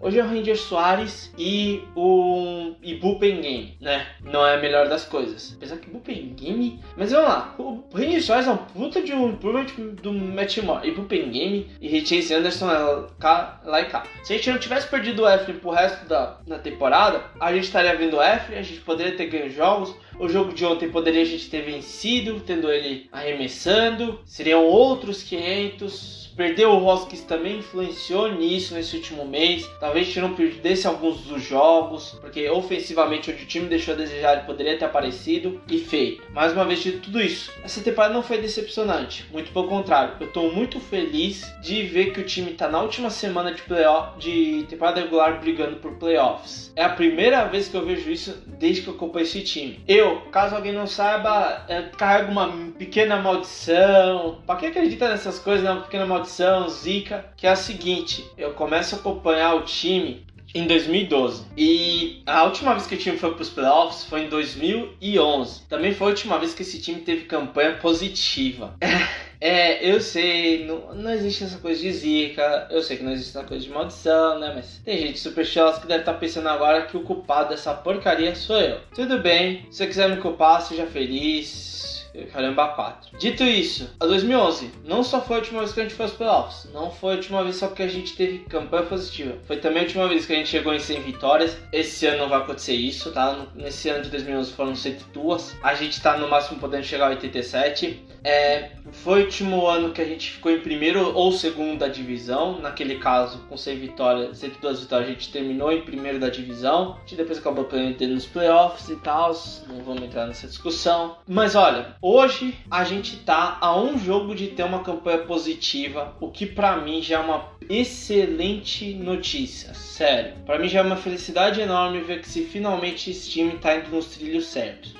Hoje 0.00 0.18
é 0.18 0.24
o 0.24 0.26
Ranger 0.26 0.58
Soares 0.58 1.32
e 1.38 1.82
o 1.94 2.74
e 2.82 2.94
Bullpen 2.96 3.40
Game, 3.40 3.76
né? 3.80 4.06
Não 4.24 4.44
é 4.44 4.56
a 4.56 4.60
melhor 4.60 4.88
das 4.88 5.04
coisas. 5.04 5.54
Apesar 5.56 5.76
que 5.76 5.88
Bullpen 5.88 6.34
Game. 6.34 6.80
Mas 6.96 7.12
vamos 7.12 7.28
lá, 7.28 7.54
o 7.58 7.84
Ranger 7.94 8.22
Soares 8.22 8.48
é 8.48 8.50
um 8.50 8.56
puta 8.56 9.00
de 9.02 9.12
um 9.12 9.30
improvement 9.30 9.66
do 10.02 10.12
Matt 10.12 10.58
Moore 10.58 10.88
e 10.88 10.92
Bullpen 10.92 11.30
Game 11.30 11.59
e 11.80 12.04
Chase 12.04 12.34
Anderson 12.34 13.08
cá, 13.18 13.60
lá 13.64 13.80
e 13.80 13.86
cá. 13.86 14.04
Se 14.22 14.32
a 14.32 14.36
gente 14.36 14.50
não 14.50 14.58
tivesse 14.58 14.88
perdido 14.88 15.22
o 15.22 15.28
Eflin 15.28 15.54
pro 15.54 15.70
resto 15.70 16.06
da, 16.06 16.38
da 16.46 16.58
temporada, 16.58 17.22
a 17.40 17.52
gente 17.52 17.64
estaria 17.64 17.96
vendo 17.96 18.16
o 18.16 18.22
a 18.22 18.62
gente 18.62 18.80
poderia 18.80 19.16
ter 19.16 19.26
ganho 19.26 19.50
jogos. 19.50 19.94
O 20.18 20.28
jogo 20.28 20.52
de 20.52 20.64
ontem 20.66 20.90
poderia 20.90 21.22
a 21.22 21.26
gente 21.26 21.48
ter 21.48 21.62
vencido, 21.62 22.40
tendo 22.40 22.70
ele 22.70 23.08
arremessando. 23.10 24.20
Seriam 24.26 24.64
outros 24.64 25.22
500 25.22 26.19
Perder 26.36 26.66
o 26.66 26.84
Hoskins 26.84 27.22
também 27.22 27.58
influenciou 27.58 28.32
nisso 28.32 28.74
nesse 28.74 28.96
último 28.96 29.24
mês. 29.26 29.68
Talvez 29.78 30.14
não 30.16 30.34
perdesse 30.34 30.86
alguns 30.86 31.20
dos 31.22 31.42
jogos, 31.42 32.16
porque 32.20 32.48
ofensivamente 32.48 33.30
onde 33.30 33.42
o 33.42 33.46
time 33.46 33.66
deixou 33.66 33.94
a 33.94 33.96
desejar 33.96 34.34
ele 34.34 34.46
poderia 34.46 34.78
ter 34.78 34.84
aparecido 34.84 35.60
e 35.68 35.78
feito. 35.78 36.22
Mais 36.32 36.52
uma 36.52 36.64
vez 36.64 36.82
de 36.82 36.92
tudo 36.92 37.20
isso, 37.20 37.52
essa 37.62 37.80
temporada 37.80 38.14
não 38.14 38.22
foi 38.22 38.38
decepcionante, 38.38 39.26
muito 39.30 39.52
pelo 39.52 39.68
contrário. 39.68 40.14
Eu 40.20 40.26
estou 40.26 40.52
muito 40.52 40.80
feliz 40.80 41.50
de 41.60 41.82
ver 41.82 42.12
que 42.12 42.20
o 42.20 42.26
time 42.26 42.52
está 42.52 42.68
na 42.68 42.80
última 42.80 43.10
semana 43.10 43.52
de 43.52 43.62
playoff, 43.62 44.18
de 44.18 44.64
temporada 44.68 45.00
regular 45.00 45.40
brigando 45.40 45.76
por 45.76 45.94
playoffs. 45.94 46.72
É 46.76 46.84
a 46.84 46.88
primeira 46.88 47.44
vez 47.44 47.68
que 47.68 47.76
eu 47.76 47.84
vejo 47.84 48.10
isso 48.10 48.42
desde 48.46 48.82
que 48.82 48.88
eu 48.88 48.94
acompanho 48.94 49.24
esse 49.24 49.42
time. 49.42 49.80
Eu, 49.86 50.22
caso 50.32 50.54
alguém 50.54 50.72
não 50.72 50.86
saiba, 50.86 51.64
é, 51.68 51.82
carrego 51.96 52.32
uma 52.32 52.48
pequena 52.78 53.16
maldição. 53.16 54.38
Para 54.46 54.56
quem 54.56 54.68
acredita 54.68 55.08
nessas 55.08 55.38
coisas, 55.38 55.64
né? 55.64 55.70
Uma 55.70 55.82
pequena 55.82 56.06
maldição 56.06 56.29
maldição, 56.30 56.68
zica, 56.68 57.24
que 57.36 57.46
é 57.46 57.50
a 57.50 57.56
seguinte: 57.56 58.24
eu 58.38 58.52
começo 58.52 58.94
a 58.94 58.98
acompanhar 58.98 59.54
o 59.56 59.62
time 59.62 60.24
em 60.54 60.66
2012. 60.66 61.46
E 61.56 62.22
a 62.26 62.44
última 62.44 62.72
vez 62.74 62.86
que 62.86 62.94
o 62.94 62.98
time 62.98 63.16
foi 63.16 63.32
para 63.32 63.42
os 63.42 63.50
playoffs 63.50 64.04
foi 64.04 64.24
em 64.24 64.28
2011. 64.28 65.62
Também 65.68 65.94
foi 65.94 66.06
a 66.06 66.10
última 66.10 66.38
vez 66.38 66.54
que 66.54 66.62
esse 66.62 66.80
time 66.80 67.00
teve 67.00 67.24
campanha 67.24 67.74
positiva. 67.74 68.74
É, 69.42 69.90
eu 69.90 70.02
sei, 70.02 70.66
não, 70.66 70.94
não 70.94 71.10
existe 71.10 71.44
essa 71.44 71.56
coisa 71.56 71.80
de 71.80 71.90
zica, 71.90 72.68
eu 72.70 72.82
sei 72.82 72.98
que 72.98 73.02
não 73.02 73.12
existe 73.12 73.30
essa 73.30 73.48
coisa 73.48 73.64
de 73.64 73.70
maldição, 73.70 74.38
né? 74.38 74.52
Mas 74.54 74.82
tem 74.84 74.98
gente 74.98 75.18
supersticiosa 75.18 75.80
que 75.80 75.86
deve 75.86 76.00
estar 76.00 76.12
tá 76.12 76.18
pensando 76.18 76.46
agora 76.50 76.82
que 76.82 76.94
o 76.94 77.00
culpado 77.00 77.48
dessa 77.48 77.72
porcaria 77.72 78.34
sou 78.34 78.60
eu. 78.60 78.80
Tudo 78.94 79.18
bem, 79.18 79.64
se 79.70 79.78
você 79.78 79.86
quiser 79.86 80.10
me 80.10 80.20
culpar, 80.20 80.60
seja 80.60 80.84
feliz 80.84 81.99
Caramba 82.32 82.68
4. 82.68 83.18
Dito 83.18 83.44
isso, 83.44 83.90
a 84.00 84.06
2011 84.06 84.70
não 84.84 85.02
só 85.02 85.20
foi 85.20 85.36
a 85.36 85.38
última 85.40 85.60
vez 85.60 85.72
que 85.72 85.80
a 85.80 85.82
gente 85.82 85.94
foi 85.94 86.06
aos 86.06 86.14
playoffs, 86.14 86.68
não 86.72 86.90
foi 86.90 87.12
a 87.12 87.16
última 87.16 87.42
vez 87.42 87.56
só 87.56 87.68
que 87.68 87.82
a 87.82 87.88
gente 87.88 88.16
teve 88.16 88.40
campanha 88.40 88.84
positiva, 88.84 89.36
foi 89.46 89.58
também 89.58 89.80
a 89.80 89.84
última 89.84 90.08
vez 90.08 90.26
que 90.26 90.32
a 90.32 90.36
gente 90.36 90.48
chegou 90.48 90.74
em 90.74 90.78
100 90.78 91.00
vitórias. 91.02 91.56
Esse 91.72 92.06
ano 92.06 92.18
não 92.18 92.28
vai 92.28 92.38
acontecer 92.38 92.74
isso, 92.74 93.12
tá? 93.12 93.46
Nesse 93.54 93.88
ano 93.88 94.02
de 94.02 94.10
2011 94.10 94.52
foram 94.52 94.74
102, 94.74 95.56
a 95.62 95.74
gente 95.74 96.00
tá 96.00 96.16
no 96.16 96.28
máximo 96.28 96.58
podendo 96.58 96.84
chegar 96.84 97.06
a 97.06 97.10
87. 97.10 98.06
É, 98.22 98.72
foi 98.92 99.22
o 99.22 99.24
último 99.24 99.66
ano 99.66 99.92
que 99.92 100.02
a 100.02 100.04
gente 100.04 100.32
ficou 100.32 100.52
em 100.52 100.60
primeiro 100.60 101.14
ou 101.14 101.32
segundo 101.32 101.78
da 101.78 101.88
divisão, 101.88 102.60
naquele 102.60 102.96
caso 102.98 103.38
com 103.48 103.56
100 103.56 103.78
vitórias, 103.78 104.38
102 104.38 104.80
vitórias, 104.80 105.08
a 105.08 105.12
gente 105.12 105.32
terminou 105.32 105.72
em 105.72 105.82
primeiro 105.82 106.18
da 106.18 106.28
divisão, 106.28 106.96
a 106.96 107.00
gente 107.00 107.16
depois 107.16 107.38
acabou 107.38 107.64
perdendo 107.64 108.14
nos 108.14 108.26
playoffs 108.26 108.88
e 108.88 108.96
tal, 108.96 109.32
não 109.68 109.82
vamos 109.82 110.02
entrar 110.02 110.26
nessa 110.26 110.46
discussão. 110.46 111.16
Mas 111.26 111.54
olha, 111.54 111.96
hoje 112.02 112.54
a 112.70 112.84
gente 112.84 113.16
tá 113.18 113.58
a 113.60 113.78
um 113.78 113.98
jogo 113.98 114.34
de 114.34 114.48
ter 114.48 114.62
uma 114.62 114.82
campanha 114.82 115.18
positiva, 115.18 116.16
o 116.20 116.28
que 116.28 116.46
para 116.46 116.76
mim 116.76 117.02
já 117.02 117.16
é 117.16 117.20
uma 117.20 117.52
excelente 117.68 118.94
notícia, 118.94 119.74
sério. 119.74 120.34
Para 120.46 120.58
mim 120.58 120.68
já 120.68 120.80
é 120.80 120.82
uma 120.82 120.96
felicidade 120.96 121.60
enorme 121.60 122.00
ver 122.00 122.20
que 122.20 122.28
se 122.28 122.44
finalmente 122.44 123.10
esse 123.10 123.30
time 123.30 123.52
tá 123.58 123.76
indo 123.76 123.90
nos 123.90 124.06
trilhos 124.06 124.46
certos. 124.46 124.94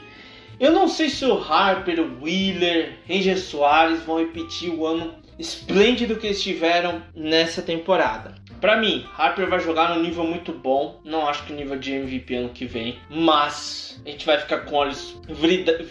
Eu 0.59 0.73
não 0.73 0.89
sei 0.89 1.09
se 1.09 1.25
o 1.25 1.43
Harper, 1.43 2.01
o 2.01 2.23
Wheeler, 2.23 2.99
Ranger 3.09 3.41
Soares 3.41 4.03
vão 4.03 4.19
repetir 4.19 4.69
o 4.69 4.87
ano 4.87 5.15
esplêndido 5.39 6.17
que 6.17 6.27
eles 6.27 6.43
tiveram 6.43 7.03
nessa 7.15 7.63
temporada. 7.63 8.35
Para 8.61 8.77
mim, 8.77 9.07
Harper 9.17 9.49
vai 9.49 9.61
jogar 9.61 9.95
num 9.95 10.03
nível 10.03 10.25
muito 10.25 10.53
bom. 10.53 11.01
Não 11.05 11.27
acho 11.27 11.45
que 11.45 11.53
nível 11.53 11.79
de 11.79 11.93
MVP 11.93 12.35
ano 12.35 12.49
que 12.51 12.67
vem, 12.67 12.99
mas 13.09 14.01
a 14.05 14.11
gente 14.11 14.27
vai 14.27 14.39
ficar 14.39 14.59
com 14.59 14.77
olhos 14.77 15.17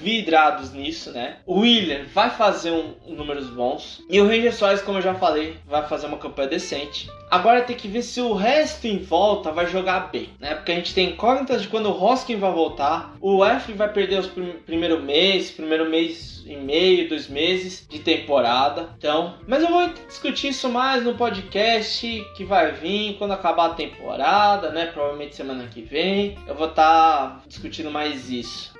vidrados 0.01 0.71
nisso, 0.73 1.11
né? 1.11 1.37
O 1.45 1.59
Willer 1.59 2.07
vai 2.13 2.29
fazer 2.29 2.71
um 2.71 2.93
números 3.07 3.49
bons 3.49 4.03
e 4.09 4.19
o 4.19 4.27
Ranger 4.27 4.53
Soares, 4.53 4.81
como 4.81 4.97
eu 4.97 5.03
já 5.03 5.13
falei, 5.13 5.57
vai 5.67 5.87
fazer 5.87 6.07
uma 6.07 6.17
campanha 6.17 6.49
decente. 6.49 7.09
Agora 7.29 7.61
tem 7.61 7.75
que 7.75 7.87
ver 7.87 8.01
se 8.01 8.19
o 8.19 8.33
resto 8.33 8.87
em 8.87 8.97
volta 8.97 9.51
vai 9.51 9.67
jogar 9.67 10.11
bem, 10.11 10.29
né? 10.39 10.55
Porque 10.55 10.71
a 10.71 10.75
gente 10.75 10.95
tem 10.95 11.11
incógnitas 11.11 11.61
de 11.61 11.67
quando 11.67 11.87
o 11.87 12.03
Hoskin 12.03 12.37
vai 12.37 12.51
voltar, 12.51 13.15
o 13.21 13.45
F 13.45 13.71
vai 13.73 13.91
perder 13.91 14.19
os 14.19 14.27
prim 14.27 14.53
primeiro 14.65 15.01
mês, 15.01 15.51
primeiro 15.51 15.87
mês 15.87 16.43
e 16.45 16.55
meio, 16.55 17.07
dois 17.07 17.27
meses 17.27 17.85
de 17.87 17.99
temporada. 17.99 18.89
Então, 18.97 19.35
mas 19.47 19.61
eu 19.61 19.69
vou 19.69 19.87
discutir 20.07 20.49
isso 20.49 20.69
mais 20.69 21.03
no 21.03 21.13
podcast 21.13 22.25
que 22.35 22.43
vai 22.43 22.58
vir 22.67 23.17
quando 23.17 23.31
acabar 23.31 23.67
a 23.67 23.73
temporada, 23.73 24.71
né? 24.71 24.87
Provavelmente 24.87 25.35
semana 25.35 25.67
que 25.67 25.81
vem. 25.81 26.37
Eu 26.47 26.55
vou 26.55 26.67
estar 26.67 27.29
tá 27.29 27.41
discutindo 27.47 27.91
mais 27.91 28.29
isso. 28.29 28.78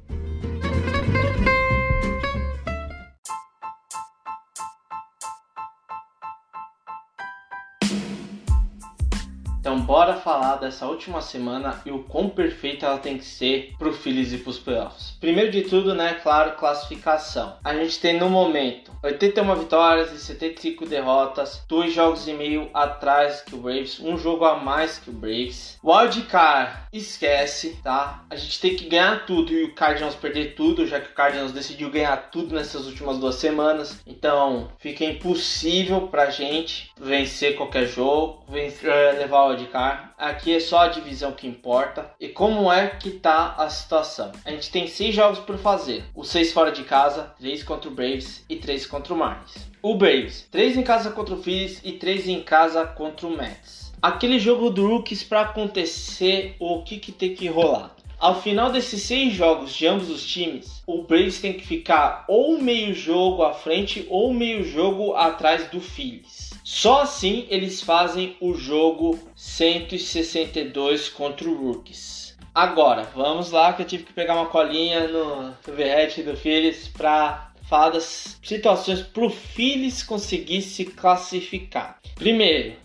Então 9.59 9.77
bora 9.81 10.15
falar 10.15 10.55
dessa 10.55 10.87
última 10.87 11.21
semana 11.21 11.81
e 11.85 11.91
o 11.91 12.03
quão 12.03 12.29
perfeita 12.29 12.85
ela 12.85 12.97
tem 12.97 13.17
que 13.17 13.25
ser 13.25 13.73
pro 13.77 13.91
Phillies 13.91 14.31
e 14.31 14.37
pros 14.37 14.57
playoffs. 14.57 15.17
Primeiro 15.19 15.51
de 15.51 15.63
tudo, 15.63 15.93
né, 15.93 16.13
claro, 16.23 16.55
classificação. 16.55 17.57
A 17.61 17.75
gente 17.75 17.99
tem 17.99 18.17
no 18.17 18.29
momento 18.29 18.89
81 19.03 19.55
vitórias 19.55 20.13
e 20.13 20.19
75 20.19 20.85
derrotas, 20.85 21.61
dois 21.67 21.93
jogos 21.93 22.25
e 22.27 22.33
meio 22.33 22.69
atrás 22.73 23.41
que 23.41 23.53
o 23.53 23.57
Braves, 23.57 23.99
um 23.99 24.17
jogo 24.17 24.45
a 24.45 24.55
mais 24.55 24.97
que 24.97 25.09
o 25.09 25.13
Braves. 25.13 25.77
Wildcard, 25.83 26.77
esquece, 26.93 27.79
tá? 27.83 28.23
A 28.29 28.37
gente 28.37 28.61
tem 28.61 28.75
que 28.75 28.87
ganhar 28.87 29.25
tudo 29.25 29.51
e 29.51 29.65
o 29.65 29.73
Cardinals 29.73 30.15
perder 30.15 30.55
tudo, 30.55 30.87
já 30.87 31.01
que 31.01 31.11
o 31.11 31.15
Cardinals 31.15 31.51
decidiu 31.51 31.89
ganhar 31.89 32.29
tudo 32.31 32.55
nessas 32.55 32.85
últimas 32.85 33.17
duas 33.17 33.35
semanas. 33.35 34.01
Então 34.07 34.69
fica 34.77 35.03
impossível 35.03 36.07
pra 36.07 36.29
gente 36.29 36.91
vencer 36.97 37.57
qualquer 37.57 37.87
jogo, 37.87 38.45
vencer, 38.47 38.89
eh, 38.89 39.11
levar 39.13 39.45
o 39.45 39.48
wildcard. 39.49 40.09
Aqui 40.17 40.53
é 40.53 40.59
só 40.59 40.79
a 40.79 40.87
divisão 40.87 41.31
que 41.31 41.47
importa. 41.47 42.11
E 42.19 42.29
como 42.29 42.71
é 42.71 42.87
que 42.87 43.11
tá 43.11 43.55
a 43.57 43.69
situação? 43.69 44.31
A 44.45 44.51
gente 44.51 44.71
tem 44.71 44.87
seis 44.87 45.13
jogos 45.13 45.39
por 45.39 45.57
fazer. 45.57 46.05
Os 46.15 46.29
seis 46.29 46.51
fora 46.51 46.71
de 46.71 46.83
casa, 46.83 47.33
três 47.37 47.63
contra 47.63 47.89
o 47.89 47.93
Braves 47.93 48.43
e 48.49 48.55
três 48.55 48.85
contra 48.85 49.13
o 49.13 49.17
Marlins. 49.17 49.69
O 49.81 49.95
Braves, 49.95 50.47
três 50.51 50.75
em 50.75 50.83
casa 50.83 51.11
contra 51.11 51.35
o 51.35 51.41
Phillies 51.41 51.79
e 51.83 51.93
três 51.93 52.27
em 52.27 52.41
casa 52.41 52.85
contra 52.85 53.25
o 53.27 53.35
Mets. 53.35 53.93
Aquele 54.01 54.39
jogo 54.39 54.69
do 54.69 54.87
Rookies 54.87 55.23
para 55.23 55.41
acontecer, 55.41 56.55
o 56.59 56.83
que, 56.83 56.97
que 56.97 57.11
tem 57.11 57.33
que 57.33 57.47
rolar? 57.47 57.95
Ao 58.19 58.41
final 58.41 58.69
desses 58.69 59.03
seis 59.03 59.33
jogos 59.33 59.73
de 59.73 59.87
ambos 59.87 60.09
os 60.09 60.25
times, 60.25 60.83
o 60.85 61.03
Braves 61.03 61.39
tem 61.39 61.53
que 61.53 61.65
ficar 61.65 62.25
ou 62.27 62.61
meio 62.61 62.93
jogo 62.93 63.43
à 63.43 63.53
frente 63.53 64.05
ou 64.09 64.33
meio 64.33 64.65
jogo 64.65 65.15
atrás 65.15 65.69
do 65.69 65.79
Phillies. 65.79 66.48
Só 66.71 67.01
assim 67.01 67.47
eles 67.49 67.81
fazem 67.81 68.37
o 68.39 68.53
jogo 68.53 69.17
162 69.35 71.09
contra 71.09 71.49
o 71.49 71.55
Rookies. 71.55 72.37
Agora, 72.53 73.09
vamos 73.15 73.49
lá 73.49 73.73
que 73.73 73.81
eu 73.81 73.87
tive 73.87 74.03
que 74.03 74.13
pegar 74.13 74.35
uma 74.35 74.45
colinha 74.45 75.07
no 75.07 75.51
overhead 75.67 76.21
do 76.21 76.37
Phillies 76.37 76.87
para 76.87 77.51
falar 77.67 77.89
das 77.89 78.39
situações 78.43 79.01
para 79.01 79.25
o 79.25 79.31
Phillies 79.31 80.03
conseguir 80.03 80.61
se 80.61 80.85
classificar. 80.85 81.97
Primeiro, 82.13 82.75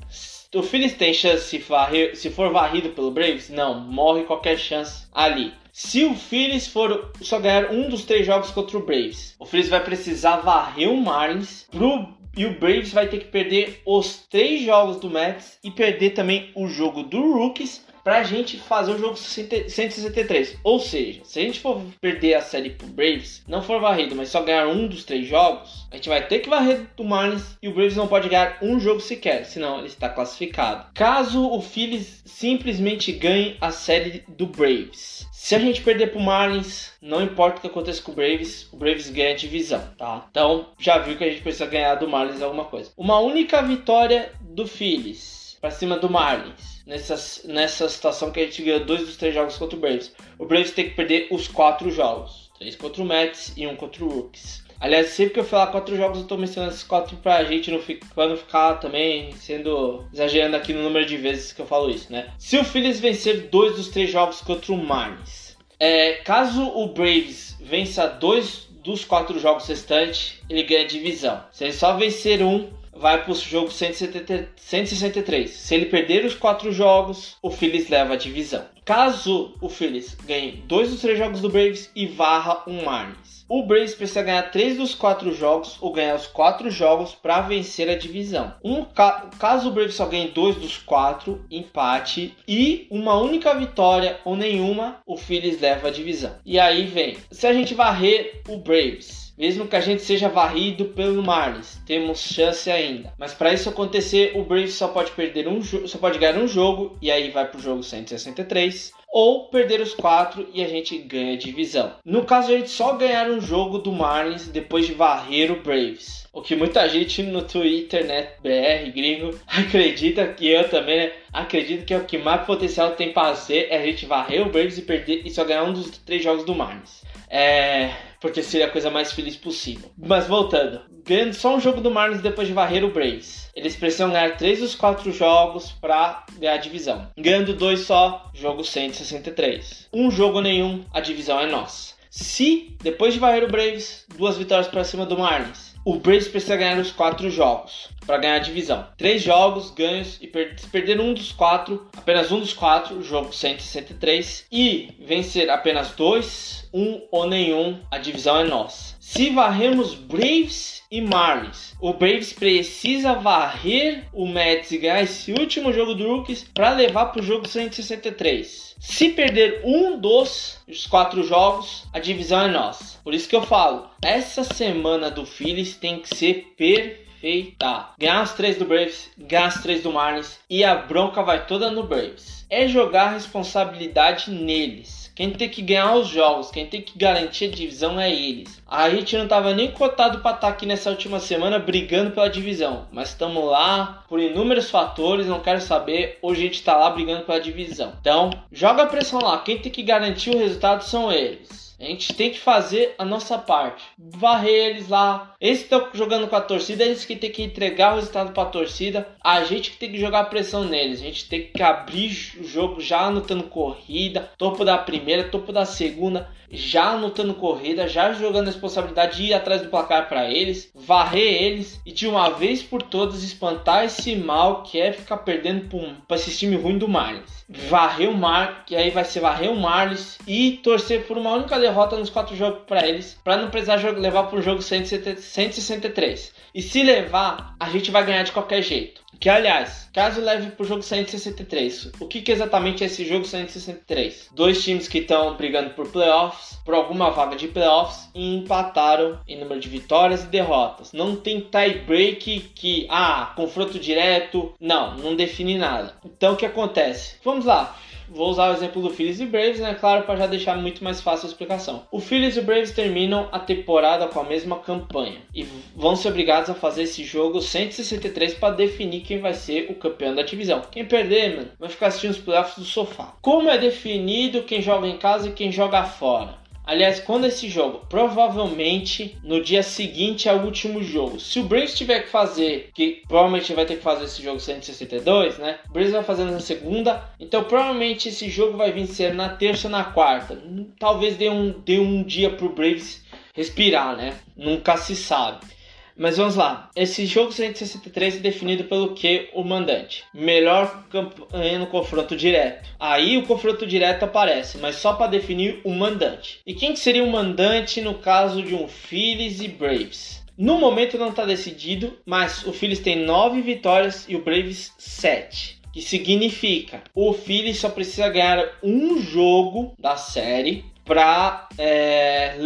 o 0.55 0.63
Phillies 0.63 0.95
tem 0.95 1.13
chance 1.13 1.45
se, 1.45 1.59
varrer, 1.59 2.17
se 2.17 2.31
for 2.31 2.51
varrido 2.51 2.89
pelo 2.89 3.11
Braves? 3.11 3.51
Não, 3.51 3.79
morre 3.79 4.23
qualquer 4.23 4.59
chance 4.59 5.07
ali. 5.13 5.53
Se 5.71 6.05
o 6.05 6.15
Phillies 6.15 6.67
for 6.67 7.13
só 7.21 7.39
ganhar 7.39 7.71
um 7.71 7.91
dos 7.91 8.07
três 8.07 8.25
jogos 8.25 8.51
contra 8.51 8.79
o 8.79 8.87
Braves, 8.87 9.37
o 9.39 9.45
Phillies 9.45 9.69
vai 9.69 9.85
precisar 9.85 10.39
varrer 10.39 10.91
o 10.91 10.97
Marlins 10.97 11.67
pro 11.71 12.24
e 12.37 12.45
o 12.47 12.59
Braves 12.59 12.93
vai 12.93 13.09
ter 13.09 13.19
que 13.19 13.27
perder 13.27 13.81
os 13.87 14.27
três 14.29 14.63
jogos 14.63 14.97
do 14.97 15.11
Mets 15.11 15.59
e 15.63 15.71
perder 15.71 16.11
também 16.11 16.51
o 16.55 16.67
jogo 16.67 17.03
do 17.03 17.35
Rookies 17.35 17.84
para 18.05 18.19
a 18.19 18.23
gente 18.23 18.59
fazer 18.59 18.93
o 18.93 18.99
jogo 18.99 19.17
163. 19.17 20.59
Ou 20.63 20.79
seja, 20.79 21.23
se 21.25 21.41
a 21.41 21.43
gente 21.43 21.61
for 21.61 21.83
perder 22.01 22.35
a 22.35 22.43
série 22.43 22.71
pro 22.71 22.87
Braves, 22.87 23.43
não 23.49 23.63
for 23.63 23.81
varrido, 23.81 24.15
mas 24.15 24.29
só 24.29 24.43
ganhar 24.43 24.69
um 24.69 24.87
dos 24.87 25.05
três 25.05 25.27
jogos, 25.27 25.87
a 25.91 25.97
gente 25.97 26.09
vai 26.11 26.27
ter 26.27 26.41
que 26.41 26.51
varrer 26.51 26.87
do 26.97 27.03
Marlins 27.03 27.57
e 27.63 27.69
o 27.69 27.75
Braves 27.75 27.97
não 27.97 28.07
pode 28.07 28.29
ganhar 28.29 28.59
um 28.61 28.79
jogo 28.79 29.01
sequer, 29.01 29.47
senão 29.47 29.79
ele 29.79 29.87
está 29.87 30.09
classificado. 30.09 30.87
Caso 30.95 31.49
o 31.49 31.61
Phillies 31.63 32.23
simplesmente 32.27 33.11
ganhe 33.11 33.57
a 33.61 33.71
série 33.71 34.23
do 34.29 34.47
Braves, 34.47 35.27
se 35.45 35.55
a 35.55 35.59
gente 35.59 35.83
perder 35.83 36.11
pro 36.11 36.19
Marlins, 36.19 36.93
não 37.03 37.23
importa 37.23 37.59
o 37.59 37.61
que 37.61 37.67
aconteça 37.67 38.01
com 38.01 38.13
o 38.13 38.15
Braves, 38.15 38.67
o 38.73 38.79
Braves 38.79 39.11
ganha 39.11 39.33
a 39.33 39.37
divisão, 39.37 39.83
tá? 39.99 40.27
Então 40.31 40.71
já 40.79 40.97
viu 40.97 41.19
que 41.19 41.25
a 41.25 41.29
gente 41.29 41.43
precisa 41.43 41.67
ganhar 41.67 41.97
do 41.97 42.09
Marlins 42.09 42.41
alguma 42.41 42.65
coisa. 42.65 42.91
Uma 42.97 43.19
única 43.19 43.61
vitória 43.61 44.33
do 44.41 44.67
Phillies 44.67 45.59
para 45.61 45.71
cima 45.71 45.99
do 45.99 46.09
Marlins 46.09 46.74
nessa, 46.87 47.47
nessa 47.47 47.89
situação 47.89 48.31
que 48.31 48.41
a 48.41 48.45
gente 48.45 48.63
ganhou 48.63 48.85
dois 48.85 49.03
dos 49.03 49.17
três 49.17 49.35
jogos 49.35 49.57
contra 49.57 49.77
o 49.77 49.81
Braves. 49.81 50.13
O 50.39 50.47
Braves 50.47 50.73
tem 50.73 50.89
que 50.89 50.95
perder 50.95 51.29
os 51.31 51.49
quatro 51.49 51.91
jogos: 51.91 52.51
três 52.59 52.77
contra 52.77 53.03
o 53.03 53.07
Mets 53.07 53.53
e 53.57 53.67
um 53.67 53.77
contra 53.77 54.05
o 54.05 54.09
Rookies. 54.09 54.65
Aliás, 54.81 55.09
sempre 55.09 55.35
que 55.35 55.41
eu 55.41 55.45
falar 55.45 55.69
quatro 55.69 55.97
jogos, 55.97 56.19
eu 56.19 56.27
tô 56.27 56.37
mencionando 56.37 56.73
esses 56.73 56.85
quatro 56.85 57.17
pra 57.17 57.43
gente 57.45 57.71
não 57.71 57.79
ficar, 57.79 58.07
pra 58.15 58.29
não 58.29 58.37
ficar 58.37 58.75
também 58.75 59.33
sendo 59.33 60.05
exagerando 60.13 60.57
aqui 60.57 60.73
no 60.75 60.83
número 60.83 61.07
de 61.07 61.17
vezes 61.17 61.53
que 61.53 61.63
eu 61.63 61.67
falo 61.67 61.89
isso, 61.89 62.13
né? 62.13 62.31
Se 62.39 62.59
o 62.59 62.65
Phillies 62.65 63.01
vencer 63.01 63.49
dois 63.49 63.77
dos 63.77 63.89
três 63.89 64.11
jogos 64.11 64.41
contra 64.41 64.73
o 64.73 64.77
Marlins, 64.77 65.57
é, 65.79 66.15
caso 66.15 66.63
o 66.63 66.89
Braves 66.89 67.57
vença 67.61 68.07
dois 68.07 68.69
dos 68.83 69.05
quatro 69.05 69.39
jogos 69.39 69.67
restantes, 69.67 70.41
ele 70.51 70.63
ganha 70.65 70.87
divisão. 70.87 71.43
Se 71.51 71.65
ele 71.65 71.73
só 71.73 71.97
vencer 71.97 72.43
um, 72.43 72.71
vai 72.97 73.23
para 73.23 73.33
o 73.33 73.35
jogo 73.35 73.71
170, 73.71 74.49
163. 74.57 75.51
Se 75.51 75.75
ele 75.75 75.87
perder 75.87 76.25
os 76.25 76.35
quatro 76.35 76.73
jogos, 76.73 77.37
o 77.43 77.51
Phillies 77.51 77.89
leva 77.89 78.15
a 78.15 78.17
divisão. 78.17 78.65
Caso 78.85 79.55
o 79.61 79.69
Phillies 79.69 80.15
ganhe 80.27 80.63
dois 80.67 80.91
dos 80.91 81.01
três 81.01 81.19
jogos 81.19 81.41
do 81.41 81.49
Braves 81.49 81.91
e 81.97 82.07
varra 82.07 82.63
um 82.67 82.85
Marlins, 82.85 83.24
o 83.49 83.63
Braves 83.63 83.95
precisa 83.95 84.23
ganhar 84.23 84.51
três 84.51 84.77
dos 84.77 84.95
quatro 84.95 85.33
jogos 85.35 85.77
ou 85.81 85.93
ganhar 85.93 86.15
os 86.15 86.27
quatro 86.27 86.71
jogos 86.71 87.15
para 87.15 87.41
vencer 87.43 87.89
a 87.89 87.97
divisão. 87.97 88.55
Um 88.65 88.85
ca 88.85 89.31
caso 89.39 89.69
o 89.69 89.73
Braves 89.73 89.95
só 89.95 90.07
ganhe 90.07 90.29
dois 90.29 90.57
dos 90.57 90.79
quatro, 90.79 91.45
empate 91.51 92.37
e 92.49 92.87
uma 92.91 93.21
única 93.21 93.55
vitória 93.55 94.19
ou 94.25 94.37
nenhuma, 94.37 95.01
o 95.07 95.17
Phillies 95.17 95.61
leva 95.61 95.89
a 95.89 95.91
divisão. 95.91 96.37
E 96.45 96.59
aí 96.59 96.87
vem, 96.87 97.17
se 97.31 97.47
a 97.47 97.53
gente 97.53 97.75
varrer 97.75 98.43
o 98.49 98.57
Braves 98.57 99.25
mesmo 99.37 99.67
que 99.67 99.75
a 99.75 99.81
gente 99.81 100.03
seja 100.03 100.29
varrido 100.29 100.85
pelo 100.87 101.23
Marlins, 101.23 101.81
temos 101.85 102.21
chance 102.21 102.71
ainda. 102.71 103.13
Mas 103.19 103.35
para 103.35 103.53
isso 103.53 103.69
acontecer, 103.69 104.33
o 104.37 104.45
Braves 104.45 104.75
só 104.75 104.89
pode 104.89 105.11
perder 105.11 105.49
um 105.49 105.61
só 105.63 105.99
pode 105.99 106.19
ganhar 106.19 106.39
um 106.39 106.47
jogo 106.47 106.97
e 107.03 107.11
aí 107.11 107.31
vai 107.31 107.45
pro 107.49 107.61
jogo 107.61 107.83
163 107.83 108.93
ou 109.15 109.45
perder 109.45 109.81
os 109.81 109.95
quatro 109.95 110.49
e 110.53 110.61
a 110.61 110.67
gente 110.67 110.99
ganha 110.99 111.35
a 111.35 111.39
divisão. 111.39 111.93
No 112.05 112.25
caso, 112.25 112.53
a 112.53 112.57
gente 112.57 112.69
só 112.69 112.95
ganhar 112.95 113.31
um 113.31 113.41
jogo 113.41 113.79
do 113.79 113.93
Marlins 113.93 114.49
depois 114.49 114.89
de 114.89 114.93
varrer 114.93 115.53
o 115.53 115.63
Braves. 115.63 116.27
O 116.33 116.43
que 116.43 116.57
muita 116.57 116.89
gente 116.89 117.23
no 117.23 117.43
Twitter, 117.43 118.05
né, 118.05 118.31
BR, 118.43 118.91
gringo, 118.93 119.39
acredita 119.47 120.27
que 120.27 120.49
eu 120.49 120.69
também, 120.69 120.97
né, 120.97 121.13
acredito 121.33 121.85
que 121.85 121.95
é 121.95 121.97
o 121.97 122.05
que 122.05 122.19
mais 122.19 122.45
potencial 122.45 122.97
tem 122.97 123.13
para 123.13 123.37
ser 123.37 123.69
é 123.71 123.79
a 123.79 123.87
gente 123.87 124.05
varrer 124.05 124.45
o 124.45 124.51
Braves 124.51 124.79
e 124.79 124.83
perder 124.83 125.23
e 125.25 125.31
só 125.31 125.45
ganhar 125.45 125.63
um 125.63 125.73
dos 125.73 125.97
três 125.99 126.21
jogos 126.21 126.45
do 126.45 126.53
Marlins. 126.53 127.05
É, 127.37 127.91
porque 128.21 128.45
seria 128.45 128.67
a 128.67 128.71
coisa 128.71 128.93
mais 128.93 129.11
feliz 129.11 129.37
possível. 129.37 129.91
Mas 129.99 130.29
voltando, 130.29 130.81
ganhando 131.05 131.35
só 131.35 131.57
um 131.57 131.61
jogo 131.61 131.81
do 131.81 131.91
Marlins 131.91 132.23
depois 132.23 132.47
de 132.47 132.55
varrer 132.55 132.85
o 132.85 132.93
Braves. 132.93 133.51
Eles 133.57 133.75
precisam 133.75 134.13
ganhar 134.13 134.37
3 134.37 134.61
dos 134.61 134.77
4 134.77 135.11
jogos 135.11 135.73
para 135.73 136.25
ganhar 136.39 136.55
a 136.55 136.59
divisão. 136.59 137.11
Ganhando 137.19 137.53
2 137.53 137.81
só, 137.81 138.31
jogo 138.33 138.63
163. 138.63 139.89
Um 139.93 140.13
jogo 140.13 140.41
nenhum, 140.41 140.85
a 140.93 141.01
divisão 141.01 141.41
é 141.41 141.47
nossa. 141.47 141.95
Se, 142.09 142.77
depois 142.81 143.13
de 143.13 143.19
varrer 143.19 143.43
o 143.43 143.51
Braves, 143.51 144.07
duas 144.17 144.39
vitórias 144.39 144.69
para 144.69 144.85
cima 144.85 145.05
do 145.05 145.19
Marlins, 145.19 145.74
o 145.85 145.99
Braves 145.99 146.29
precisa 146.29 146.57
ganhar 146.57 146.79
os 146.79 146.91
4 146.91 147.29
jogos 147.31 147.89
para 148.07 148.19
ganhar 148.19 148.37
a 148.37 148.41
divisão. 148.41 148.87
Três 148.97 149.23
jogos 149.23 149.71
ganhos 149.71 150.19
e 150.21 150.27
per 150.27 150.59
se 150.59 150.67
perder 150.67 150.99
um 150.99 151.13
dos 151.13 151.31
quatro, 151.31 151.87
apenas 151.97 152.33
um 152.33 152.41
dos 152.41 152.53
quatro, 152.53 153.03
jogo 153.03 153.33
163, 153.33 154.47
e 154.51 154.89
vencer 154.99 155.51
apenas 155.51 155.93
dois, 155.93 156.69
um 156.73 157.03
ou 157.11 157.29
nenhum, 157.29 157.79
a 157.91 157.99
divisão 157.99 158.41
é 158.41 158.45
nossa. 158.45 158.94
Se 159.07 159.29
varremos 159.29 159.95
Braves 159.95 160.83
e 160.91 160.99
Marlins, 160.99 161.75
o 161.79 161.93
Braves 161.93 162.33
precisa 162.33 163.13
varrer 163.13 164.09
o 164.15 164.27
Mets 164.27 164.73
e 164.73 164.79
ganhar 164.79 165.03
esse 165.03 165.31
último 165.31 165.73
jogo 165.75 165.95
do 165.95 166.09
Rookies 166.09 166.43
para 166.55 166.73
levar 166.73 167.07
para 167.07 167.21
o 167.21 167.25
jogo 167.25 167.47
163. 167.47 168.75
Se 168.81 169.11
perder 169.11 169.61
um 169.63 170.01
dos 170.01 170.59
quatro 170.89 171.23
jogos, 171.23 171.85
a 171.93 171.99
divisão 171.99 172.41
é 172.41 172.49
nossa. 172.49 172.99
Por 173.05 173.13
isso 173.13 173.29
que 173.29 173.37
eu 173.37 173.43
falo, 173.43 173.89
essa 174.03 174.43
semana 174.43 175.11
do 175.11 175.27
Phillies 175.27 175.77
tem 175.77 176.01
que 176.01 176.09
ser 176.09 176.55
perfeita 176.57 177.05
Eita. 177.25 177.89
Ganhar 177.99 178.21
as 178.21 178.35
três 178.35 178.59
do 178.59 178.67
Braves, 178.67 179.11
ganhar 179.17 179.47
as 179.47 179.63
três 179.63 179.83
do 179.83 179.91
Marlins 179.91 180.39
e 180.51 180.63
a 180.63 180.75
bronca 180.75 181.23
vai 181.23 181.47
toda 181.47 181.71
no 181.71 181.85
Braves. 181.85 182.45
É 182.51 182.69
jogar 182.69 183.05
a 183.05 183.13
responsabilidade 183.13 184.31
neles. 184.31 185.04
Quem 185.15 185.31
tem 185.31 185.49
que 185.49 185.63
ganhar 185.63 185.95
os 185.95 186.09
jogos, 186.09 186.51
quem 186.51 186.67
tem 186.67 186.83
que 186.83 186.99
garantir 186.99 187.45
a 187.45 187.51
divisão 187.51 188.01
é 188.01 188.13
eles. 188.13 188.61
A 188.67 188.91
gente 188.91 189.17
não 189.17 189.25
estava 189.25 189.55
nem 189.55 189.71
cotado 189.71 190.19
para 190.19 190.35
estar 190.35 190.49
tá 190.49 190.53
aqui 190.53 190.67
nessa 190.67 190.91
última 190.91 191.21
semana 191.21 191.57
brigando 191.57 192.11
pela 192.11 192.29
divisão, 192.29 192.89
mas 192.91 193.11
estamos 193.11 193.45
lá 193.45 194.05
por 194.09 194.19
inúmeros 194.19 194.71
fatores, 194.71 195.29
não 195.29 195.39
quero 195.39 195.61
saber. 195.61 196.19
Hoje 196.21 196.41
a 196.41 196.45
gente 196.47 196.55
está 196.55 196.77
lá 196.77 196.91
brigando 196.91 197.25
pela 197.25 197.39
divisão. 197.39 197.93
Então, 198.01 198.31
joga 198.51 198.83
a 198.83 198.87
pressão 198.87 199.21
lá. 199.21 199.39
Quem 199.39 199.59
tem 199.59 199.71
que 199.71 199.85
garantir 199.85 200.31
o 200.31 200.39
resultado 200.39 200.83
são 200.83 201.13
eles. 201.13 201.74
A 201.79 201.85
gente 201.85 202.15
tem 202.15 202.31
que 202.31 202.39
fazer 202.39 202.95
a 202.99 203.05
nossa 203.05 203.37
parte. 203.37 203.85
Varrer 203.99 204.71
eles 204.71 204.89
lá. 204.89 205.35
Eles 205.41 205.63
estão 205.63 205.89
jogando 205.93 206.29
com 206.29 206.37
a 206.37 206.41
torcida, 206.41 206.85
eles 206.85 207.05
que 207.05 207.17
tem 207.17 207.31
que 207.31 207.43
entregar 207.43 207.93
o 207.93 207.97
resultado 207.97 208.33
para 208.33 208.45
a 208.45 208.47
torcida. 208.47 209.09
A 209.23 209.45
gente 209.45 209.73
que 209.73 209.77
tem 209.77 209.91
que 209.91 209.99
jogar 209.99 210.25
pressão 210.25 210.65
neles. 210.65 211.01
A 211.01 211.05
gente 211.05 211.29
tem 211.29 211.51
que 211.53 211.63
abrir 211.63 212.35
o 212.39 212.45
jogo 212.45 212.81
já 212.81 213.03
anotando 213.03 213.45
corrida. 213.45 214.31
Topo 214.39 214.65
da 214.65 214.79
primeira, 214.79 215.29
topo 215.29 215.53
da 215.53 215.65
segunda 215.65 216.31
já 216.57 216.93
anotando 216.93 217.35
corrida, 217.35 217.89
já 217.89 218.13
jogando 218.13 218.49
a 218.49 218.51
responsabilidade 218.51 219.17
de 219.17 219.25
ir 219.25 219.35
atrás 219.35 219.63
do 219.63 219.69
placar 219.69 220.09
para 220.09 220.31
eles, 220.31 220.71
varrer 220.75 221.43
eles 221.43 221.81
e 221.85 221.93
de 221.93 222.07
uma 222.07 222.31
vez 222.31 222.63
por 222.63 222.83
todas 222.83 223.23
espantar 223.23 223.85
esse 223.85 224.17
mal 224.17 224.63
que 224.63 224.81
é 224.81 224.93
ficar 224.93 225.19
perdendo 225.19 225.69
para 226.07 226.17
esse 226.17 226.37
time 226.37 226.57
ruim 226.57 226.79
do 226.79 226.89
Marlins. 226.89 227.45
Varrer 227.49 228.09
o 228.09 228.17
Mar, 228.17 228.65
que 228.65 228.75
aí 228.75 228.91
vai 228.91 229.05
ser 229.05 229.21
varrer 229.21 229.51
o 229.51 229.61
Marlins 229.61 230.19
e 230.27 230.53
torcer 230.63 231.07
por 231.07 231.19
uma 231.19 231.33
única 231.33 231.59
derrota 231.59 231.97
nos 231.97 232.11
quatro 232.11 232.35
jogos 232.37 232.63
para 232.67 232.87
eles, 232.87 233.19
para 233.23 233.37
não 233.37 233.51
precisar 233.51 233.77
levar 233.99 234.25
para 234.25 234.39
o 234.39 234.43
jogo 234.43 234.63
163. 234.63 236.33
E 236.55 236.63
se 236.63 236.83
levar, 236.83 237.55
a 237.61 237.69
gente 237.69 237.91
vai 237.91 238.05
ganhar 238.05 238.23
de 238.23 238.33
qualquer 238.33 238.63
jeito. 238.63 239.04
Que 239.25 239.31
aliás, 239.31 239.89
caso 239.91 240.21
leve 240.21 240.51
pro 240.51 240.67
jogo 240.67 240.83
163, 240.83 241.93
o 241.99 242.07
que, 242.07 242.21
que 242.21 242.31
exatamente 242.31 242.85
é 242.85 242.89
esse 242.89 243.07
jogo 243.07 243.25
163? 243.25 244.29
Dois 244.35 244.63
times 244.63 244.87
que 244.87 244.99
estão 244.99 245.35
brigando 245.35 245.71
por 245.71 245.89
playoffs, 245.89 246.59
por 246.63 246.75
alguma 246.75 247.11
vaga 247.11 247.35
de 247.35 247.49
playoffs 247.49 248.11
e 248.15 248.37
empataram 248.37 249.19
em 249.27 249.41
número 249.41 249.59
de 249.59 249.71
vitórias 249.71 250.25
e 250.25 250.27
derrotas. 250.27 250.93
Não 250.93 251.17
tem 251.17 251.41
tie 251.41 251.79
break 251.87 252.51
que, 252.55 252.87
ah, 252.91 253.33
confronto 253.35 253.79
direto, 253.79 254.55
não, 254.61 254.99
não 254.99 255.17
define 255.17 255.57
nada. 255.57 255.95
Então 256.05 256.35
o 256.35 256.37
que 256.37 256.45
acontece? 256.45 257.17
Vamos 257.25 257.47
lá, 257.47 257.75
Vou 258.09 258.29
usar 258.29 258.51
o 258.51 258.53
exemplo 258.53 258.83
do 258.83 258.91
Phillies 258.91 259.21
e 259.21 259.27
Braves, 259.27 259.61
né? 259.61 259.75
Claro, 259.75 260.05
para 260.05 260.17
já 260.17 260.27
deixar 260.27 260.57
muito 260.57 260.85
mais 260.85 261.01
fácil 261.01 261.27
a 261.27 261.31
explicação. 261.31 261.87
O 261.91 262.01
Phillies 262.01 262.37
e 262.37 262.41
Braves 262.41 262.71
terminam 262.71 263.29
a 263.33 263.39
temporada 263.39 264.07
com 264.07 264.21
a 264.21 264.25
mesma 264.25 264.59
campanha 264.59 265.19
e 265.35 265.47
vão 265.75 265.97
ser 265.97 266.09
obrigados 266.09 266.51
a 266.51 266.55
fazer 266.55 266.83
esse 266.83 267.05
jogo 267.05 267.41
163 267.41 268.35
para 268.35 268.55
definir 268.55 269.01
quem 269.01 269.19
vai 269.19 269.35
ser 269.35 269.71
o 269.71 269.75
campeão 269.75 270.15
da 270.15 270.23
divisão. 270.23 270.63
Quem 270.71 270.85
perder, 270.85 271.37
mano, 271.37 271.49
vai 271.59 271.69
ficar 271.69 271.89
assistindo 271.89 272.13
os 272.13 272.19
playoffs 272.19 272.59
do 272.59 272.65
sofá. 272.65 273.15
Como 273.21 273.49
é 273.49 273.59
definido 273.59 274.43
quem 274.43 274.61
joga 274.61 274.87
em 274.87 274.99
casa 274.99 275.29
e 275.29 275.33
quem 275.33 275.51
joga 275.51 275.85
fora? 275.85 276.44
Aliás, 276.67 276.99
quando 276.99 277.27
esse 277.27 277.49
jogo? 277.49 277.85
Provavelmente 277.91 279.19
no 279.23 279.43
dia 279.43 279.63
seguinte 279.63 280.29
ao 280.29 280.39
último 280.39 280.83
jogo. 280.83 281.21
Se 281.21 281.39
o 281.39 281.45
Braves 281.45 281.75
tiver 281.75 282.01
que 282.01 282.09
fazer, 282.09 282.71
que 282.75 283.03
provavelmente 283.07 283.53
vai 283.53 283.67
ter 283.67 283.77
que 283.77 283.83
fazer 283.83 284.05
esse 284.07 284.23
jogo 284.23 284.41
162, 284.41 285.39
né? 285.39 285.59
O 285.69 285.73
Braves 285.73 285.93
vai 285.93 286.03
fazer 286.03 286.25
na 286.25 286.41
segunda, 286.41 287.05
então 287.21 287.45
provavelmente 287.45 288.09
esse 288.09 288.31
jogo 288.31 288.57
vai 288.57 288.73
vencer 288.73 289.13
na 289.13 289.29
terça 289.29 289.69
ou 289.69 289.73
na 289.73 289.85
quarta. 289.85 290.43
Talvez 290.79 291.17
dê 291.17 291.29
um, 291.29 291.51
dê 291.51 291.79
um 291.79 292.03
dia 292.03 292.31
pro 292.31 292.49
Braves 292.49 293.05
respirar, 293.35 293.97
né? 293.97 294.17
Nunca 294.35 294.77
se 294.79 294.97
sabe. 294.97 295.54
Mas 295.97 296.17
vamos 296.17 296.35
lá. 296.35 296.71
Esse 296.75 297.07
jogo 297.07 297.33
163 297.33 298.17
é 298.17 298.19
definido 298.19 298.65
pelo 298.65 298.95
que 298.95 299.31
o 299.33 299.45
mandante. 299.45 300.05
Melhor 300.13 300.85
campanha 300.91 301.59
no 301.59 301.67
confronto 301.67 302.17
direto. 302.17 302.69
Aí 302.81 303.17
o 303.17 303.27
confronto 303.27 303.67
direto 303.67 304.05
aparece, 304.05 304.59
mas 304.59 304.77
só 304.77 304.95
para 304.95 305.11
definir 305.11 305.61
o 305.65 305.71
mandante. 305.71 306.41
E 306.47 306.55
quem 306.55 306.75
seria 306.75 307.05
o 307.05 307.11
mandante 307.11 307.81
no 307.81 307.95
caso 307.95 308.43
de 308.43 308.55
um 308.55 308.67
Phillies 308.67 309.41
e 309.41 309.49
Braves? 309.49 310.25
No 310.37 310.59
momento 310.59 310.99
não 310.99 311.11
está 311.11 311.25
decidido, 311.25 311.97
mas 312.05 312.45
o 312.45 312.53
Phillies 312.53 312.81
tem 312.81 313.05
9 313.05 313.41
vitórias 313.41 314.05
e 314.09 314.17
o 314.17 314.25
Braves 314.25 314.73
7 314.79 315.63
que 315.75 315.83
significa 315.83 316.85
o 316.95 317.13
Phillies 317.13 317.59
só 317.59 317.69
precisa 317.69 318.09
ganhar 318.09 318.49
um 318.63 319.01
jogo 319.01 319.75
da 319.77 319.97
série 319.97 320.65
para 320.85 321.49
é, 321.57 322.37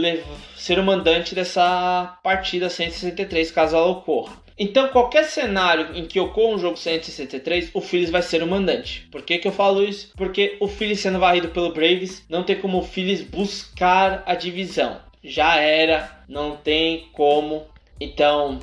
ser 0.57 0.78
o 0.78 0.84
mandante 0.84 1.34
dessa 1.34 2.18
partida 2.22 2.70
163, 2.70 3.51
caso 3.51 3.76
ela 3.76 3.86
ocorra. 3.86 4.36
Então, 4.59 4.89
qualquer 4.89 5.24
cenário 5.24 5.97
em 5.97 6.05
que 6.05 6.18
ocorra 6.18 6.57
um 6.57 6.59
jogo 6.59 6.76
163, 6.76 7.70
o 7.72 7.80
Phillies 7.80 8.11
vai 8.11 8.22
ser 8.22 8.43
o 8.43 8.47
mandante. 8.47 9.07
Por 9.11 9.22
que, 9.22 9.39
que 9.39 9.47
eu 9.47 9.53
falo 9.53 9.84
isso? 9.84 10.12
Porque 10.16 10.57
o 10.59 10.66
Phillies 10.66 10.99
sendo 10.99 11.20
varrido 11.20 11.49
pelo 11.49 11.72
Braves, 11.72 12.24
não 12.28 12.43
tem 12.43 12.57
como 12.57 12.78
o 12.78 12.82
Phillies 12.82 13.22
buscar 13.22 14.24
a 14.26 14.34
divisão. 14.34 15.01
Já 15.22 15.57
era, 15.61 16.24
não 16.28 16.57
tem 16.57 17.09
como. 17.12 17.66
Então, 18.01 18.59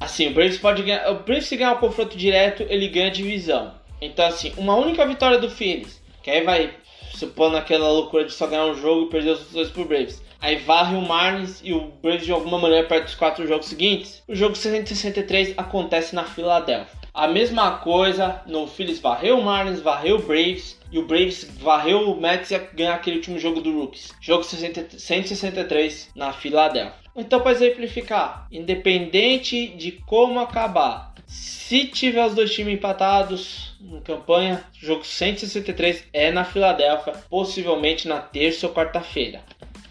assim, 0.00 0.28
o 0.28 0.32
Braves 0.32 0.56
pode 0.56 0.82
ganhar. 0.82 1.10
O 1.10 1.22
Braves 1.22 1.46
se 1.46 1.56
ganhar 1.56 1.74
o 1.74 1.78
confronto 1.78 2.16
direto, 2.16 2.64
ele 2.70 2.88
ganha 2.88 3.08
a 3.08 3.12
divisão. 3.12 3.74
Então, 4.00 4.26
assim, 4.26 4.54
uma 4.56 4.76
única 4.76 5.04
vitória 5.06 5.38
do 5.38 5.50
Phillies, 5.50 6.02
que 6.22 6.30
aí 6.30 6.42
vai 6.42 6.70
supondo 7.18 7.56
aquela 7.56 7.88
loucura 7.88 8.24
de 8.24 8.32
só 8.32 8.46
ganhar 8.46 8.66
um 8.66 8.74
jogo 8.74 9.06
e 9.06 9.10
perder 9.10 9.32
os 9.32 9.50
dois 9.50 9.70
pro 9.70 9.84
Braves. 9.84 10.22
Aí 10.40 10.56
varre 10.56 10.96
o 10.96 11.02
Marlins 11.02 11.60
e 11.64 11.72
o 11.72 11.88
Braves 12.00 12.24
de 12.24 12.32
alguma 12.32 12.58
maneira 12.58 12.86
perde 12.86 13.06
os 13.06 13.14
quatro 13.16 13.46
jogos 13.46 13.66
seguintes. 13.66 14.22
O 14.28 14.34
jogo 14.34 14.54
163 14.54 15.54
acontece 15.56 16.14
na 16.14 16.24
Filadélfia. 16.24 16.98
A 17.12 17.26
mesma 17.26 17.78
coisa 17.78 18.40
no 18.46 18.68
Phillies 18.68 19.00
varreu 19.00 19.40
o 19.40 19.44
Marlins, 19.44 19.80
varreu 19.80 20.16
o 20.16 20.22
Braves 20.22 20.78
e 20.92 20.98
o 21.00 21.06
Braves 21.06 21.42
varreu 21.60 22.10
o 22.10 22.20
Mets 22.20 22.52
e 22.52 22.58
ganhar 22.72 22.94
aquele 22.94 23.16
último 23.16 23.38
jogo 23.40 23.60
do 23.60 23.76
Rookies. 23.76 24.14
Jogo 24.20 24.44
60, 24.44 24.96
163 24.96 26.10
na 26.14 26.32
Filadélfia. 26.32 27.08
Então, 27.16 27.40
para 27.40 27.50
exemplificar, 27.50 28.46
independente 28.52 29.66
de 29.66 29.90
como 29.90 30.38
acabar, 30.38 31.07
se 31.28 31.84
tiver 31.86 32.24
os 32.24 32.34
dois 32.34 32.52
times 32.52 32.74
empatados 32.74 33.76
em 33.80 34.00
campanha, 34.00 34.64
jogo 34.72 35.04
163 35.04 36.04
é 36.14 36.32
na 36.32 36.42
Filadélfia, 36.42 37.12
possivelmente 37.28 38.08
na 38.08 38.18
terça 38.18 38.66
ou 38.66 38.72
quarta-feira. 38.72 39.42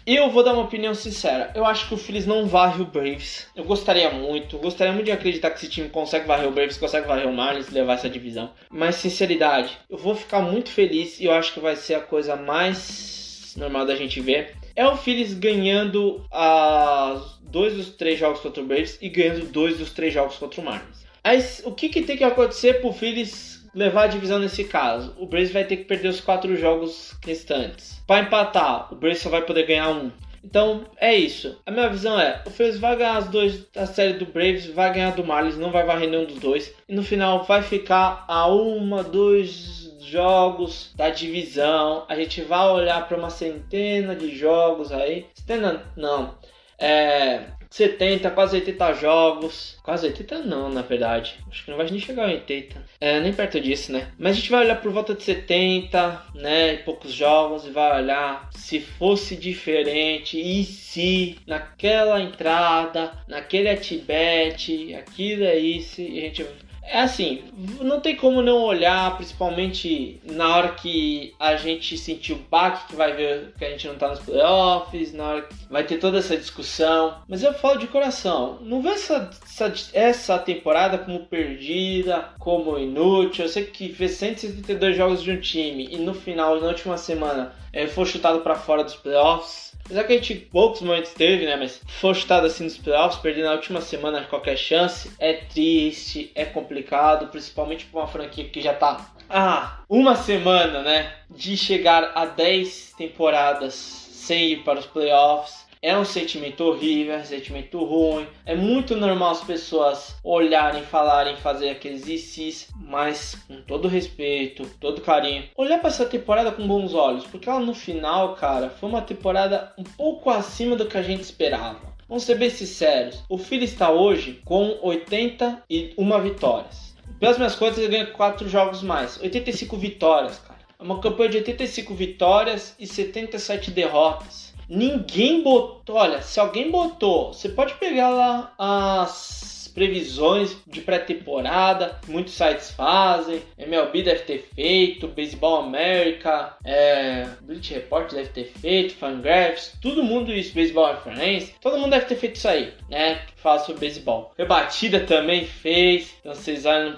Eu 0.04 0.30
vou 0.30 0.42
dar 0.42 0.54
uma 0.54 0.64
opinião 0.64 0.94
sincera. 0.94 1.52
Eu 1.54 1.64
acho 1.64 1.86
que 1.86 1.94
o 1.94 1.98
Phillies 1.98 2.26
não 2.26 2.46
varre 2.46 2.82
o 2.82 2.86
Braves. 2.86 3.46
Eu 3.54 3.62
gostaria 3.62 4.10
muito, 4.10 4.58
gostaria 4.58 4.92
muito 4.92 5.04
de 5.04 5.12
acreditar 5.12 5.50
que 5.50 5.58
esse 5.58 5.68
time 5.68 5.88
consegue 5.88 6.26
varrer 6.26 6.48
o 6.48 6.50
Braves, 6.50 6.78
consegue 6.78 7.06
varrer 7.06 7.28
o 7.28 7.32
Marlins 7.32 7.68
e 7.68 7.74
levar 7.74 7.92
essa 7.92 8.08
divisão. 8.08 8.50
Mas 8.70 8.96
sinceridade, 8.96 9.78
eu 9.88 9.98
vou 9.98 10.14
ficar 10.14 10.40
muito 10.40 10.70
feliz 10.70 11.20
e 11.20 11.26
eu 11.26 11.32
acho 11.32 11.52
que 11.52 11.60
vai 11.60 11.76
ser 11.76 11.94
a 11.94 12.00
coisa 12.00 12.34
mais 12.34 13.54
normal 13.56 13.86
da 13.86 13.94
gente 13.94 14.20
ver. 14.20 14.56
É 14.74 14.86
o 14.86 14.96
Phillies 14.96 15.34
ganhando 15.34 16.24
as 16.32 17.38
dois 17.42 17.74
dos 17.74 17.90
três 17.90 18.18
jogos 18.18 18.40
contra 18.40 18.62
o 18.62 18.66
Braves 18.66 18.98
e 19.00 19.08
ganhando 19.08 19.46
dois 19.46 19.78
dos 19.78 19.92
três 19.92 20.12
jogos 20.12 20.36
contra 20.36 20.60
o 20.60 20.64
Marlins. 20.64 21.07
Aí, 21.22 21.44
o 21.64 21.72
que, 21.72 21.88
que 21.88 22.02
tem 22.02 22.16
que 22.16 22.24
acontecer 22.24 22.80
pro 22.80 22.92
Phillies 22.92 23.68
levar 23.74 24.04
a 24.04 24.08
divisão 24.08 24.38
nesse 24.38 24.64
caso? 24.64 25.14
O 25.18 25.26
Braves 25.26 25.52
vai 25.52 25.64
ter 25.64 25.78
que 25.78 25.84
perder 25.84 26.08
os 26.08 26.20
quatro 26.20 26.56
jogos 26.56 27.14
restantes. 27.24 28.00
Para 28.06 28.22
empatar, 28.22 28.92
o 28.92 28.96
Braves 28.96 29.20
só 29.20 29.28
vai 29.28 29.42
poder 29.42 29.66
ganhar 29.66 29.90
um. 29.90 30.10
Então 30.42 30.84
é 30.96 31.14
isso. 31.14 31.60
A 31.66 31.70
minha 31.70 31.88
visão 31.88 32.18
é: 32.18 32.42
o 32.46 32.50
Phillies 32.50 32.78
vai 32.78 32.96
ganhar 32.96 33.16
as 33.16 33.28
duas, 33.28 33.66
a 33.76 33.86
série 33.86 34.14
do 34.14 34.26
Braves, 34.26 34.66
vai 34.66 34.92
ganhar 34.92 35.10
do 35.10 35.24
Marlins, 35.24 35.58
não 35.58 35.70
vai 35.70 35.84
varrer 35.84 36.08
nenhum 36.08 36.24
dos 36.24 36.38
dois. 36.38 36.72
E 36.88 36.94
no 36.94 37.02
final 37.02 37.44
vai 37.44 37.62
ficar 37.62 38.24
a 38.28 38.46
uma, 38.46 39.02
dois 39.02 39.88
jogos 40.00 40.92
da 40.96 41.10
divisão, 41.10 42.04
a 42.08 42.14
gente 42.14 42.40
vai 42.40 42.66
olhar 42.68 43.06
para 43.06 43.18
uma 43.18 43.30
centena 43.30 44.14
de 44.14 44.34
jogos 44.34 44.90
aí. 44.90 45.26
Centena 45.34 45.82
não. 45.96 46.38
É, 46.78 47.42
70, 47.70 48.30
quase 48.30 48.56
80 48.56 48.92
jogos. 48.94 49.78
Quase 49.82 50.06
80 50.06 50.38
não, 50.40 50.68
na 50.68 50.82
verdade. 50.82 51.36
Acho 51.50 51.64
que 51.64 51.70
não 51.70 51.78
vai 51.78 51.88
nem 51.90 52.00
chegar 52.00 52.24
a 52.24 52.32
80. 52.32 52.84
É, 53.00 53.20
nem 53.20 53.32
perto 53.32 53.60
disso, 53.60 53.92
né? 53.92 54.10
Mas 54.18 54.32
a 54.32 54.40
gente 54.40 54.50
vai 54.50 54.64
olhar 54.64 54.80
por 54.80 54.92
volta 54.92 55.14
de 55.14 55.22
70, 55.22 56.22
né? 56.34 56.76
Poucos 56.78 57.12
jogos 57.12 57.66
e 57.66 57.70
vai 57.70 58.02
olhar 58.02 58.48
se 58.52 58.80
fosse 58.80 59.36
diferente 59.36 60.38
e 60.40 60.64
se 60.64 61.38
naquela 61.46 62.20
entrada, 62.20 63.12
naquele 63.26 63.68
atibet, 63.68 64.94
aquilo 64.94 65.44
é 65.44 65.58
isso, 65.58 66.00
e 66.00 66.18
a 66.18 66.22
gente 66.22 66.46
é 66.90 67.00
assim, 67.00 67.42
não 67.80 68.00
tem 68.00 68.16
como 68.16 68.42
não 68.42 68.62
olhar, 68.62 69.16
principalmente 69.16 70.20
na 70.24 70.56
hora 70.56 70.68
que 70.70 71.34
a 71.38 71.54
gente 71.56 71.96
sentiu 71.98 72.36
o 72.36 72.50
baque, 72.50 72.88
que 72.88 72.96
vai 72.96 73.12
ver 73.12 73.52
que 73.58 73.64
a 73.64 73.70
gente 73.70 73.86
não 73.86 73.96
tá 73.96 74.08
nos 74.08 74.20
playoffs, 74.20 75.12
na 75.12 75.24
hora 75.24 75.42
que 75.42 75.54
vai 75.70 75.84
ter 75.84 75.98
toda 75.98 76.18
essa 76.18 76.36
discussão. 76.36 77.22
Mas 77.28 77.42
eu 77.42 77.52
falo 77.52 77.78
de 77.78 77.86
coração, 77.86 78.58
não 78.62 78.80
vê 78.80 78.90
essa, 78.90 79.30
essa, 79.44 79.72
essa 79.92 80.38
temporada 80.38 80.98
como 80.98 81.26
perdida, 81.26 82.30
como 82.38 82.78
inútil. 82.78 83.44
Eu 83.44 83.48
sei 83.48 83.64
que 83.64 83.92
fez 83.92 84.12
172 84.12 84.96
jogos 84.96 85.22
de 85.22 85.30
um 85.30 85.40
time 85.40 85.88
e 85.90 85.98
no 85.98 86.14
final, 86.14 86.60
na 86.60 86.68
última 86.68 86.96
semana, 86.96 87.52
é, 87.72 87.86
foi 87.86 88.06
chutado 88.06 88.40
para 88.40 88.54
fora 88.54 88.82
dos 88.82 88.96
playoffs 88.96 89.67
Apesar 89.88 90.04
que 90.04 90.12
a 90.12 90.16
gente 90.16 90.34
poucos 90.34 90.82
momentos 90.82 91.14
teve, 91.14 91.46
né? 91.46 91.56
Mas 91.56 91.80
foi 91.86 92.14
chutado 92.14 92.46
assim 92.46 92.64
nos 92.64 92.76
playoffs, 92.76 93.18
perdendo 93.20 93.46
na 93.46 93.52
última 93.52 93.80
semana 93.80 94.22
qualquer 94.24 94.58
chance. 94.58 95.10
É 95.18 95.32
triste, 95.32 96.30
é 96.34 96.44
complicado, 96.44 97.28
principalmente 97.28 97.86
para 97.86 98.00
uma 98.00 98.06
franquia 98.06 98.44
que 98.48 98.60
já 98.60 98.74
tá 98.74 99.14
ah, 99.30 99.80
uma 99.88 100.16
semana, 100.16 100.80
né? 100.80 101.12
De 101.30 101.56
chegar 101.56 102.12
a 102.14 102.24
10 102.24 102.94
temporadas 102.96 103.74
sem 103.74 104.52
ir 104.52 104.64
para 104.64 104.78
os 104.78 104.86
playoffs. 104.86 105.67
É 105.80 105.96
um 105.96 106.04
sentimento 106.04 106.64
horrível, 106.64 107.14
é 107.14 107.18
um 107.18 107.24
sentimento 107.24 107.84
ruim. 107.84 108.26
É 108.44 108.54
muito 108.54 108.96
normal 108.96 109.30
as 109.30 109.44
pessoas 109.44 110.16
olharem, 110.24 110.82
falarem, 110.82 111.36
fazer 111.36 111.70
aqueles 111.70 112.06
ICs, 112.08 112.68
mas 112.76 113.36
com 113.46 113.60
todo 113.62 113.86
respeito, 113.88 114.66
todo 114.80 115.00
carinho. 115.00 115.44
Olhar 115.56 115.78
para 115.78 115.88
essa 115.88 116.06
temporada 116.06 116.50
com 116.50 116.66
bons 116.66 116.94
olhos, 116.94 117.24
porque 117.24 117.48
ela 117.48 117.60
no 117.60 117.74
final, 117.74 118.34
cara, 118.34 118.70
foi 118.70 118.88
uma 118.88 119.02
temporada 119.02 119.72
um 119.78 119.84
pouco 119.84 120.30
acima 120.30 120.74
do 120.76 120.86
que 120.86 120.98
a 120.98 121.02
gente 121.02 121.22
esperava. 121.22 121.96
Vamos 122.08 122.24
ser 122.24 122.36
bem 122.36 122.48
sinceros. 122.48 123.22
O 123.28 123.36
Philly 123.36 123.66
está 123.66 123.90
hoje 123.90 124.40
com 124.44 124.78
81 124.82 126.20
vitórias. 126.22 126.96
Pelas 127.20 127.36
minhas 127.36 127.54
contas, 127.54 127.78
ele 127.78 127.88
ganha 127.88 128.06
4 128.06 128.48
jogos 128.48 128.82
mais. 128.82 129.20
85 129.20 129.76
vitórias, 129.76 130.38
cara. 130.38 130.58
É 130.78 130.82
uma 130.82 131.00
campanha 131.00 131.30
de 131.30 131.36
85 131.38 131.92
vitórias 131.92 132.74
e 132.78 132.86
77 132.86 133.72
derrotas. 133.72 134.47
Ninguém 134.68 135.42
botou. 135.42 135.96
Olha, 135.96 136.20
se 136.20 136.38
alguém 136.38 136.70
botou, 136.70 137.32
você 137.32 137.48
pode 137.48 137.74
pegar 137.74 138.10
lá 138.10 138.52
as 138.58 139.48
previsões 139.78 140.56
de 140.66 140.80
pré-temporada, 140.80 142.00
muitos 142.08 142.34
sites 142.34 142.72
fazem, 142.72 143.40
MLB 143.56 144.02
deve 144.02 144.22
ter 144.24 144.48
feito, 144.52 145.06
Baseball 145.06 145.60
America, 145.60 146.56
é, 146.64 147.28
Bleach 147.42 147.72
Report 147.74 148.12
deve 148.12 148.28
ter 148.30 148.44
feito, 148.44 148.94
Fangraphs, 148.94 149.74
todo 149.80 150.02
mundo 150.02 150.32
isso, 150.32 150.52
Baseball 150.52 150.94
Reference, 150.94 151.54
todo 151.60 151.78
mundo 151.78 151.90
deve 151.90 152.06
ter 152.06 152.16
feito 152.16 152.34
isso 152.34 152.48
aí, 152.48 152.72
né? 152.90 153.20
Fala 153.42 153.60
sobre 153.60 153.80
beisebol. 153.80 154.32
Rebatida 154.36 155.00
também 155.00 155.44
fez, 155.46 156.14
então 156.20 156.34
vocês 156.34 156.66
olham 156.66 156.94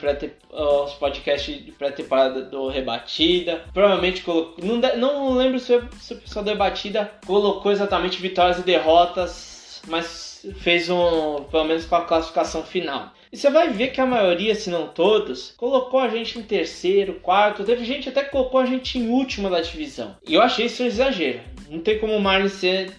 os 0.53 0.95
podcasts 0.95 1.64
de 1.64 1.72
pré-temporada 1.72 2.43
do 2.43 2.68
Rebatida, 2.68 3.64
provavelmente 3.72 4.22
colocou, 4.22 4.64
não, 4.64 4.80
não 4.97 5.34
lembro 5.34 5.59
se, 5.59 5.78
se 6.01 6.14
o 6.14 6.16
pessoal 6.16 6.45
da 6.45 6.53
Rebatida 6.53 7.11
colocou 7.26 7.70
exatamente 7.70 8.20
vitórias 8.20 8.59
e 8.59 8.62
derrotas, 8.62 9.82
mas 9.86 10.47
fez 10.59 10.88
um, 10.88 11.45
pelo 11.51 11.64
menos 11.64 11.84
com 11.84 11.97
a 11.97 12.05
classificação 12.05 12.62
final. 12.62 13.12
E 13.32 13.36
você 13.36 13.49
vai 13.49 13.70
ver 13.70 13.88
que 13.88 14.01
a 14.01 14.07
maioria, 14.07 14.57
se 14.57 14.70
não 14.70 14.88
todos, 14.88 15.55
colocou 15.57 16.01
a 16.01 16.09
gente 16.09 16.36
em 16.36 16.43
terceiro, 16.43 17.20
quarto. 17.20 17.62
Teve 17.62 17.84
gente 17.84 18.09
até 18.09 18.24
que 18.24 18.30
colocou 18.32 18.59
a 18.59 18.66
gente 18.66 18.99
em 18.99 19.09
última 19.09 19.49
da 19.49 19.61
divisão. 19.61 20.16
E 20.26 20.34
eu 20.34 20.43
achei 20.43 20.66
isso 20.66 20.82
um 20.82 20.86
exagero. 20.86 21.41
Não 21.68 21.78
tem 21.78 22.01
como 22.01 22.16
o 22.16 22.20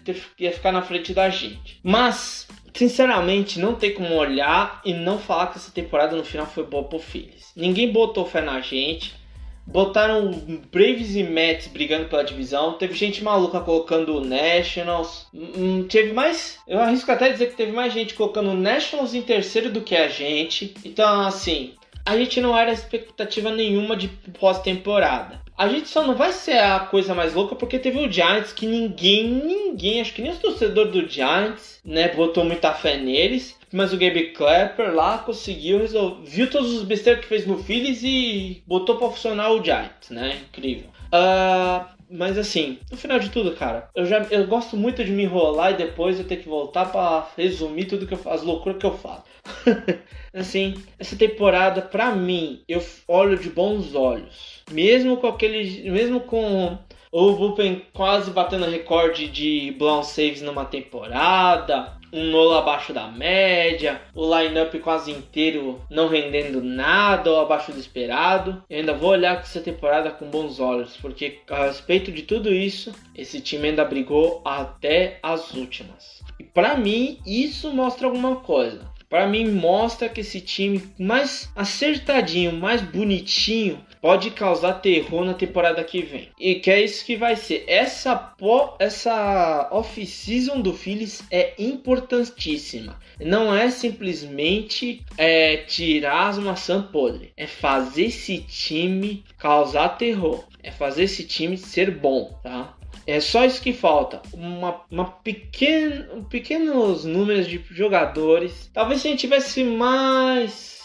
ter, 0.06 0.24
ia 0.40 0.54
ficar 0.54 0.72
na 0.72 0.82
frente 0.82 1.14
da 1.14 1.30
gente. 1.30 1.82
Mas, 1.84 2.48
sinceramente, 2.74 3.60
não 3.60 3.76
tem 3.76 3.94
como 3.94 4.16
olhar 4.16 4.82
e 4.86 4.94
não 4.94 5.20
falar 5.20 5.48
que 5.48 5.58
essa 5.58 5.72
temporada 5.72 6.16
no 6.16 6.24
final 6.24 6.46
foi 6.46 6.64
boa 6.64 6.84
pro 6.84 7.00
Phillies. 7.00 7.52
Ninguém 7.56 7.92
botou 7.92 8.26
fé 8.26 8.42
na 8.42 8.60
gente. 8.62 9.20
Botaram 9.66 10.32
Braves 10.72 11.16
e 11.16 11.24
Mets 11.24 11.68
brigando 11.68 12.10
pela 12.10 12.24
divisão. 12.24 12.74
Teve 12.74 12.94
gente 12.94 13.24
maluca 13.24 13.60
colocando 13.60 14.20
Nationals. 14.20 15.28
Hum, 15.34 15.86
teve 15.88 16.12
mais. 16.14 16.58
Eu 16.68 16.80
arrisco 16.80 17.12
até 17.12 17.32
dizer 17.32 17.52
que 17.52 17.58
teve 17.58 17.72
mais 17.72 17.94
gente 17.94 18.16
colocando 18.16 18.54
Nationals 18.54 19.14
em 19.14 19.22
terceiro 19.22 19.72
do 19.72 19.82
que 19.82 19.96
a 19.96 20.08
gente. 20.08 20.74
Então, 20.84 21.22
assim, 21.22 21.76
a 22.06 22.18
gente 22.18 22.42
não 22.42 22.58
era 22.58 22.72
expectativa 22.72 23.52
nenhuma 23.52 23.96
de 23.96 24.08
pós-temporada. 24.40 25.40
A 25.62 25.68
gente 25.68 25.90
só 25.90 26.02
não 26.08 26.16
vai 26.16 26.32
ser 26.32 26.58
a 26.58 26.80
coisa 26.80 27.14
mais 27.14 27.36
louca 27.36 27.56
porque 27.56 27.78
teve 27.78 28.00
o 28.00 28.12
Giants 28.12 28.52
que 28.52 28.66
ninguém, 28.66 29.30
ninguém, 29.30 30.02
acho 30.02 30.12
que 30.12 30.24
nem 30.24 30.32
os 30.32 30.40
torcedores 30.40 30.92
do 30.92 31.08
Giants, 31.08 31.80
né, 31.86 32.08
botou 32.08 32.44
muita 32.44 32.74
fé 32.74 32.98
neles. 32.98 33.56
Mas 33.72 33.94
o 33.94 33.98
Gabe 33.98 34.32
Clapper 34.32 34.92
lá 34.92 35.20
conseguiu 35.20 35.78
resolver, 35.78 36.26
viu 36.26 36.50
todos 36.50 36.74
os 36.74 36.82
besteiros 36.82 37.22
que 37.22 37.28
fez 37.28 37.46
no 37.46 37.62
Phillies 37.64 38.02
e 38.04 38.64
botou 38.66 38.98
para 38.98 39.12
funcionar 39.12 39.52
o 39.52 39.64
Giants, 39.64 40.10
né? 40.10 40.40
Incrível. 40.50 40.90
Uh, 41.14 41.86
mas 42.12 42.38
assim, 42.38 42.78
no 42.92 42.98
final 42.98 43.20
de 43.20 43.30
tudo, 43.30 43.56
cara, 43.56 43.90
eu 43.96 44.06
já 44.06 44.20
eu 44.30 44.46
gosto 44.46 44.76
muito 44.76 45.04
de 45.04 45.12
me 45.12 45.24
enrolar 45.24 45.72
e 45.72 45.78
depois 45.78 46.20
eu 46.20 46.28
ter 46.28 46.38
que 46.38 46.50
voltar 46.50 46.92
para 46.92 47.28
resumir 47.38 47.86
tudo 47.86 48.06
que 48.06 48.14
eu 48.14 48.20
as 48.26 48.44
loucuras 48.44 48.78
que 48.78 48.86
eu 48.86 48.98
falo. 48.98 49.24
assim, 50.34 50.76
essa 51.00 51.16
temporada 51.16 51.82
para 51.82 52.12
mim, 52.14 52.62
eu 52.68 52.84
olho 53.08 53.38
de 53.38 53.50
bons 53.50 53.96
olhos. 53.96 54.62
Mesmo 54.70 55.18
com 55.18 55.28
aquele, 55.28 55.90
mesmo 55.90 56.20
com 56.22 56.78
o 57.12 57.34
Bullpen 57.34 57.86
quase 57.94 58.32
batendo 58.32 58.66
recorde 58.66 59.28
de 59.28 59.76
blown 59.78 60.04
saves 60.04 60.42
numa 60.42 60.66
temporada, 60.66 61.98
um 62.12 62.26
Nolo 62.26 62.54
abaixo 62.56 62.94
da 62.94 63.08
média, 63.08 64.02
o 64.14 64.26
lineup 64.26 64.74
quase 64.82 65.12
inteiro 65.12 65.82
não 65.90 66.08
rendendo 66.08 66.62
nada 66.62 67.32
ou 67.32 67.42
abaixo 67.42 67.72
do 67.72 67.80
esperado. 67.80 68.64
Eu 68.70 68.80
ainda 68.80 68.94
vou 68.94 69.12
olhar 69.12 69.40
essa 69.40 69.62
temporada 69.62 70.12
com 70.12 70.30
bons 70.30 70.60
olhos, 70.60 70.98
porque 70.98 71.40
a 71.50 71.66
respeito 71.66 72.12
de 72.12 72.24
tudo 72.24 72.54
isso, 72.54 72.94
esse 73.16 73.40
time 73.42 73.70
ainda 73.70 73.86
brigou 73.86 74.42
até 74.46 75.20
as 75.24 75.54
últimas. 75.54 76.22
E 76.40 76.44
para 76.44 76.76
mim, 76.76 77.20
isso 77.26 77.72
mostra 77.72 78.08
alguma 78.08 78.38
coisa 78.38 78.92
para 79.12 79.28
mim 79.28 79.52
mostra 79.52 80.08
que 80.08 80.22
esse 80.22 80.40
time 80.40 80.82
mais 80.98 81.52
acertadinho, 81.54 82.54
mais 82.54 82.82
bonitinho, 82.82 83.86
pode 84.02 84.32
causar 84.32 84.74
terror 84.82 85.24
na 85.24 85.34
temporada 85.34 85.84
que 85.84 86.02
vem. 86.02 86.30
E 86.40 86.56
que 86.56 86.72
é 86.72 86.82
isso 86.82 87.06
que 87.06 87.16
vai 87.16 87.36
ser. 87.36 87.64
Essa 87.68 88.36
essa 88.80 89.70
off-season 89.72 90.60
do 90.60 90.74
Phillies 90.74 91.22
é 91.30 91.54
importantíssima. 91.60 93.00
Não 93.20 93.56
é 93.56 93.70
simplesmente 93.70 95.06
é, 95.18 95.58
tirar 95.58 96.30
as 96.30 96.40
maçãs 96.40 96.86
podres. 96.88 97.30
É 97.38 97.46
fazer 97.46 98.06
esse 98.06 98.40
time 98.40 99.24
causar 99.38 99.90
terror. 99.90 100.44
É 100.64 100.72
fazer 100.72 101.04
esse 101.04 101.24
time 101.24 101.58
ser 101.58 101.92
bom, 101.92 102.40
tá? 102.42 102.76
É 103.06 103.20
só 103.20 103.46
isso 103.46 103.62
que 103.62 103.74
falta. 103.74 104.22
Uma, 104.34 104.82
uma 104.90 105.06
pequena, 105.06 106.08
pequenos 106.30 107.04
números 107.04 107.48
de 107.48 107.62
jogadores. 107.72 108.70
Talvez 108.74 109.02
se 109.02 109.08
a 109.08 109.12
gente 109.12 109.22
tivesse 109.22 109.64
mais 109.64 110.81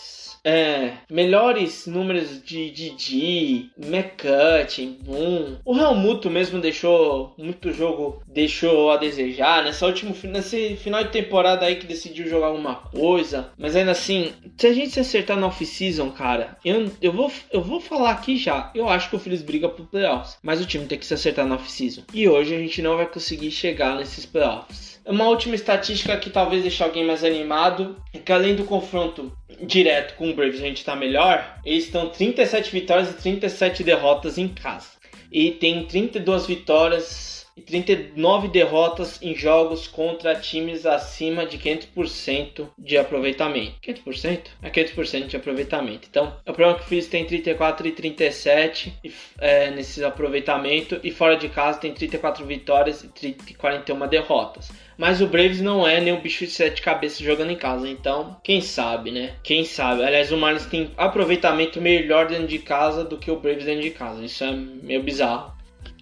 é, 0.47 0.93
melhores 1.11 1.89
números 1.89 2.41
de 2.41 2.71
Didi, 2.71 3.73
McCutcheon. 3.77 4.95
O 5.65 5.77
Helmuto 5.77 6.31
mesmo 6.31 6.61
deixou 6.61 7.35
muito 7.37 7.73
jogo, 7.73 8.23
deixou 8.29 8.93
a 8.93 8.97
desejar. 8.97 9.65
Nessa 9.65 9.85
última, 9.85 10.15
nesse 10.23 10.77
final 10.77 11.03
de 11.03 11.11
temporada 11.11 11.67
aí 11.67 11.75
que 11.75 11.87
decidiu 11.87 12.29
jogar 12.29 12.47
alguma 12.47 12.77
coisa. 12.77 13.51
Mas 13.59 13.75
ainda 13.75 13.91
assim, 13.91 14.33
se 14.57 14.69
a 14.69 14.73
gente 14.73 14.91
se 14.91 15.01
acertar 15.01 15.37
na 15.37 15.49
off-season, 15.49 16.13
cara, 16.13 16.57
eu, 16.65 16.93
eu, 17.03 17.13
vou, 17.13 17.33
eu 17.51 17.61
vou 17.61 17.81
falar 17.81 18.13
aqui 18.13 18.37
já. 18.37 18.71
Eu 18.73 18.89
acho 18.89 19.11
que 19.11 19.17
o 19.17 19.19
Phillies 19.19 19.43
briga 19.43 19.69
pro 19.69 19.85
playoffs. 19.85 20.39
Mas 20.45 20.61
o 20.61 20.67
time 20.67 20.87
tem 20.87 20.97
que 20.97 21.07
se 21.07 21.15
acertar 21.15 21.45
na 21.45 21.57
off-season. 21.57 22.05
E 22.15 22.29
hoje 22.29 22.55
a 22.55 22.59
gente 22.59 22.81
não 22.81 22.97
vai 22.97 23.07
conseguir 23.07 23.51
chegar 23.51 23.97
nesses 23.97 24.25
playoffs. 24.25 24.97
Uma 25.07 25.29
última 25.29 25.55
estatística 25.55 26.17
que 26.17 26.31
talvez 26.31 26.63
deixe 26.63 26.83
alguém 26.83 27.05
mais 27.05 27.23
animado 27.23 27.97
é 28.13 28.19
que 28.19 28.33
além 28.33 28.57
do 28.57 28.65
confronto 28.65 29.31
direto 29.61 30.15
com 30.17 30.31
o 30.31 30.35
Braves 30.35 30.61
a 30.61 30.65
gente 30.65 30.79
está 30.79 30.97
melhor, 30.97 31.59
eles 31.65 31.85
estão 31.85 32.09
37 32.09 32.71
vitórias 32.71 33.11
e 33.11 33.15
37 33.15 33.85
derrotas 33.85 34.39
em 34.39 34.49
casa. 34.49 34.89
E 35.31 35.51
tem 35.53 35.85
32 35.85 36.47
vitórias 36.47 37.37
e 37.57 37.63
39 37.63 38.49
derrotas 38.49 39.19
em 39.23 39.35
jogos 39.35 39.89
contra 39.89 40.35
times 40.35 40.85
acima 40.85 41.47
de 41.47 41.59
500% 41.59 42.69
de 42.79 42.99
aproveitamento. 42.99 43.81
500%? 43.81 44.41
É 44.63 44.69
500% 44.69 45.27
de 45.27 45.37
aproveitamento. 45.37 46.07
Então, 46.11 46.37
o 46.41 46.53
problema 46.53 46.79
que 46.79 46.85
Phillies 46.87 47.09
tem 47.09 47.25
34 47.25 47.89
e 47.89 47.93
37 47.93 48.95
é, 49.39 49.71
nesse 49.71 50.05
aproveitamento 50.05 51.01
e 51.03 51.11
fora 51.11 51.37
de 51.37 51.49
casa 51.49 51.79
tem 51.79 51.95
34 51.95 52.45
vitórias 52.45 53.03
e 53.03 53.09
30, 53.09 53.55
41 53.55 54.07
derrotas. 54.07 54.71
Mas 54.97 55.21
o 55.21 55.27
Braves 55.27 55.61
não 55.61 55.87
é 55.87 56.01
nem 56.01 56.13
o 56.13 56.21
bicho 56.21 56.45
de 56.45 56.51
sete 56.51 56.81
cabeças 56.81 57.19
jogando 57.19 57.51
em 57.51 57.57
casa. 57.57 57.89
Então, 57.89 58.37
quem 58.43 58.61
sabe, 58.61 59.11
né? 59.11 59.35
Quem 59.43 59.65
sabe. 59.65 60.03
Aliás, 60.03 60.33
o 60.33 60.37
Marlins 60.37 60.67
tem 60.67 60.91
aproveitamento 60.97 61.81
melhor 61.81 62.29
dentro 62.29 62.47
de 62.47 62.59
casa 62.59 63.05
do 63.05 63.19
que 63.19 63.31
o 63.31 63.39
Braves 63.39 63.65
dentro 63.65 63.83
de 63.83 63.91
casa. 63.91 64.25
Isso 64.25 64.43
é 64.45 64.53
meio 64.53 65.03
bizarro 65.03 65.57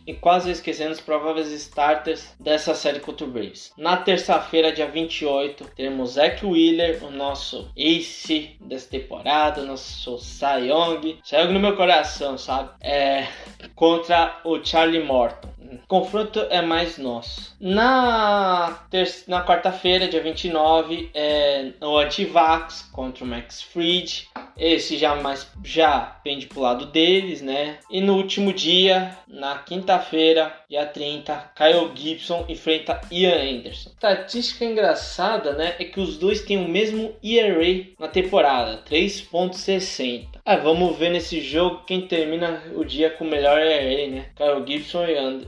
e 0.06 0.12
quase 0.12 0.50
esquecendo 0.50 0.92
os 0.92 1.00
prováveis 1.00 1.50
starters 1.50 2.34
dessa 2.38 2.74
série 2.74 3.00
contra 3.00 3.26
o 3.26 3.30
Braves. 3.30 3.72
Na 3.76 3.96
terça-feira, 3.96 4.72
dia 4.72 4.86
28, 4.86 5.64
teremos 5.74 6.12
Zach 6.12 6.44
Wheeler, 6.44 7.02
o 7.04 7.10
nosso 7.10 7.70
ace 7.76 8.56
dessa 8.60 8.88
temporada, 8.88 9.62
nosso 9.62 10.18
Cy 10.18 10.68
Young, 10.68 11.18
Cy 11.22 11.36
Young 11.36 11.52
no 11.52 11.60
meu 11.60 11.76
coração, 11.76 12.36
sabe? 12.36 12.70
É, 12.80 13.26
contra 13.74 14.40
o 14.44 14.62
Charlie 14.62 15.02
Morton. 15.02 15.48
Confronto 15.88 16.40
é 16.50 16.62
mais 16.62 16.98
nosso. 16.98 17.54
Na, 17.60 18.86
na 19.26 19.44
quarta-feira, 19.44 20.08
dia 20.08 20.22
29, 20.22 21.10
é 21.14 21.72
o 21.80 21.98
Antivax 21.98 22.82
contra 22.92 23.24
o 23.24 23.26
Max 23.26 23.62
Fried. 23.62 24.28
Esse 24.56 24.96
já 24.96 25.16
mais 25.16 25.48
já 25.64 26.00
pende 26.22 26.46
pro 26.46 26.60
lado 26.60 26.86
deles, 26.86 27.42
né? 27.42 27.78
E 27.90 28.00
no 28.00 28.16
último 28.16 28.52
dia, 28.52 29.16
na 29.26 29.58
quinta-feira, 29.58 30.54
dia 30.68 30.86
30, 30.86 31.52
Kyle 31.56 31.90
Gibson 31.94 32.44
enfrenta 32.48 33.00
Ian 33.10 33.58
Anderson. 33.58 33.90
Estatística 33.90 34.64
engraçada, 34.64 35.52
né? 35.54 35.74
É 35.78 35.84
que 35.84 35.98
os 35.98 36.18
dois 36.18 36.42
têm 36.42 36.56
o 36.56 36.68
mesmo 36.68 37.14
ERA 37.22 37.86
na 37.98 38.08
temporada, 38.08 38.82
3.60. 38.88 40.28
Ah, 40.44 40.56
vamos 40.56 40.96
ver 40.96 41.10
nesse 41.10 41.40
jogo 41.40 41.84
quem 41.86 42.02
termina 42.02 42.62
o 42.76 42.84
dia 42.84 43.10
com 43.10 43.24
o 43.24 43.28
melhor 43.28 43.58
ERA, 43.58 44.10
né? 44.10 44.26
Kyle 44.36 44.64
Gibson 44.66 45.04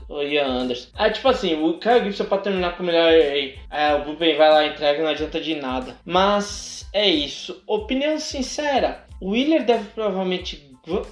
ou 0.07 0.23
Ian 0.23 0.47
Anderson. 0.47 0.89
Ah, 0.95 1.09
tipo 1.09 1.27
assim, 1.27 1.61
o 1.61 1.77
Kyle 1.79 2.03
Gibson 2.03 2.25
para 2.25 2.41
terminar 2.41 2.75
com 2.75 2.83
o 2.83 2.85
melhor 2.85 3.11
ERA. 3.11 3.53
É, 3.69 3.95
o 3.95 4.05
Bullpen 4.05 4.37
vai 4.37 4.49
lá 4.49 4.65
entrega, 4.65 5.03
não 5.03 5.09
adianta 5.09 5.39
de 5.39 5.55
nada. 5.55 5.97
Mas 6.05 6.87
é 6.93 7.07
isso. 7.07 7.61
Opinião 7.67 8.19
sincera, 8.19 9.05
o 9.21 9.31
Wheeler 9.31 9.65
deve 9.65 9.85
provavelmente. 9.89 10.65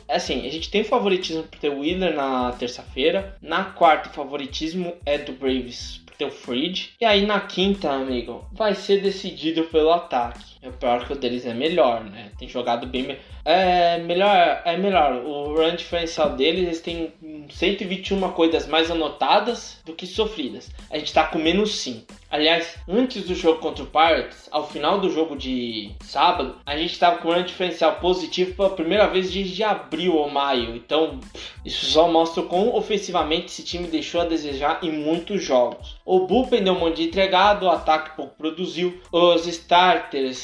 Assim, 0.08 0.48
a 0.48 0.50
gente 0.50 0.72
tem 0.72 0.86
favoritismo 0.86 1.44
por 1.44 1.60
ter 1.60 1.70
o 1.70 1.80
Wheeler 1.80 2.16
na 2.16 2.54
terça-feira. 2.54 3.38
Na 3.42 3.66
quarta, 3.66 4.10
o 4.10 4.14
favoritismo 4.14 4.94
é 5.06 5.18
do 5.18 5.34
Braves 5.34 6.02
por 6.06 6.16
ter 6.16 6.26
o 6.26 6.32
Fridge. 6.32 6.92
E 7.02 7.04
aí 7.04 7.26
na 7.26 7.42
quinta, 7.42 7.92
amigo, 7.92 8.48
vai 8.54 8.74
ser 8.74 9.02
decidido 9.02 9.66
pelo 9.66 9.92
ataque. 9.92 10.55
É 10.66 10.72
pior 10.72 11.06
que 11.06 11.14
o 11.14 11.16
deles 11.16 11.46
é 11.46 11.54
melhor, 11.54 12.04
né? 12.04 12.32
Tem 12.40 12.50
jogado 12.50 12.88
bem 12.88 13.04
melhor. 13.04 13.22
É 13.46 14.00
melhor, 14.00 14.62
é 14.66 14.76
melhor. 14.76 15.24
O 15.24 15.54
run 15.54 15.76
diferencial 15.76 16.32
deles, 16.32 16.64
eles 16.64 16.82
têm 16.82 17.14
121 17.52 18.32
coisas 18.32 18.66
mais 18.66 18.90
anotadas 18.90 19.80
do 19.86 19.94
que 19.94 20.08
sofridas. 20.08 20.72
A 20.90 20.98
gente 20.98 21.14
tá 21.14 21.26
com 21.26 21.38
menos 21.38 21.76
5. 21.76 22.12
Aliás, 22.32 22.76
antes 22.90 23.26
do 23.26 23.36
jogo 23.36 23.60
contra 23.60 23.84
o 23.84 23.88
Pirates, 23.88 24.50
ao 24.52 24.68
final 24.68 25.00
do 25.00 25.12
jogo 25.12 25.38
de 25.38 25.92
sábado, 26.02 26.56
a 26.66 26.76
gente 26.76 26.98
tava 26.98 27.20
com 27.20 27.32
um 27.32 27.44
diferencial 27.44 27.98
positivo 27.98 28.56
pela 28.56 28.72
primeira 28.72 29.08
vez 29.08 29.32
desde 29.32 29.64
abril 29.64 30.16
ou 30.16 30.30
maio. 30.30 30.76
Então, 30.76 31.20
isso 31.64 31.86
só 31.86 32.12
mostra 32.12 32.42
o 32.42 32.48
quão 32.48 32.76
ofensivamente 32.76 33.46
esse 33.46 33.64
time 33.64 33.88
deixou 33.88 34.22
a 34.22 34.26
desejar 34.26 34.80
em 34.82 34.92
muitos 34.92 35.44
jogos. 35.44 35.98
O 36.04 36.22
bullpen 36.22 36.64
deu 36.64 36.74
um 36.74 36.80
monte 36.80 36.98
de 36.98 37.04
entregado, 37.04 37.68
o 37.68 37.70
ataque 37.70 38.16
pouco 38.16 38.36
produziu, 38.36 39.00
os 39.12 39.46
starters 39.46 40.38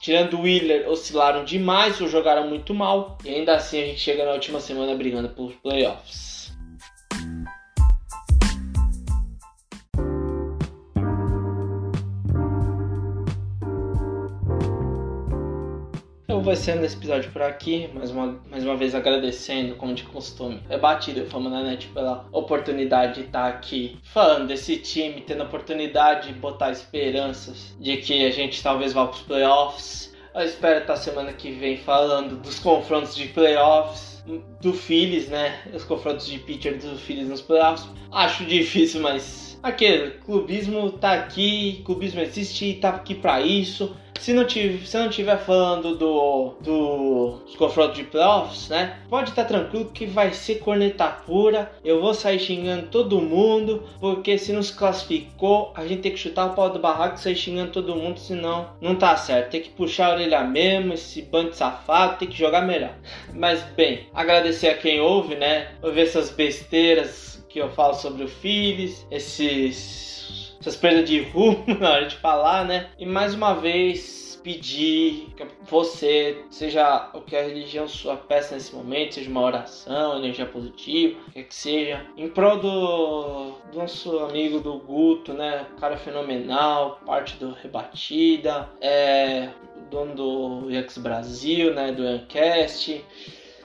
tirando 0.00 0.34
o 0.34 0.42
Wheeler, 0.42 0.88
oscilaram 0.88 1.44
demais 1.44 2.00
ou 2.00 2.08
jogaram 2.08 2.48
muito 2.48 2.72
mal. 2.74 3.18
E 3.24 3.30
ainda 3.30 3.54
assim 3.54 3.82
a 3.82 3.86
gente 3.86 4.00
chega 4.00 4.24
na 4.24 4.32
última 4.32 4.60
semana 4.60 4.94
brigando 4.94 5.28
por 5.30 5.52
playoffs. 5.54 6.37
Vou 16.48 16.56
sendo 16.56 16.82
esse 16.82 16.96
episódio 16.96 17.30
por 17.30 17.42
aqui, 17.42 17.90
mais 17.92 18.10
uma, 18.10 18.40
mais 18.50 18.64
uma 18.64 18.74
vez 18.74 18.94
agradecendo, 18.94 19.74
como 19.74 19.92
de 19.92 20.04
costume, 20.04 20.62
é 20.70 20.78
batido 20.78 21.26
Fama 21.26 21.50
na 21.50 21.62
Net 21.62 21.88
pela 21.88 22.26
oportunidade 22.32 23.16
de 23.16 23.26
estar 23.26 23.46
aqui 23.48 23.98
falando 24.02 24.46
desse 24.46 24.78
time, 24.78 25.20
tendo 25.20 25.42
a 25.42 25.44
oportunidade 25.44 26.28
de 26.28 26.38
botar 26.38 26.70
esperanças 26.70 27.76
de 27.78 27.98
que 27.98 28.24
a 28.24 28.30
gente 28.30 28.62
talvez 28.62 28.94
vá 28.94 29.06
para 29.06 29.16
os 29.16 29.20
playoffs. 29.20 30.16
Eu 30.34 30.40
espero 30.40 30.80
estar 30.80 30.96
semana 30.96 31.34
que 31.34 31.50
vem 31.50 31.76
falando 31.76 32.40
dos 32.40 32.58
confrontos 32.58 33.14
de 33.14 33.28
playoffs 33.28 34.24
do 34.62 34.72
Phillies, 34.72 35.28
né? 35.28 35.54
Os 35.74 35.84
confrontos 35.84 36.26
de 36.26 36.38
pitcher 36.38 36.78
do 36.78 36.96
Phillies 36.96 37.28
nos 37.28 37.42
playoffs. 37.42 37.86
Acho 38.10 38.46
difícil, 38.46 39.02
mas 39.02 39.58
aquele 39.62 40.12
clubismo 40.12 40.92
tá 40.92 41.12
aqui, 41.12 41.82
clubismo 41.84 42.22
existe 42.22 42.64
e 42.64 42.74
tá 42.76 42.88
aqui 42.88 43.14
para 43.14 43.42
isso. 43.42 43.94
Se 44.18 44.32
não 44.32 44.44
tiver, 44.44 44.86
se 44.86 44.98
não 44.98 45.08
tiver 45.08 45.38
falando 45.38 45.96
do, 45.96 46.54
do 46.60 47.38
de 47.94 48.04
playoffs, 48.04 48.68
né? 48.68 48.98
Pode 49.08 49.30
estar 49.30 49.42
tá 49.42 49.48
tranquilo 49.48 49.90
que 49.92 50.06
vai 50.06 50.32
ser 50.32 50.56
corneta 50.56 51.06
pura. 51.08 51.70
Eu 51.84 52.00
vou 52.00 52.14
sair 52.14 52.38
xingando 52.38 52.88
todo 52.88 53.20
mundo, 53.20 53.84
porque 54.00 54.36
se 54.38 54.52
nos 54.52 54.70
classificou, 54.70 55.72
a 55.74 55.86
gente 55.86 56.02
tem 56.02 56.12
que 56.12 56.18
chutar 56.18 56.46
o 56.46 56.54
pau 56.54 56.70
do 56.70 56.78
barraco 56.78 57.16
e 57.16 57.20
sair 57.20 57.36
xingando 57.36 57.72
todo 57.72 57.96
mundo, 57.96 58.18
senão 58.18 58.70
não 58.80 58.96
tá 58.96 59.16
certo. 59.16 59.50
Tem 59.50 59.60
que 59.60 59.70
puxar 59.70 60.10
a 60.10 60.14
orelha 60.14 60.42
mesmo, 60.44 60.94
esse 60.94 61.22
bando 61.22 61.50
de 61.50 61.56
safado, 61.56 62.18
tem 62.18 62.28
que 62.28 62.38
jogar 62.38 62.62
melhor. 62.62 62.94
Mas 63.32 63.62
bem, 63.76 64.06
agradecer 64.12 64.68
a 64.68 64.76
quem 64.76 65.00
ouve, 65.00 65.34
né? 65.34 65.68
Ouvir 65.82 66.02
essas 66.02 66.30
besteiras 66.30 67.44
que 67.48 67.58
eu 67.58 67.70
falo 67.70 67.94
sobre 67.94 68.24
o 68.24 68.28
Phillies, 68.28 69.06
esses 69.10 70.37
essas 70.60 70.76
perdas 70.76 71.08
de 71.08 71.20
rumo 71.22 71.64
na 71.78 71.92
hora 71.92 72.06
de 72.06 72.16
falar, 72.16 72.64
né? 72.64 72.90
E 72.98 73.06
mais 73.06 73.34
uma 73.34 73.54
vez 73.54 74.40
pedir 74.42 75.34
que 75.36 75.46
você, 75.68 76.44
seja 76.50 77.10
o 77.12 77.20
que 77.20 77.36
a 77.36 77.42
religião 77.42 77.86
sua 77.86 78.16
peça 78.16 78.54
nesse 78.54 78.74
momento, 78.74 79.14
seja 79.14 79.28
uma 79.28 79.42
oração, 79.42 80.18
energia 80.18 80.46
positiva, 80.46 81.18
o 81.28 81.32
que, 81.32 81.40
é 81.40 81.42
que 81.42 81.54
seja, 81.54 82.06
em 82.16 82.28
prol 82.28 82.58
do, 82.58 83.50
do 83.70 83.78
nosso 83.78 84.18
amigo 84.20 84.60
do 84.60 84.78
Guto, 84.78 85.32
né? 85.32 85.66
Cara 85.78 85.96
fenomenal, 85.96 87.00
parte 87.04 87.36
do 87.36 87.52
Rebatida, 87.52 88.68
é 88.80 89.50
dono 89.90 90.14
do 90.14 90.70
Yax 90.70 90.98
Brasil, 90.98 91.74
né? 91.74 91.92
Do 91.92 92.06
Ancast. 92.06 93.04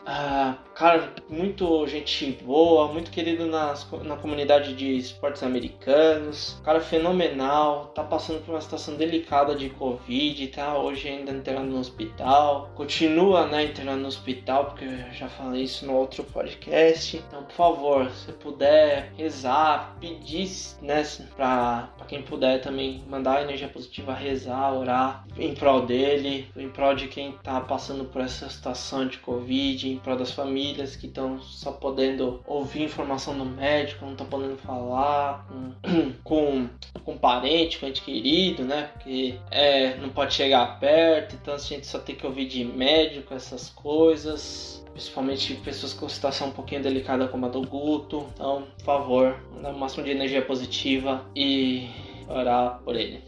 Ah, 0.06 0.58
cara, 0.76 1.14
muito 1.30 1.88
gente 1.88 2.32
boa, 2.43 2.91
muito 2.91 3.10
querido 3.10 3.45
nas, 3.45 3.89
na 4.04 4.18
comunidade 4.18 4.74
de 4.74 4.97
esportes 4.97 5.41
americanos. 5.43 6.60
Cara 6.64 6.82
fenomenal, 6.82 7.88
tá 7.95 8.04
passando 8.04 8.43
por 8.43 8.51
uma 8.54 8.62
situação 8.62 8.95
delicada 8.95 9.56
de 9.56 9.70
Covid, 9.70 10.47
tá 10.47 10.78
hoje 10.78 11.08
ainda 11.08 11.32
internado 11.32 11.68
no 11.68 11.80
hospital. 11.80 12.72
Continua, 12.76 13.47
né, 13.47 13.64
internado 13.66 14.01
no 14.01 14.08
hospital, 14.08 14.66
porque 14.66 14.84
eu 14.84 15.14
já 15.14 15.30
falei 15.30 15.64
isso 15.64 15.86
no 15.86 15.93
outro 15.93 16.24
podcast. 16.26 17.18
Então, 17.18 17.43
por 17.43 17.54
favor, 17.54 18.12
se 18.12 18.32
puder 18.34 19.14
rezar, 19.18 19.95
pedir, 20.01 20.49
né, 20.82 21.04
pra, 21.36 21.89
pra 21.97 22.06
quem 22.06 22.22
puder 22.22 22.60
também 22.60 23.04
mandar 23.08 23.43
energia 23.43 23.70
positiva, 23.70 24.14
rezar, 24.14 24.74
orar 24.74 25.26
em 25.38 25.54
prol 25.54 25.86
dele, 25.86 26.49
em 26.58 26.70
prol 26.70 26.93
de 26.93 27.08
quem 27.08 27.32
tá 27.43 27.62
passando 27.62 28.04
por 28.06 28.22
essa 28.22 28.49
situação 28.49 29.08
de 29.08 29.18
Covid 29.20 29.93
em 29.94 30.00
prol 30.00 30.18
das 30.18 30.32
famílias 30.32 30.96
que 30.96 31.08
estão 31.08 31.39
só 31.41 31.72
podendo 31.72 32.41
ouvir 32.46 32.84
informação 32.84 33.38
do 33.38 33.46
médico, 33.46 34.06
não 34.06 34.14
estão 34.14 34.28
podendo 34.28 34.58
falar 34.58 35.48
com, 35.48 36.12
com, 36.24 36.70
com 37.04 37.18
parente, 37.18 37.80
com 37.80 37.86
ente 37.86 38.02
querido, 38.02 38.64
né? 38.64 38.89
Porque 38.94 39.38
é, 39.52 39.96
não 39.98 40.10
pode 40.10 40.34
chegar 40.34 40.80
perto, 40.80 41.36
então 41.36 41.54
a 41.54 41.58
gente 41.58 41.86
só 41.86 42.00
tem 42.00 42.16
que 42.16 42.26
ouvir 42.26 42.48
de 42.48 42.64
médico 42.64 43.34
essas 43.34 43.70
coisas 43.70 44.84
principalmente 44.94 45.56
pessoas 45.56 45.91
com 45.91 46.08
situação 46.08 46.50
um 46.50 46.52
pouquinho 46.52 46.84
delicada 46.84 47.28
como 47.28 47.48
a 47.48 47.50
do 47.50 47.62
Guto. 47.62 48.28
Então, 48.34 48.68
por 48.78 48.86
favor, 48.86 49.36
dá 49.62 49.70
o 49.70 49.78
máximo 49.78 50.04
de 50.04 50.12
energia 50.12 50.41
positiva 50.44 51.26
e 51.36 51.89
orar 52.28 52.80
por 52.84 52.96
ele. 52.96 53.22